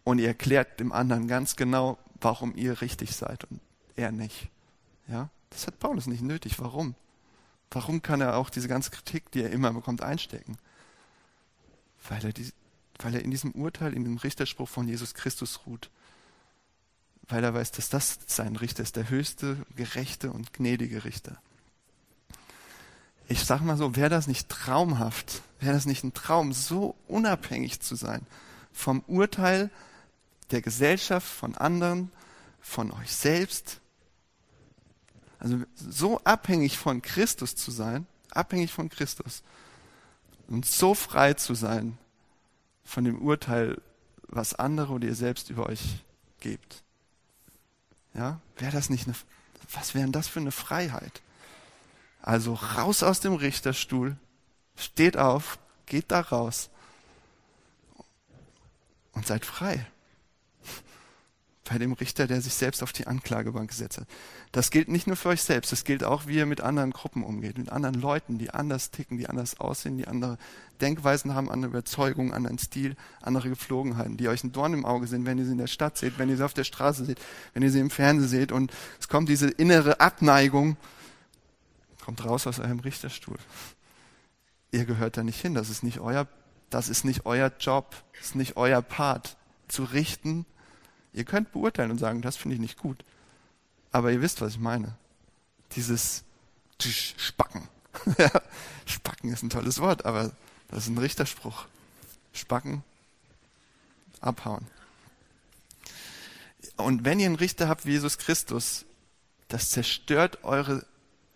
und 0.04 0.20
ihr 0.20 0.28
erklärt 0.28 0.80
dem 0.80 0.92
anderen 0.92 1.28
ganz 1.28 1.56
genau, 1.56 1.98
warum 2.22 2.56
ihr 2.56 2.82
richtig 2.82 3.16
seid 3.16 3.46
und 3.46 3.60
er 3.96 4.12
nicht. 4.12 4.50
Ja, 5.08 5.30
das 5.50 5.66
hat 5.66 5.80
Paulus 5.80 6.06
nicht 6.06 6.22
nötig. 6.22 6.60
Warum? 6.60 6.94
Warum 7.72 8.04
kann 8.04 8.22
er 8.22 8.38
auch 8.38 8.52
diese 8.52 8.68
ganze 8.68 8.92
Kritik, 8.92 9.32
die 9.32 9.42
er 9.42 9.50
immer 9.50 9.74
bekommt, 9.74 10.04
einstecken? 10.04 10.58
Weil 12.08 12.26
er, 12.26 12.34
die, 12.34 12.52
weil 13.00 13.16
er 13.16 13.24
in 13.24 13.32
diesem 13.32 13.52
Urteil, 13.52 13.94
in 13.94 14.04
dem 14.04 14.18
Richterspruch 14.18 14.70
von 14.70 14.88
Jesus 14.88 15.14
Christus 15.14 15.62
ruht. 15.66 15.90
Weil 17.28 17.44
er 17.44 17.54
weiß, 17.54 17.72
dass 17.72 17.90
das 17.90 18.20
sein 18.28 18.56
Richter 18.56 18.84
ist, 18.84 18.96
der 18.96 19.10
höchste, 19.10 19.58
gerechte 19.76 20.32
und 20.32 20.54
gnädige 20.54 21.04
Richter 21.04 21.42
ich 23.28 23.44
sag 23.44 23.62
mal 23.62 23.78
so, 23.78 23.96
wäre 23.96 24.10
das 24.10 24.28
nicht 24.28 24.50
traumhaft, 24.50 25.42
wäre 25.60 25.74
das 25.74 25.86
nicht 25.86 26.04
ein 26.04 26.14
Traum, 26.14 26.54
so 26.54 26.96
unabhängig 27.08 27.82
zu 27.82 27.96
sein 27.96 28.26
vom 28.72 29.02
Urteil 29.08 29.72
der 30.52 30.62
Gesellschaft, 30.62 31.28
von 31.28 31.56
anderen, 31.56 32.12
von 32.62 32.92
euch 32.92 33.12
selbst. 33.12 33.82
Also 35.40 35.64
so 35.76 36.22
abhängig 36.24 36.78
von 36.78 37.02
Christus 37.02 37.56
zu 37.56 37.72
sein, 37.72 38.06
abhängig 38.30 38.72
von 38.72 38.90
Christus 38.90 39.42
und 40.48 40.66
so 40.66 40.94
frei 40.94 41.34
zu 41.34 41.54
sein 41.56 41.98
von 42.88 43.04
dem 43.04 43.22
Urteil, 43.22 43.82
was 44.30 44.54
andere 44.54 44.94
oder 44.94 45.08
ihr 45.08 45.16
selbst 45.16 45.50
über 45.50 45.68
euch 45.68 46.04
gebt. 46.40 46.84
Ja, 48.14 48.40
wäre 48.56 48.72
das 48.72 48.90
nicht 48.90 49.08
eine, 49.08 49.16
was 49.74 49.94
wäre 49.94 50.10
das 50.10 50.28
für 50.28 50.40
eine 50.40 50.52
Freiheit? 50.52 51.22
Also 52.22 52.54
raus 52.54 53.04
aus 53.04 53.20
dem 53.20 53.34
Richterstuhl, 53.34 54.16
steht 54.76 55.18
auf, 55.18 55.60
geht 55.86 56.12
da 56.12 56.22
raus 56.22 56.70
und 59.12 59.28
seid 59.28 59.46
frei. 59.46 59.86
Bei 61.70 61.78
dem 61.78 61.94
Richter, 61.94 62.28
der 62.28 62.42
sich 62.42 62.54
selbst 62.54 62.82
auf 62.82 62.94
die 62.94 63.08
Anklagebank 63.08 63.70
gesetzt 63.70 63.98
hat. 63.98 64.08
Das 64.52 64.72
gilt 64.72 64.88
nicht 64.88 65.08
nur 65.08 65.16
für 65.16 65.30
euch 65.30 65.42
selbst, 65.42 65.72
das 65.72 65.84
gilt 65.84 66.04
auch, 66.04 66.28
wie 66.28 66.38
ihr 66.38 66.46
mit 66.46 66.62
anderen 66.62 66.92
Gruppen 66.92 67.24
umgeht, 67.24 67.58
mit 67.58 67.70
anderen 67.70 68.00
Leuten, 68.00 68.38
die 68.38 68.52
anders 68.52 68.92
ticken, 68.92 69.18
die 69.18 69.28
anders 69.28 69.60
aussehen, 69.60 69.98
die 69.98 70.08
andere 70.08 70.38
Denkweisen 70.80 71.36
haben, 71.36 71.52
andere 71.52 71.72
Überzeugungen, 71.72 72.34
anderen 72.34 72.58
Stil, 72.58 72.96
andere 73.22 73.50
Gepflogenheiten, 73.50 74.18
die 74.18 74.30
euch 74.30 74.44
ein 74.44 74.52
Dorn 74.52 74.74
im 74.74 74.86
Auge 74.86 75.08
sind, 75.08 75.26
wenn 75.26 75.38
ihr 75.38 75.46
sie 75.46 75.52
in 75.52 75.58
der 75.58 75.68
Stadt 75.68 75.98
seht, 75.98 76.18
wenn 76.18 76.30
ihr 76.30 76.38
sie 76.38 76.46
auf 76.46 76.54
der 76.54 76.64
Straße 76.64 77.04
seht, 77.04 77.20
wenn 77.54 77.64
ihr 77.64 77.72
sie 77.72 77.80
im 77.80 77.90
Fernsehen 77.90 78.30
seht 78.30 78.52
und 78.52 78.72
es 79.00 79.10
kommt 79.10 79.28
diese 79.28 79.50
innere 79.50 80.00
Abneigung, 80.00 80.78
kommt 82.06 82.24
raus 82.24 82.48
aus 82.48 82.60
eurem 82.60 82.80
Richterstuhl. 82.80 83.38
Ihr 84.72 84.86
gehört 84.86 85.18
da 85.18 85.24
nicht 85.24 85.42
hin, 85.42 85.54
das 85.54 85.70
ist 85.70 85.84
nicht 85.84 86.00
euer 86.00 86.28
das 86.70 86.90
ist 86.90 87.06
nicht 87.06 87.26
euer 87.26 87.52
Job, 87.60 87.96
das 88.18 88.28
ist 88.28 88.36
nicht 88.36 88.58
euer 88.58 88.82
Part, 88.82 89.38
zu 89.68 89.84
richten. 89.84 90.46
Ihr 91.14 91.24
könnt 91.24 91.52
beurteilen 91.52 91.92
und 91.92 91.98
sagen, 91.98 92.22
das 92.22 92.38
finde 92.38 92.56
ich 92.56 92.62
nicht 92.62 92.78
gut. 92.78 93.04
Aber 93.92 94.12
ihr 94.12 94.22
wisst, 94.22 94.42
was 94.42 94.54
ich 94.54 94.60
meine. 94.60 94.96
Dieses 95.76 96.24
Spacken. 96.80 97.68
Spacken 98.86 99.32
ist 99.32 99.44
ein 99.44 99.50
tolles 99.50 99.80
Wort, 99.80 100.06
aber 100.06 100.32
das 100.70 100.84
ist 100.84 100.90
ein 100.90 100.98
Richterspruch. 100.98 101.66
Spacken, 102.34 102.84
abhauen. 104.22 104.68
Und 106.76 107.06
wenn 107.06 107.20
ihr 107.20 107.26
einen 107.26 107.36
Richter 107.36 107.68
habt 107.68 107.86
wie 107.86 107.92
Jesus 107.92 108.18
Christus, 108.20 108.86
das 109.48 109.72
zerstört 109.72 110.44
eure 110.44 110.86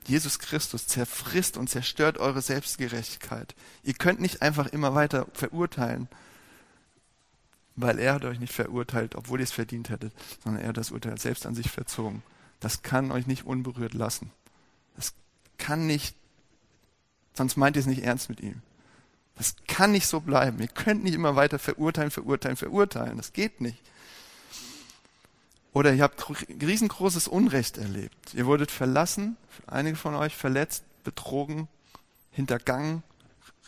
Jesus 0.07 0.39
Christus 0.39 0.87
zerfrisst 0.87 1.57
und 1.57 1.69
zerstört 1.69 2.17
eure 2.17 2.41
Selbstgerechtigkeit. 2.41 3.55
Ihr 3.83 3.93
könnt 3.93 4.19
nicht 4.19 4.41
einfach 4.41 4.67
immer 4.67 4.95
weiter 4.95 5.27
verurteilen, 5.33 6.07
weil 7.75 7.99
er 7.99 8.13
hat 8.15 8.25
euch 8.25 8.39
nicht 8.39 8.53
verurteilt, 8.53 9.15
obwohl 9.15 9.39
ihr 9.39 9.43
es 9.43 9.51
verdient 9.51 9.89
hättet, 9.89 10.13
sondern 10.43 10.61
er 10.61 10.69
hat 10.69 10.77
das 10.77 10.91
Urteil 10.91 11.17
selbst 11.19 11.45
an 11.45 11.55
sich 11.55 11.69
verzogen. 11.69 12.23
Das 12.59 12.83
kann 12.83 13.11
euch 13.11 13.27
nicht 13.27 13.45
unberührt 13.45 13.93
lassen. 13.93 14.31
Das 14.95 15.13
kann 15.57 15.87
nicht, 15.87 16.15
sonst 17.33 17.57
meint 17.57 17.75
ihr 17.75 17.81
es 17.81 17.87
nicht 17.87 18.03
ernst 18.03 18.29
mit 18.29 18.39
ihm. 18.41 18.61
Das 19.35 19.55
kann 19.67 19.91
nicht 19.91 20.07
so 20.07 20.19
bleiben. 20.19 20.59
Ihr 20.59 20.67
könnt 20.67 21.03
nicht 21.03 21.15
immer 21.15 21.35
weiter 21.35 21.57
verurteilen, 21.57 22.11
verurteilen, 22.11 22.57
verurteilen. 22.57 23.17
Das 23.17 23.33
geht 23.33 23.61
nicht. 23.61 23.81
Oder 25.73 25.93
ihr 25.93 26.03
habt 26.03 26.23
riesengroßes 26.61 27.27
Unrecht 27.27 27.77
erlebt. 27.77 28.33
Ihr 28.33 28.45
wurdet 28.45 28.71
verlassen, 28.71 29.37
einige 29.67 29.95
von 29.95 30.15
euch 30.15 30.35
verletzt, 30.35 30.83
betrogen, 31.03 31.69
hintergangen, 32.31 33.03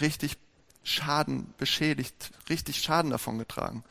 richtig 0.02 0.38
Schaden 0.84 1.54
beschädigt, 1.58 2.32
richtig 2.50 2.82
Schaden 2.82 3.12
davon 3.12 3.38
getragen. 3.38 3.84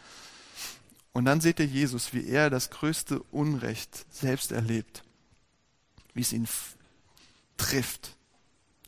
Und 1.13 1.25
dann 1.25 1.41
seht 1.41 1.61
ihr 1.61 1.67
Jesus, 1.67 2.13
wie 2.13 2.27
er 2.27 2.51
das 2.51 2.71
größte 2.71 3.23
Unrecht 3.25 4.07
selbst 4.11 4.53
erlebt, 4.53 5.03
wie 6.15 6.23
es 6.23 6.33
ihn 6.33 6.49
trifft, 7.57 8.17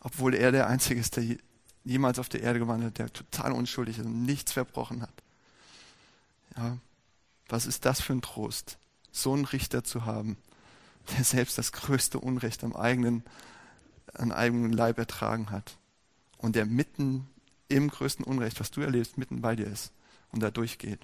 obwohl 0.01 0.35
er 0.35 0.53
der 0.53 0.67
Einzige 0.67 1.01
ist, 1.01 1.17
der 1.17 1.37
jemals 1.85 2.19
auf 2.19 2.29
der 2.29 2.43
Erde 2.43 2.59
gewandelt 2.59 2.99
der 2.99 3.13
total 3.13 3.53
unschuldig 3.53 3.99
ist 3.99 4.07
und 4.07 4.25
nichts 4.25 4.53
verbrochen 4.53 5.03
hat. 5.03 5.23
Ja, 6.57 6.79
was 7.49 7.67
ist 7.67 7.85
das 7.85 8.01
für 8.01 8.15
ein 8.15 8.23
Trost? 8.23 8.79
so 9.15 9.33
einen 9.33 9.45
Richter 9.45 9.85
zu 9.85 10.05
haben, 10.05 10.37
der 11.17 11.25
selbst 11.25 11.57
das 11.57 11.73
größte 11.73 12.19
Unrecht 12.19 12.65
am 12.65 12.75
eigenen, 12.75 13.23
an 14.13 14.33
eigenen 14.33 14.73
Leib 14.73 14.99
ertragen 14.99 15.51
hat 15.51 15.79
und 16.39 16.57
der 16.57 16.67
mitten 16.67 17.29
im 17.69 17.89
größten 17.89 18.25
Unrecht, 18.25 18.61
was 18.61 18.71
du 18.71 18.81
erlebst, 18.81 19.19
mitten 19.19 19.41
bei 19.41 19.57
dir 19.57 19.67
ist 19.67 19.93
und 20.31 20.43
da 20.43 20.51
durchgeht. 20.51 21.01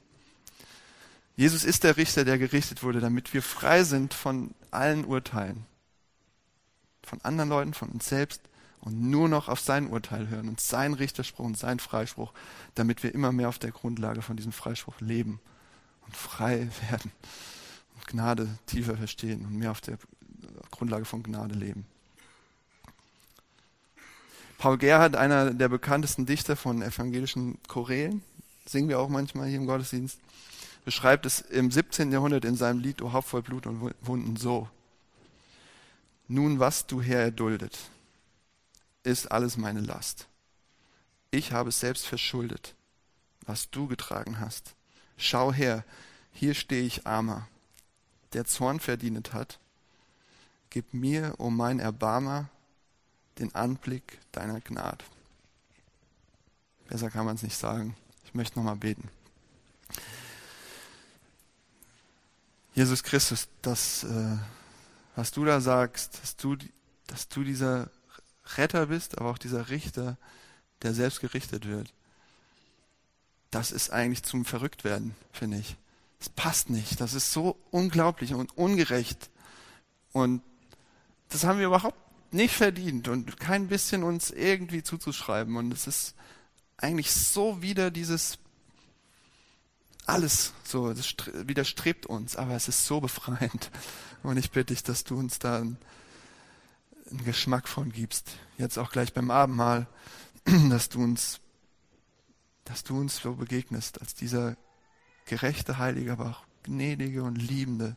Jesus 1.36 1.64
ist 1.64 1.84
der 1.84 1.96
Richter, 1.96 2.24
der 2.24 2.38
gerichtet 2.38 2.82
wurde, 2.82 3.00
damit 3.00 3.32
wir 3.32 3.42
frei 3.42 3.84
sind 3.84 4.12
von 4.12 4.54
allen 4.70 5.04
Urteilen, 5.04 5.64
von 7.02 7.20
anderen 7.22 7.48
Leuten, 7.48 7.74
von 7.74 7.88
uns 7.88 8.08
selbst 8.08 8.42
und 8.80 9.00
nur 9.00 9.28
noch 9.28 9.48
auf 9.48 9.60
sein 9.60 9.88
Urteil 9.88 10.28
hören 10.28 10.48
und 10.48 10.60
seinen 10.60 10.94
Richterspruch 10.94 11.44
und 11.44 11.56
seinen 11.56 11.80
Freispruch, 11.80 12.32
damit 12.74 13.02
wir 13.02 13.14
immer 13.14 13.32
mehr 13.32 13.48
auf 13.48 13.58
der 13.58 13.72
Grundlage 13.72 14.22
von 14.22 14.36
diesem 14.36 14.52
Freispruch 14.52 15.00
leben 15.00 15.40
und 16.06 16.16
frei 16.16 16.68
werden. 16.90 17.12
Gnade 18.06 18.48
tiefer 18.66 18.96
verstehen 18.96 19.44
und 19.46 19.56
mehr 19.56 19.70
auf 19.70 19.80
der 19.80 19.98
Grundlage 20.70 21.04
von 21.04 21.22
Gnade 21.22 21.54
leben. 21.54 21.86
Paul 24.60 24.76
Gerhard, 24.76 25.16
einer 25.16 25.54
der 25.54 25.70
bekanntesten 25.70 26.26
Dichter 26.26 26.54
von 26.54 26.82
evangelischen 26.82 27.58
Chorälen, 27.66 28.22
singen 28.66 28.90
wir 28.90 29.00
auch 29.00 29.08
manchmal 29.08 29.48
hier 29.48 29.56
im 29.56 29.64
Gottesdienst, 29.64 30.18
beschreibt 30.84 31.24
es 31.24 31.40
im 31.40 31.70
17. 31.70 32.12
Jahrhundert 32.12 32.44
in 32.44 32.56
seinem 32.56 32.80
Lied 32.80 33.00
O 33.00 33.14
Haupt 33.14 33.28
voll 33.28 33.40
Blut 33.40 33.66
und 33.66 33.94
Wunden 34.02 34.36
so. 34.36 34.68
Nun, 36.28 36.60
was 36.60 36.86
du 36.86 37.00
Herr 37.00 37.22
erduldet, 37.22 37.78
ist 39.02 39.32
alles 39.32 39.56
meine 39.56 39.80
Last. 39.80 40.26
Ich 41.30 41.52
habe 41.52 41.70
es 41.70 41.80
selbst 41.80 42.06
verschuldet, 42.06 42.74
was 43.46 43.70
du 43.70 43.86
getragen 43.86 44.40
hast. 44.40 44.74
Schau 45.16 45.54
her, 45.54 45.84
hier 46.34 46.52
stehe 46.52 46.82
ich 46.82 47.06
armer, 47.06 47.48
der 48.34 48.44
Zorn 48.44 48.78
verdient 48.78 49.32
hat, 49.32 49.58
gib 50.68 50.92
mir, 50.92 51.32
o 51.38 51.46
oh 51.46 51.50
mein 51.50 51.80
Erbarmer, 51.80 52.50
den 53.40 53.54
Anblick 53.54 54.18
deiner 54.32 54.60
Gnade. 54.60 55.04
Besser 56.88 57.10
kann 57.10 57.24
man 57.24 57.36
es 57.36 57.42
nicht 57.42 57.56
sagen. 57.56 57.96
Ich 58.24 58.34
möchte 58.34 58.58
nochmal 58.58 58.76
beten. 58.76 59.08
Jesus 62.74 63.02
Christus, 63.02 63.48
das, 63.62 64.04
äh, 64.04 64.36
was 65.16 65.32
du 65.32 65.44
da 65.44 65.60
sagst, 65.60 66.22
dass 66.22 66.36
du, 66.36 66.56
dass 67.06 67.28
du 67.28 67.42
dieser 67.42 67.90
Retter 68.56 68.86
bist, 68.86 69.18
aber 69.18 69.30
auch 69.30 69.38
dieser 69.38 69.70
Richter, 69.70 70.16
der 70.82 70.94
selbst 70.94 71.20
gerichtet 71.20 71.66
wird, 71.66 71.92
das 73.50 73.72
ist 73.72 73.90
eigentlich 73.90 74.22
zum 74.22 74.44
Verrücktwerden, 74.44 75.14
finde 75.32 75.58
ich. 75.58 75.76
Das 76.20 76.28
passt 76.28 76.70
nicht. 76.70 77.00
Das 77.00 77.14
ist 77.14 77.32
so 77.32 77.58
unglaublich 77.70 78.34
und 78.34 78.56
ungerecht. 78.56 79.30
Und 80.12 80.42
das 81.30 81.44
haben 81.44 81.58
wir 81.58 81.66
überhaupt 81.66 81.98
nicht 82.32 82.54
verdient 82.54 83.08
und 83.08 83.38
kein 83.40 83.68
bisschen 83.68 84.02
uns 84.02 84.30
irgendwie 84.30 84.82
zuzuschreiben. 84.82 85.56
Und 85.56 85.72
es 85.72 85.86
ist 85.86 86.14
eigentlich 86.76 87.12
so 87.12 87.62
wieder 87.62 87.90
dieses 87.90 88.38
alles 90.06 90.52
so, 90.64 90.92
das 90.92 91.14
widerstrebt 91.32 92.06
uns, 92.06 92.36
aber 92.36 92.54
es 92.54 92.68
ist 92.68 92.84
so 92.84 93.00
befreiend. 93.00 93.70
Und 94.22 94.36
ich 94.36 94.50
bitte 94.50 94.74
dich, 94.74 94.82
dass 94.82 95.04
du 95.04 95.16
uns 95.16 95.38
da 95.38 95.58
einen, 95.58 95.78
einen 97.10 97.24
Geschmack 97.24 97.68
von 97.68 97.92
gibst. 97.92 98.32
Jetzt 98.58 98.78
auch 98.78 98.90
gleich 98.90 99.12
beim 99.12 99.30
Abendmahl, 99.30 99.86
dass 100.68 100.88
du 100.88 101.02
uns, 101.02 101.40
dass 102.64 102.82
du 102.82 102.98
uns 102.98 103.16
so 103.16 103.34
begegnest 103.34 104.00
als 104.00 104.14
dieser 104.14 104.56
gerechte 105.26 105.78
Heilige, 105.78 106.12
aber 106.12 106.30
auch 106.30 106.44
gnädige 106.64 107.22
und 107.22 107.36
liebende. 107.36 107.96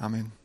Amen. 0.00 0.43